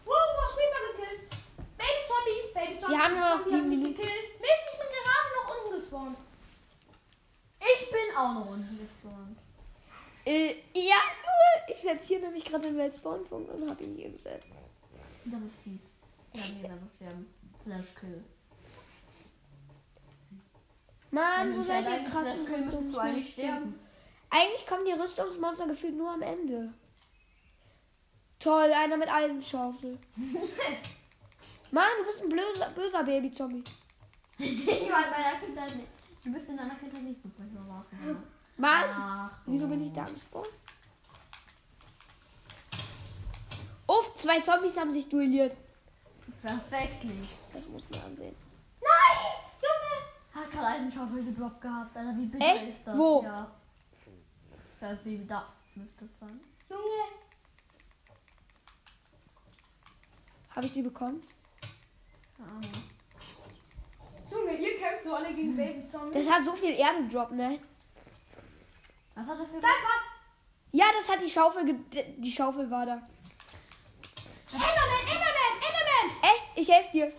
Wow, 0.04 0.14
was 0.42 0.56
Creeper 0.56 0.80
gekillt. 0.90 1.30
Babyzombies, 1.78 2.54
Babyzombies. 2.54 2.88
Wir 2.88 2.98
haben 2.98 3.14
nur 3.14 3.28
noch 3.28 3.40
sieben 3.40 3.68
Minuten. 3.68 3.96
Gekillt. 3.96 4.40
Mist, 4.40 4.66
ich 4.72 4.78
bin 4.78 4.88
gerade 4.96 5.30
noch 5.37 5.46
unten 5.56 5.80
gespawnt. 5.80 6.18
Ich 7.61 7.90
bin 7.90 8.16
auch 8.16 8.35
noch 8.35 8.50
unten 8.50 8.78
gespawnt. 8.78 9.38
Äh, 10.24 10.54
ja, 10.74 10.96
nur, 11.24 11.74
ich 11.74 11.80
setze 11.80 12.09
hier 12.09 12.20
nämlich 12.20 12.44
gerade 12.44 12.68
den 12.68 12.76
Weltspawnpunkt 12.76 13.50
und 13.50 13.68
habe 13.68 13.83
ihn 13.83 13.96
hier 13.96 14.11
gesetzt. 14.11 14.46
Das 15.24 15.40
ist 15.40 15.56
fies. 15.62 15.80
Ja, 16.33 16.42
nee, 16.54 16.62
dann 16.62 16.80
muss 16.80 16.94
sterben. 16.96 17.35
Slash 17.62 17.94
Kill. 17.98 18.24
Mann, 21.11 21.59
wo 21.59 21.62
seid 21.64 21.85
ihr 21.85 22.09
krass 22.09 22.24
du 22.24 22.30
eigentlich 22.30 22.66
Rüstungsmonster? 22.66 23.33
sterben. 23.33 23.89
Eigentlich 24.31 24.66
kommen 24.66 24.85
die 24.85 24.93
Rüstungsmonster 24.93 25.66
gefühlt 25.66 25.97
nur 25.97 26.11
am 26.11 26.23
Ende. 26.23 26.73
Toll, 28.38 28.73
einer 28.73 28.97
mit 28.97 29.12
Eisenschaufel. 29.12 29.99
Mann, 31.73 31.88
du 31.99 32.05
bist 32.07 32.23
ein 32.23 32.29
böser, 32.31 32.71
böser 32.71 33.05
Baby-Zombie. 33.05 33.64
ich 34.38 34.90
war 34.90 35.05
in 35.05 35.11
meiner 35.11 35.37
Kindheit 35.38 35.77
nicht. 35.77 35.88
Du 36.25 36.33
bist 36.33 36.49
in 36.49 36.57
deiner 36.57 36.75
Kindheit 36.77 37.03
nicht 37.03 37.23
so 37.23 37.29
vielleicht 37.35 37.53
mal 37.55 37.69
warten. 37.69 38.23
Mann, 38.57 38.85
Ach, 38.90 39.31
wieso 39.47 39.66
bin 39.66 39.87
ich 39.87 39.93
da 39.93 40.05
gespawnt? 40.05 40.49
Uff, 43.87 44.14
zwei 44.14 44.40
Zombies 44.40 44.79
haben 44.79 44.93
sich 44.93 45.09
duelliert. 45.09 45.57
Perfektlich. 46.43 47.31
Das 47.53 47.66
muss 47.69 47.88
man 47.90 48.01
ansehen. 48.03 48.35
Nein! 48.81 49.19
Junge! 49.61 50.45
Hat 50.45 50.51
gerade 50.51 50.66
Eisenschaufel 50.66 51.25
gedroppt 51.25 51.61
gehabt, 51.61 51.97
Alter. 51.97 52.16
Wie 52.16 52.27
bitter 52.27 52.55
Echt? 52.55 52.69
ist 52.69 52.87
das? 52.87 52.97
Wo? 52.97 53.23
Ja. 53.23 53.51
Das 54.81 54.93
ist 54.93 55.05
wie 55.05 55.25
da. 55.27 55.47
Müsste 55.75 56.07
es 56.07 56.11
sein. 56.19 56.40
Junge! 56.69 57.05
Habe 60.51 60.66
ich 60.66 60.73
sie 60.73 60.83
bekommen? 60.83 61.23
Ahnung. 62.38 62.73
Junge, 64.31 64.57
ihr 64.57 64.79
kämpft 64.79 65.05
so 65.05 65.14
alle 65.14 65.35
gegen 65.35 65.55
Baby-Zombies. 65.57 66.14
Das 66.14 66.33
hat 66.33 66.45
so 66.45 66.55
viel 66.55 66.71
Erde 66.71 67.03
gedroppt, 67.05 67.33
ne? 67.33 67.61
Was 69.14 69.27
hat 69.27 69.38
das 69.38 69.49
für 69.49 69.61
Das 69.61 69.62
war's! 69.62 70.07
Ja, 70.73 70.87
das 70.97 71.09
hat 71.09 71.23
die 71.23 71.29
Schaufel, 71.29 71.66
ge 71.66 72.05
die 72.16 72.33
Schaufel 72.33 72.71
war 72.71 72.87
da. 72.87 72.95
Enderman, 74.53 75.01
Enderman, 75.03 75.55
Enderman! 75.57 76.23
Echt? 76.23 76.47
Ich 76.57 76.69
helfe 76.69 76.90
dir. 76.93 77.12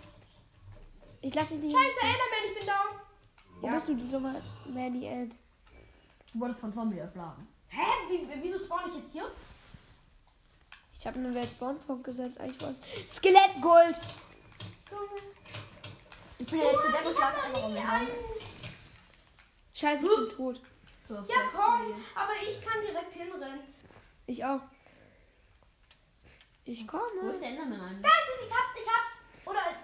Ich 1.22 1.34
lasse 1.36 1.56
dich 1.56 1.64
nicht. 1.66 1.78
Scheiße, 1.78 2.00
Enderman, 2.02 2.44
ich 2.48 2.58
bin 2.58 2.68
down. 2.68 3.02
Wo 3.62 3.68
bist 3.68 3.88
du, 3.88 3.96
du 3.96 4.08
dummer 4.08 4.42
Manny 4.66 5.06
Ed? 5.06 5.36
Du 6.34 6.40
wurdest 6.40 6.62
von 6.62 6.74
Zombie 6.74 6.98
erschlagen. 6.98 7.48
Hä? 7.72 7.88
Wie, 8.10 8.28
wieso 8.42 8.64
spawn 8.66 8.90
ich 8.90 8.98
jetzt 9.02 9.12
hier? 9.14 9.32
Ich 10.98 11.08
habe 11.08 11.18
einen 11.18 11.34
Weltspawnpunkt 11.34 12.04
gesetzt. 12.04 12.40
Eigentlich 12.40 12.62
war 12.62 12.70
es 12.70 12.82
Skelettgold. 13.16 13.98
Junge. 14.92 15.22
Ich 16.38 16.48
bin 16.48 16.60
ja 16.60 16.66
jetzt 16.66 16.84
mit 16.84 16.94
der 16.94 17.02
noch 17.12 17.22
einfach 17.22 17.64
um 17.64 17.74
den 17.74 17.92
Hals. 17.92 18.12
Scheiße, 19.74 20.06
ich 20.06 20.28
bin 20.28 20.38
tot. 20.38 20.62
Ja, 21.10 21.42
komm. 21.54 22.04
Aber 22.16 22.34
ich 22.48 22.64
kann 22.64 22.82
direkt 22.86 23.14
hinrennen. 23.14 23.62
Ich 24.28 24.44
auch. 24.46 24.62
Ich 26.66 26.84
Wo 26.84 26.98
komme. 26.98 27.34
ist 27.34 27.42
der 27.42 27.50
Enderman? 27.50 28.02
Da 28.02 28.10
ist 28.10 28.42
es, 28.42 28.48
ich 28.48 28.54
hab's, 28.54 28.76
ich 28.76 28.88
hab's. 28.88 29.48
Oder. 29.48 29.76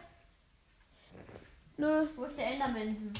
Nö. 1.78 2.08
Wo 2.16 2.24
ist 2.26 2.38
der 2.38 2.48
Enderman? 2.48 3.14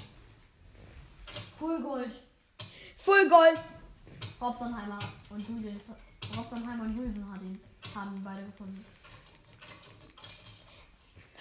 Full 1.58 1.82
Gold. 1.82 2.12
Full 2.98 3.30
Gold. 3.30 3.60
Robsonheimer 4.40 5.00
und 5.30 5.48
Julius. 5.48 5.82
Robsonheimer 6.36 6.84
und 6.84 6.98
Wilson 6.98 7.32
hat 7.32 7.42
ihn, 7.42 7.60
haben 7.96 8.24
beide 8.24 8.44
gefunden. 8.46 8.86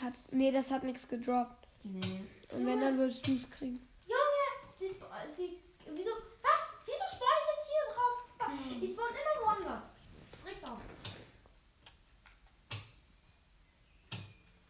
Hat's, 0.00 0.28
nee, 0.32 0.50
das 0.50 0.70
hat 0.70 0.82
nichts 0.84 1.06
gedroppt. 1.08 1.66
Nee. 1.82 2.24
Und 2.52 2.66
wenn, 2.66 2.80
dann 2.80 2.98
würdest 2.98 3.26
du 3.26 3.34
es 3.34 3.50
kriegen. 3.50 3.86
Junge! 4.06 4.46
Sie, 4.78 4.88
sie, 5.36 5.58
wieso. 5.94 6.10
Was? 6.42 6.70
Wieso 6.84 7.16
spawn 7.16 7.28
ich 7.42 7.48
jetzt 7.52 7.66
hier 7.68 7.84
drauf? 7.94 8.82
Ich 8.82 8.90
spawn 8.92 9.08
immer 9.08 9.46
woanders. 9.46 9.90
Das 10.32 10.46
regt 10.46 10.64
auf. 10.64 10.80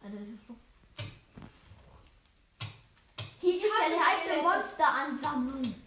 Alter, 0.03 0.17
das 0.17 0.27
ist 0.27 0.47
so. 0.47 0.55
Hier 3.41 3.55
Ich 3.55 3.63
werde 3.63 4.05
halt 4.05 4.43
Monster 4.43 4.87
ansammeln. 4.87 5.83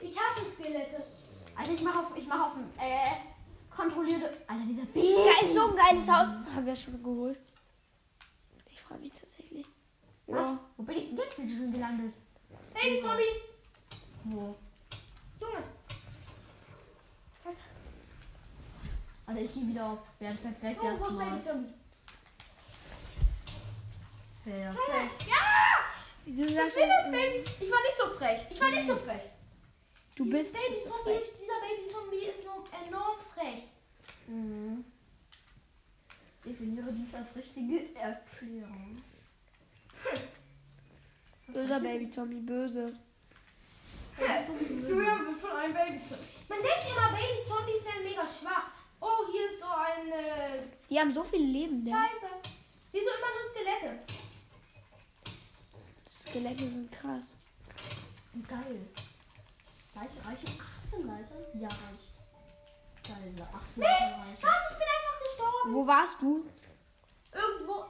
Ich 0.00 0.18
hasse 0.18 0.44
Skelette. 0.50 1.13
Alter, 1.56 1.72
ich 1.72 1.82
mach 1.82 1.96
auf, 1.96 2.16
ich 2.16 2.26
mach 2.26 2.40
auf, 2.46 2.52
äh, 2.80 3.74
kontrollierte. 3.74 4.30
Alter, 4.46 4.64
dieser 4.66 4.86
Baby. 4.86 5.14
Geil, 5.14 5.46
so 5.46 5.68
ein 5.70 5.76
geiles 5.76 6.08
Haus. 6.08 6.28
Haben 6.54 6.66
wir 6.66 6.76
schon 6.76 7.02
geholt. 7.02 7.38
Ich 8.70 8.80
freue 8.82 8.98
mich 8.98 9.12
tatsächlich. 9.12 9.66
Was? 10.26 10.40
Ja. 10.40 10.58
Wo 10.76 10.82
bin 10.82 10.96
ich 10.98 11.08
denn 11.08 11.18
jetzt 11.18 11.36
bitte 11.36 11.54
schon 11.54 11.72
gelandet? 11.72 12.12
Baby 12.72 13.02
Zombie. 13.02 13.22
Wo? 14.24 14.56
Junge. 15.40 15.62
Was? 17.44 17.56
Alter, 19.26 19.40
ich 19.40 19.54
gehe 19.54 19.68
wieder 19.68 19.86
auf. 19.86 19.98
Wer 20.18 20.32
ist 20.32 20.42
perfekt? 20.42 20.82
Junge, 20.82 21.00
wo 21.00 21.04
ist 21.04 21.10
erstmal. 21.10 21.30
Baby 21.30 21.44
Zombie? 21.44 21.74
Perfekt. 24.44 25.22
Ja! 25.28 25.34
Wieso 26.24 26.44
Das 26.54 26.76
will? 26.76 27.10
Baby. 27.10 27.44
Ich 27.60 27.70
war 27.70 27.78
nicht 27.82 27.98
so 27.98 28.06
frech. 28.18 28.40
Ich 28.50 28.60
war 28.60 28.70
nicht 28.70 28.86
so 28.86 28.96
frech. 28.96 29.22
Du 30.16 30.24
Dieses 30.24 30.52
bist 30.52 30.54
Baby 30.54 30.70
nicht 30.70 30.84
so 30.84 30.94
Zombie 32.14 32.26
ist, 32.26 32.44
nur 32.44 32.64
enorm 32.86 33.18
frech. 33.34 33.64
Mhm. 34.26 34.84
Definiere 36.44 36.92
dies 36.92 37.14
als 37.14 37.34
richtige 37.34 37.94
Erklärung. 37.94 39.02
Böser 41.48 41.80
Baby-Zombie, 41.80 42.40
böse. 42.40 42.98
Wird 44.16 45.40
von 45.40 45.50
einem 45.50 45.74
Baby 45.74 46.00
Zombie. 46.08 46.24
Man 46.48 46.58
denkt 46.58 46.86
immer, 46.90 47.08
Baby 47.10 47.48
Zombies 47.48 47.84
wären 47.84 48.04
mega 48.04 48.22
schwach. 48.22 48.70
Oh, 49.00 49.30
hier 49.30 49.50
ist 49.50 49.60
so 49.60 49.66
ein 49.66 50.08
äh, 50.12 50.62
Die 50.88 50.98
haben 50.98 51.12
so 51.12 51.24
viel 51.24 51.42
Leben, 51.42 51.84
ne? 51.84 51.90
Scheiße. 51.90 52.32
Wieso 52.92 53.06
immer 53.06 53.32
nur 53.34 53.50
Skelette? 53.50 53.98
Skelette 56.08 56.68
sind 56.68 56.92
krass. 56.92 57.36
Geil. 58.48 58.80
Reichen, 59.94 60.18
reichen 60.24 60.58
18 60.94 61.06
Leiter? 61.06 61.34
Ja, 61.54 61.68
reicht. 61.68 62.14
Geil, 63.06 63.48
18 63.52 63.82
Mist! 63.82 64.42
Was? 64.42 64.72
Ich 64.72 64.78
bin 64.78 64.86
einfach 64.88 65.18
gestorben. 65.22 65.74
Wo 65.74 65.86
warst 65.86 66.22
du? 66.22 66.46
Irgendwo. 67.32 67.84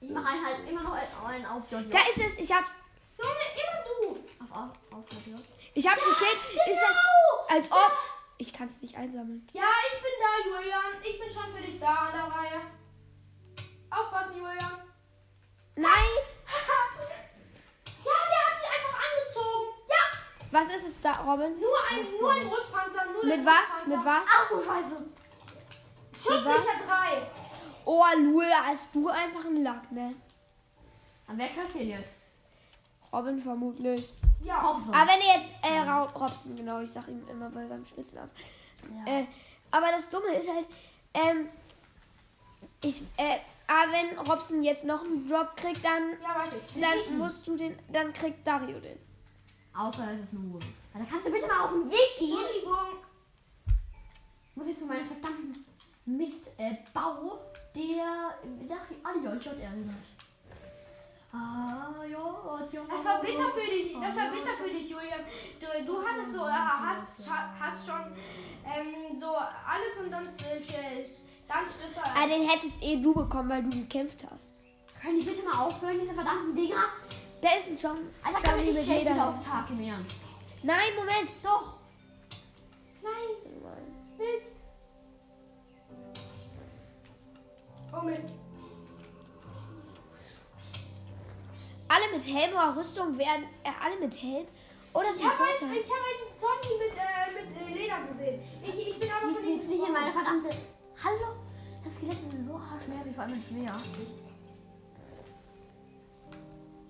Ich 0.00 0.10
mache 0.10 0.32
halt 0.44 0.68
immer 0.68 0.82
noch 0.82 0.92
einen 1.26 1.46
auf. 1.46 1.62
Da 1.70 1.78
ist 1.78 2.18
es. 2.18 2.38
Ich 2.38 2.52
hab's. 2.52 2.76
Junge, 3.18 3.32
immer 3.54 3.84
du. 3.84 4.54
Auf, 4.54 4.70
auf, 4.92 5.04
auf. 5.04 5.40
Ich 5.74 5.86
hab's 5.88 6.02
gekillt. 6.02 6.38
Ist 6.70 6.82
er, 6.82 6.88
Genau. 6.88 7.46
als 7.56 7.70
ob. 7.72 7.92
Ich 8.38 8.52
kann's 8.54 8.80
nicht 8.80 8.96
einsammeln. 8.96 9.46
Ja, 9.52 9.64
ich 9.92 10.00
bin 10.00 10.10
da, 10.18 10.48
Julian. 10.48 11.02
Ich 11.04 11.20
bin 11.20 11.30
schon 11.30 11.54
für 11.54 11.62
dich 11.62 11.78
da 11.78 11.94
an 11.94 12.12
der 12.12 12.24
Reihe. 12.36 12.60
Aufpassen, 13.90 14.38
Julian. 14.38 14.82
Nein! 15.76 15.84
ja, 18.04 18.18
der 18.30 18.46
hat 18.46 18.56
sie 18.60 18.66
einfach 18.66 18.98
angezogen. 18.98 19.68
Ja, 19.88 20.02
Was 20.50 20.68
ist 20.68 20.86
es 20.88 21.00
da, 21.00 21.12
Robin? 21.22 21.52
nur 21.58 21.78
ein, 21.90 22.06
nur 22.20 22.32
ein 22.32 22.48
Brustpanzer. 22.48 23.04
Nur 23.12 23.24
Mit 23.24 23.34
ein 23.34 23.46
was? 23.46 23.54
Brustpanzer. 23.54 23.96
Mit 23.96 24.06
was? 24.06 24.26
Ach 24.28 24.48
du 24.48 24.62
Scheiße. 24.64 25.04
Schusssicher 26.12 26.78
3. 26.86 27.26
Oh, 27.84 28.04
Lul, 28.18 28.44
hast 28.44 28.94
du 28.94 29.08
einfach 29.08 29.44
einen 29.46 29.62
Lack, 29.62 29.90
ne? 29.92 30.14
Aber 31.26 31.38
wer 31.38 31.48
kriegt 31.48 31.74
den 31.74 31.88
jetzt? 31.90 32.10
Robin 33.12 33.40
vermutlich. 33.40 34.12
Ja. 34.42 34.62
Hobson. 34.62 34.94
Aber 34.94 35.10
wenn 35.10 35.20
ihr 35.20 35.34
jetzt. 35.40 35.52
Äh, 35.62 35.78
Ra 35.78 36.02
Robson, 36.04 36.56
genau. 36.56 36.80
Ich 36.80 36.90
sag 36.90 37.08
ihm 37.08 37.26
immer 37.28 37.50
bei 37.50 37.66
seinem 37.66 37.86
Spitznamen. 37.86 38.30
ja. 39.06 39.12
Äh, 39.20 39.26
aber 39.70 39.86
das 39.92 40.08
Dumme 40.08 40.34
ist 40.34 40.48
halt. 40.48 40.66
Ähm. 41.14 41.48
Ich. 42.82 43.02
Äh. 43.16 43.38
Aber 43.66 43.92
wenn 43.92 44.18
Robson 44.18 44.62
jetzt 44.64 44.84
noch 44.84 45.04
einen 45.04 45.28
Drop 45.28 45.56
kriegt, 45.56 45.84
dann. 45.84 46.10
Ja. 46.22 46.44
Dann 46.80 47.18
musst 47.18 47.46
du 47.46 47.56
den. 47.56 47.78
Dann 47.92 48.12
kriegt 48.12 48.46
Dario 48.46 48.78
den. 48.80 48.98
Außer 49.74 50.12
es 50.12 50.24
ist 50.24 50.32
nur 50.32 50.54
Wurm. 50.54 50.62
Also 50.94 51.06
kannst 51.08 51.26
du 51.26 51.30
bitte 51.30 51.46
mal 51.46 51.64
aus 51.64 51.72
dem 51.72 51.90
Weg 51.90 52.18
gehen? 52.18 52.36
Entschuldigung. 52.36 53.00
Muss 54.56 54.66
ich 54.66 54.78
zu 54.78 54.86
meinem 54.86 55.06
verdammten 55.06 55.64
Mist 56.06 56.48
äh, 56.58 56.74
Bau, 56.92 57.40
der 57.74 58.34
nach 58.68 58.86
AJJ 59.04 59.48
erinnert. 59.62 59.96
Ah, 61.32 62.02
ja, 62.02 62.68
ja. 62.72 62.82
Das 62.88 63.04
war 63.04 63.20
bitter 63.20 63.50
für 63.50 63.70
dich. 63.70 63.92
Das 63.92 64.16
war 64.16 64.30
bitter 64.30 64.56
für 64.60 64.68
dich, 64.68 64.90
Julian. 64.90 65.20
Du, 65.60 65.86
du 65.86 66.02
hattest 66.04 66.34
so, 66.34 66.44
äh, 66.44 66.50
hast, 66.50 67.30
hast 67.60 67.86
schon 67.86 68.12
ähm, 68.64 69.20
so 69.20 69.26
alles 69.26 70.04
und 70.04 70.10
dann 70.10 70.26
äh, 70.26 71.04
dann 71.46 71.64
Schritte. 71.66 72.00
Ah, 72.02 72.26
den 72.26 72.48
hättest 72.48 72.82
eh 72.82 73.00
du 73.00 73.14
bekommen, 73.14 73.48
weil 73.48 73.62
du 73.62 73.70
gekämpft 73.70 74.24
hast. 74.30 74.52
Können 75.00 75.18
die 75.18 75.24
bitte 75.24 75.42
mal 75.42 75.66
aufhören, 75.66 75.98
diese 76.00 76.14
verdammten 76.14 76.54
Dinger? 76.54 76.84
Da 77.40 77.48
ist 77.56 77.68
ein 77.68 77.76
Song. 77.76 77.98
Alter, 78.22 78.40
kann 78.42 78.58
ich 78.60 78.66
mit 78.66 78.74
nicht 78.76 78.88
Leder. 78.88 79.28
auf 79.28 79.44
Tag 79.44 79.70
im 79.70 79.80
Ernst. 79.80 80.16
Nein, 80.62 80.94
Moment. 80.96 81.30
Doch. 81.42 81.74
Nein, 83.02 83.54
Mist. 84.18 84.56
Oh 87.92 88.02
Mist. 88.04 88.28
Alle 91.88 92.04
mit 92.16 92.24
Helm 92.26 92.52
oder 92.52 92.76
Rüstung 92.76 93.16
werden. 93.18 93.44
Äh, 93.64 93.70
alle 93.82 93.98
mit 93.98 94.22
Helm? 94.22 94.46
Oder 94.92 95.10
Ich 95.10 95.16
so 95.16 95.24
habe 95.24 95.34
Vorteil. 95.36 95.68
einen, 95.68 95.74
ich 95.78 95.90
hab 95.90 95.96
einen 95.96 96.38
Zombie 96.38 96.76
mit, 96.78 96.92
äh, 96.94 97.32
mit 97.34 97.48
äh, 97.56 97.82
Leder 97.82 97.96
gesehen. 98.06 98.42
Ich, 98.62 98.88
ich 98.90 98.98
bin 99.00 99.08
aber 99.10 99.32
von 99.34 99.44
ihm 99.44 99.56
müssen 99.56 99.72
hier 99.72 99.88
meine 99.92 100.12
verdammte. 100.12 100.50
Hallo? 101.02 101.34
Das 101.84 101.94
Skelett 101.96 102.18
ist 102.18 102.46
so 102.46 102.60
haarschmerzig, 102.60 103.14
vor 103.14 103.24
allem 103.24 103.42
schwer. 103.48 103.74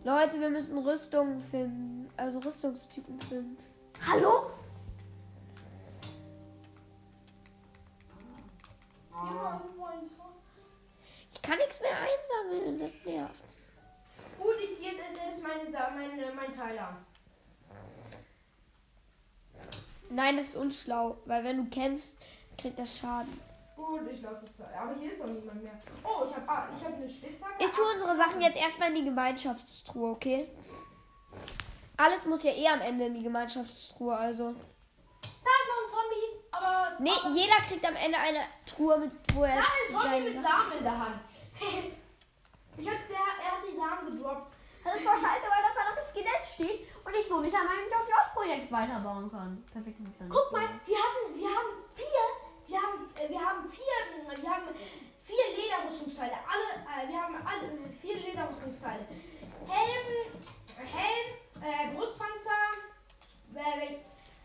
Leute, 0.02 0.40
wir 0.40 0.48
müssen 0.48 0.78
Rüstungen 0.78 1.40
finden. 1.40 2.10
Also 2.16 2.38
Rüstungstypen 2.38 3.20
finden. 3.20 3.56
Hallo? 4.06 4.50
Ich 11.32 11.42
kann 11.42 11.58
nichts 11.58 11.80
mehr 11.80 11.90
einsammeln. 11.90 12.78
Das 12.78 12.94
nervt. 13.04 13.58
Gut, 14.38 14.56
ich 14.62 14.78
ziehe 14.78 14.92
jetzt 14.92 15.00
erst 15.00 15.42
meine, 15.42 15.70
meine, 15.70 16.32
mein 16.34 16.56
Teil 16.56 16.78
an. 16.78 16.96
Nein, 20.08 20.38
das 20.38 20.48
ist 20.48 20.56
unschlau. 20.56 21.18
Weil 21.26 21.44
wenn 21.44 21.58
du 21.58 21.70
kämpfst, 21.70 22.16
kriegt 22.56 22.78
das 22.78 22.96
Schaden. 22.96 23.49
Gut, 23.80 24.02
ich 24.12 24.20
lasse 24.20 24.44
es 24.44 24.56
da. 24.58 24.64
Aber 24.78 24.94
hier 24.94 25.12
ist 25.12 25.20
doch 25.20 25.26
niemand 25.26 25.62
mehr. 25.62 25.72
Oh, 26.04 26.24
ich 26.28 26.36
habe 26.36 26.46
ah, 26.46 26.68
ich 26.76 26.84
hab 26.84 26.94
eine 26.94 27.08
Spitzhacke. 27.08 27.64
Ich 27.64 27.70
tue 27.70 27.84
unsere 27.94 28.14
Sachen 28.14 28.40
jetzt 28.42 28.56
erstmal 28.58 28.90
in 28.90 28.96
die 28.96 29.04
Gemeinschaftstruhe, 29.04 30.10
okay? 30.10 30.48
Alles 31.96 32.26
muss 32.26 32.42
ja 32.42 32.52
eh 32.52 32.68
am 32.68 32.80
Ende 32.82 33.06
in 33.06 33.14
die 33.14 33.22
Gemeinschaftstruhe, 33.22 34.14
also. 34.14 34.52
Da 35.22 35.28
ist 35.30 35.68
noch 35.70 35.80
ein 35.82 35.90
Zombie. 35.90 36.26
Aber. 36.52 36.96
Nee, 37.00 37.10
aber 37.24 37.34
jeder 37.34 37.56
kriegt 37.66 37.86
am 37.88 37.96
Ende 37.96 38.18
eine 38.18 38.40
Truhe 38.66 38.98
mit, 38.98 39.12
wo 39.34 39.44
er. 39.44 39.56
da 39.56 39.62
ist 39.62 39.94
ein 39.94 40.00
Zombie 40.02 40.20
mit 40.20 40.32
Sachen- 40.34 40.42
Samen 40.44 40.72
in 40.78 40.84
der 40.84 40.98
Hand. 40.98 41.20
ich 42.76 42.86
hab, 42.88 43.08
der, 43.08 43.16
er 43.16 43.52
hat 43.52 43.64
die 43.66 43.76
Samen 43.76 44.16
gedroppt. 44.16 44.52
Das 44.84 44.94
ist 44.96 45.04
doch 45.06 45.12
scheiße, 45.12 45.44
weil 45.44 45.62
das 45.62 45.72
verdammte 45.76 46.04
Skelett 46.10 46.44
steht 46.44 46.88
und 47.04 47.14
ich 47.14 47.28
so 47.28 47.40
nicht 47.40 47.54
an 47.54 47.66
meinem 47.66 47.88
JJ-Projekt 47.88 48.72
weiterbauen 48.72 49.30
kann. 49.30 49.62
Perfekt. 49.72 49.98
Guck 50.28 50.52
mal, 50.52 50.68
wir 50.86 50.96
hatten, 50.96 51.36
wir 51.36 51.48
haben 51.48 51.84
vier, 51.94 52.24
wir 52.70 52.80
haben, 52.80 53.10
äh, 53.16 53.28
wir 53.28 53.40
haben 53.40 53.68
vier, 53.68 54.42
wir 54.42 54.50
haben 54.50 54.68
vier 55.22 55.44
Lederrüstungsteile. 55.56 56.32
Alle, 56.32 56.70
äh, 56.86 57.08
wir 57.08 57.20
haben 57.20 57.34
alle 57.44 57.66
äh, 57.66 57.92
vier 58.00 58.16
Lederrüstungsteile. 58.16 59.06
Helm, 59.66 60.40
Helm, 60.76 61.62
äh, 61.62 61.94
Brustpanzer, 61.94 62.62
äh, 63.54 63.96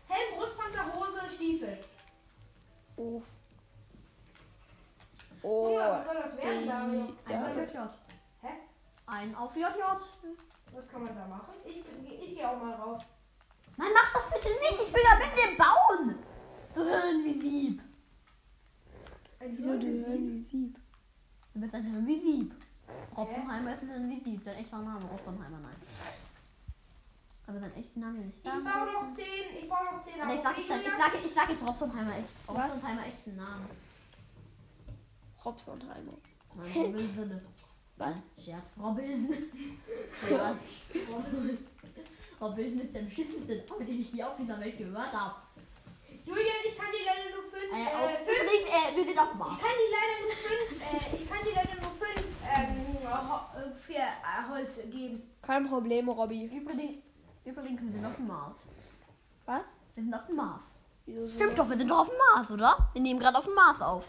Helm, 0.08 0.36
Brustpanzer, 0.36 0.92
Hose, 0.92 1.34
Stiefel. 1.34 1.84
Uff. 2.96 3.24
Oh. 5.42 5.78
mal, 5.78 5.98
was 5.98 6.06
soll 6.06 6.22
das 6.22 6.36
werden, 6.36 6.66
Dario? 6.66 7.16
Ein 7.26 7.44
auf 7.44 7.56
JJ. 7.56 7.78
Hä? 8.42 8.48
Ein 9.06 9.34
auf 9.36 9.56
JJ. 9.56 9.82
was 10.72 10.90
kann 10.90 11.04
man 11.04 11.14
da 11.14 11.26
machen? 11.26 11.54
Ich, 11.64 11.84
ich 12.20 12.34
gehe 12.34 12.48
auch 12.48 12.60
mal 12.60 12.74
rauf. 12.74 13.04
Nein, 13.76 13.90
mach 13.94 14.12
das 14.12 14.30
bitte 14.30 14.48
nicht. 14.58 14.88
Ich 14.88 14.92
will 14.92 15.02
da 15.04 15.24
mit 15.24 15.36
dem 15.36 15.56
bauen. 15.56 16.24
Hören 16.74 17.24
wie 17.24 17.40
Sieb. 17.40 17.85
Ein 19.38 19.56
Wieso 19.56 19.78
du 19.78 19.86
hören 19.86 20.32
wie 20.32 20.38
Sieb? 20.38 20.78
Du 21.52 21.60
bist 21.60 21.74
ein 21.74 21.84
Hirn 21.84 22.06
wie 22.06 22.20
Sieb. 22.20 22.54
Oppenheimer 23.14 23.74
ist 23.74 23.82
ein 23.82 23.88
Hirn 23.90 24.10
wie 24.10 24.20
Sieb. 24.20 24.44
Dein 24.44 24.56
echter 24.56 24.78
Name. 24.78 25.04
Oppenheimer, 25.04 25.58
nein. 25.58 25.76
Aber 27.46 27.60
dein 27.60 27.74
echter 27.76 28.00
Name 28.00 28.18
nicht. 28.18 28.38
Ich 28.38 28.50
baue 28.50 28.62
noch 28.62 29.14
zehn, 29.14 29.62
ich 29.62 29.68
baue 29.68 29.84
noch 29.84 30.02
zehn 30.02 30.20
Aber 30.20 30.34
ich 30.34 30.42
sag, 30.42 30.58
jetzt, 30.58 30.86
ich, 30.86 30.92
sag, 30.96 31.24
ich 31.24 31.32
sag 31.32 31.50
jetzt 31.50 31.66
Robsonheimer 31.66 32.16
echt. 32.16 32.28
Was? 32.46 32.72
Robsonheimer 32.72 33.06
echten 33.06 33.36
Namen. 33.36 33.66
Robsonheimer. 35.44 36.12
Nein, 36.56 36.72
Robinson. 36.74 37.40
Was? 37.96 38.22
Scherz. 38.42 38.64
Robinson. 38.78 39.36
Scherz. 40.28 40.58
Robinson 42.40 42.80
ist 42.80 42.94
der 42.94 43.02
beschissenste 43.02 43.64
Name, 43.68 43.84
den 43.84 44.00
ich 44.00 44.12
je 44.12 44.24
auf 44.24 44.36
dieser 44.36 44.58
Welt 44.58 44.78
gehört 44.78 45.12
habe. 45.12 45.45
Julian, 46.26 46.60
ich 46.66 46.76
kann 46.76 46.90
dir 46.90 47.06
leider 47.06 47.30
nur 47.34 47.44
fünf, 47.44 47.70
Äh, 47.72 47.86
äh, 47.86 48.16
fünf 48.26 48.42
Übrigens, 48.42 48.68
äh, 48.68 48.96
wir 48.96 49.04
sind 49.04 49.18
auf 49.18 49.34
Mars. 49.34 49.54
Ich 49.54 49.62
kann 49.62 49.76
die 49.78 49.90
leider 49.94 50.16
nur 50.26 50.36
fünf, 50.46 50.68
äh, 50.82 51.16
ich 51.16 51.30
kann 51.30 51.38
dir 51.46 51.54
leider 51.54 51.74
nur 51.80 51.92
fünf 52.02 52.26
ähm, 52.42 52.96
äh, 53.06 53.78
für 53.86 53.94
äh, 53.94 54.50
Holz 54.50 54.74
geben. 54.90 55.22
Kein 55.42 55.66
Problem, 55.68 56.08
Robby. 56.08 56.46
Übrigens, 56.46 57.02
übrigens, 57.44 57.80
wir 57.80 57.92
sind 57.92 58.04
auf 58.04 58.16
dem 58.16 58.26
Mars. 58.26 58.56
Was? 59.44 59.74
Wir 59.94 60.02
sind 60.02 60.14
auf 60.14 60.26
dem 60.26 60.36
Mars. 60.36 60.60
Stimmt 61.32 61.56
doch, 61.56 61.70
wir 61.70 61.78
sind 61.78 61.88
doch 61.88 62.00
auf 62.00 62.08
dem 62.08 62.18
Mars, 62.34 62.50
oder? 62.50 62.76
Wir 62.92 63.00
nehmen 63.02 63.20
gerade 63.20 63.38
auf 63.38 63.44
dem 63.44 63.54
Mars 63.54 63.80
auf. 63.80 64.04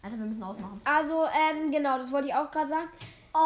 Alter, 0.00 0.16
wir 0.16 0.26
müssen 0.26 0.42
ausmachen. 0.44 0.80
Also, 0.84 1.24
ähm, 1.24 1.72
genau, 1.72 1.98
das 1.98 2.12
wollte 2.12 2.28
ich 2.28 2.34
auch 2.34 2.48
gerade 2.52 2.68
sagen. 2.68 2.88
Oh. 3.36 3.38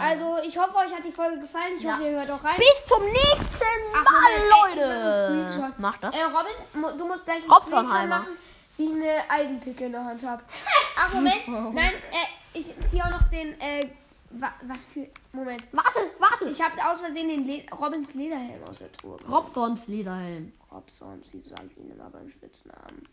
Also, 0.00 0.38
ich 0.44 0.58
hoffe, 0.58 0.74
euch 0.76 0.92
hat 0.92 1.04
die 1.04 1.12
Folge 1.12 1.38
gefallen. 1.40 1.74
Ich 1.76 1.82
Ja. 1.82 1.92
hoffe, 1.94 2.04
ihr 2.08 2.18
hört 2.18 2.30
auch 2.32 2.42
rein. 2.42 2.56
bis 2.56 2.84
zum 2.86 3.02
nächsten 3.04 3.64
Ach, 3.94 4.04
Mal, 4.04 4.12
Moment, 4.12 4.42
ey, 4.42 4.50
mach 4.50 4.68
Leute. 4.68 6.00
Das. 6.10 6.16
Äh, 6.16 6.24
Robin, 6.24 6.98
du 6.98 7.06
musst 7.06 7.24
gleich 7.24 7.42
einen. 7.42 7.50
Screenshot 7.52 8.08
machen, 8.08 8.36
wie 8.76 8.92
eine 8.92 9.30
Eisenpicke 9.30 9.86
in 9.86 9.92
der 9.92 10.04
Hand 10.04 10.22
habe. 10.26 10.42
Ach, 10.98 11.12
Moment. 11.14 11.46
Nein, 11.46 11.92
äh, 12.10 12.58
ich 12.58 12.66
ziehe 12.90 13.04
auch 13.04 13.10
noch 13.10 13.22
den, 13.30 13.60
äh, 13.60 13.88
wa 14.30 14.52
was 14.62 14.82
für, 14.82 15.06
Moment. 15.32 15.62
Warte, 15.70 16.00
warte. 16.18 16.48
Ich 16.50 16.60
habe 16.60 16.74
aus 16.90 16.98
Versehen 17.00 17.28
den 17.28 17.46
Le 17.46 17.62
Robins 17.72 18.14
Lederhelm 18.14 18.64
aus 18.68 18.78
der 18.78 18.90
Truhe. 18.90 19.16
Robsons 19.28 19.86
Lederhelm. 19.86 20.52
Robsons, 20.72 21.28
wieso 21.30 21.50
sage 21.50 21.68
ich 21.70 21.76
ihn 21.78 21.90
immer 21.92 22.10
beim 22.10 22.28
Spitznamen? 22.28 23.08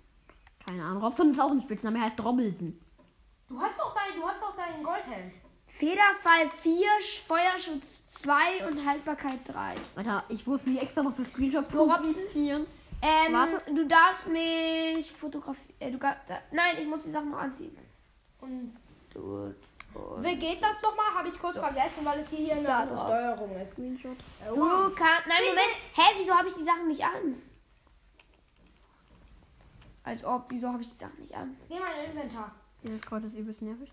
Keine 0.66 0.84
Ahnung. 0.84 1.04
Robson 1.04 1.30
ist 1.30 1.40
auch 1.40 1.52
ein 1.52 1.62
Spitzname. 1.62 2.00
Er 2.00 2.06
heißt 2.06 2.20
Robinson. 2.24 2.80
Du 3.50 3.60
hast 3.62 3.78
doch 3.78 3.94
dein, 3.94 4.20
du 4.20 4.28
hast 4.28 4.42
doch 4.42 4.56
deinen 4.56 4.84
Goldhelm. 4.84 5.32
Federfall 5.82 6.48
4, 6.62 6.86
Feuerschutz 7.28 8.08
2 8.10 8.68
und 8.68 8.86
Haltbarkeit 8.86 9.40
3. 9.48 9.74
Alter, 9.96 10.24
ich 10.30 10.46
muss 10.46 10.64
mich 10.64 10.80
extra 10.80 11.02
noch 11.02 11.12
für 11.12 11.26
Screenshots 11.26 11.72
So, 11.72 11.88
produzieren. 11.88 12.68
Ähm, 13.02 13.34
Warte. 13.34 13.74
du 13.74 13.88
darfst 13.88 14.28
mich 14.28 15.12
fotografieren. 15.12 15.74
Äh, 15.80 15.90
du 15.90 15.98
da, 15.98 16.16
nein, 16.52 16.76
ich 16.80 16.88
muss 16.88 17.02
die 17.02 17.10
Sachen 17.10 17.32
noch 17.32 17.40
anziehen. 17.40 17.76
Und 18.42 18.78
Gut. 19.12 19.56
Und 19.96 20.24
wie 20.24 20.36
geht 20.36 20.62
das 20.62 20.80
nochmal? 20.84 21.16
Habe 21.16 21.30
ich 21.30 21.40
kurz 21.40 21.58
vergessen, 21.58 22.06
weil 22.06 22.20
es 22.20 22.30
hier, 22.30 22.46
hier 22.46 22.54
eine 22.58 22.64
Da 22.64 22.80
andere 22.82 22.98
drauf. 22.98 23.08
Steuerung 23.08 23.62
ist. 23.62 23.72
Screenshot. 23.72 24.18
Äh, 24.40 24.50
du 24.50 24.58
wow. 24.58 24.92
kannst. 24.96 25.26
Nein, 25.26 25.44
Moment. 25.50 25.76
Hä, 25.96 26.02
wieso 26.20 26.38
habe 26.38 26.48
ich 26.48 26.54
die 26.54 26.64
Sachen 26.64 26.88
nicht 26.90 27.04
an? 27.04 27.42
Als 30.04 30.24
ob, 30.24 30.46
wieso 30.50 30.72
habe 30.72 30.84
ich 30.84 30.90
die 30.90 30.98
Sachen 30.98 31.20
nicht 31.20 31.34
an? 31.34 31.58
Geh 31.68 31.80
mal 31.80 31.90
in 32.06 32.12
Inventar. 32.12 32.52
Dieses 32.84 33.02
Kreuz 33.02 33.24
ist 33.24 33.34
übelst 33.34 33.64
nervig. 33.64 33.92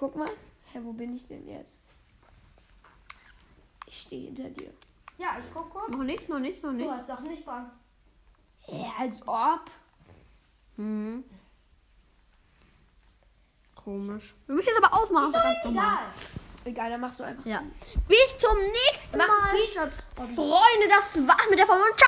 Guck 0.00 0.16
mal. 0.16 0.30
Hä, 0.72 0.78
wo 0.82 0.94
bin 0.94 1.14
ich 1.14 1.26
denn 1.28 1.46
jetzt? 1.46 1.76
Ich 3.86 4.00
stehe 4.00 4.24
hinter 4.28 4.48
dir. 4.48 4.72
Ja, 5.18 5.36
ich 5.38 5.52
guck 5.52 5.68
kurz. 5.68 5.90
Noch 5.90 6.02
nicht, 6.02 6.26
noch 6.26 6.38
nicht, 6.38 6.62
noch 6.62 6.70
Du 6.70 6.76
nicht. 6.76 6.90
hast 6.90 7.10
doch 7.10 7.20
nicht 7.20 7.46
dran. 7.46 7.70
Hä, 8.60 8.86
als 8.98 9.20
ob. 9.28 9.70
Hm. 10.76 11.22
Komisch. 13.74 14.34
Wir 14.46 14.54
müssen 14.54 14.68
jetzt 14.68 14.82
aber 14.82 14.94
ausmachen. 15.02 15.32
verdammt 15.32 15.64
nochmal. 15.66 15.98
Egal. 15.98 16.06
Egal, 16.64 16.90
dann 16.90 17.00
machst 17.02 17.20
du 17.20 17.24
einfach. 17.24 17.44
Ja. 17.44 17.62
Bis 18.08 18.38
zum 18.38 18.56
nächsten 18.58 19.18
Mach 19.18 19.28
Mal. 19.28 19.48
Screenshot. 19.48 19.92
Freunde, 20.16 20.88
das 20.88 21.26
war's 21.28 21.50
mit 21.50 21.58
der 21.58 21.66
Folge. 21.66 21.82
Und 21.84 21.88
ciao. 21.88 21.98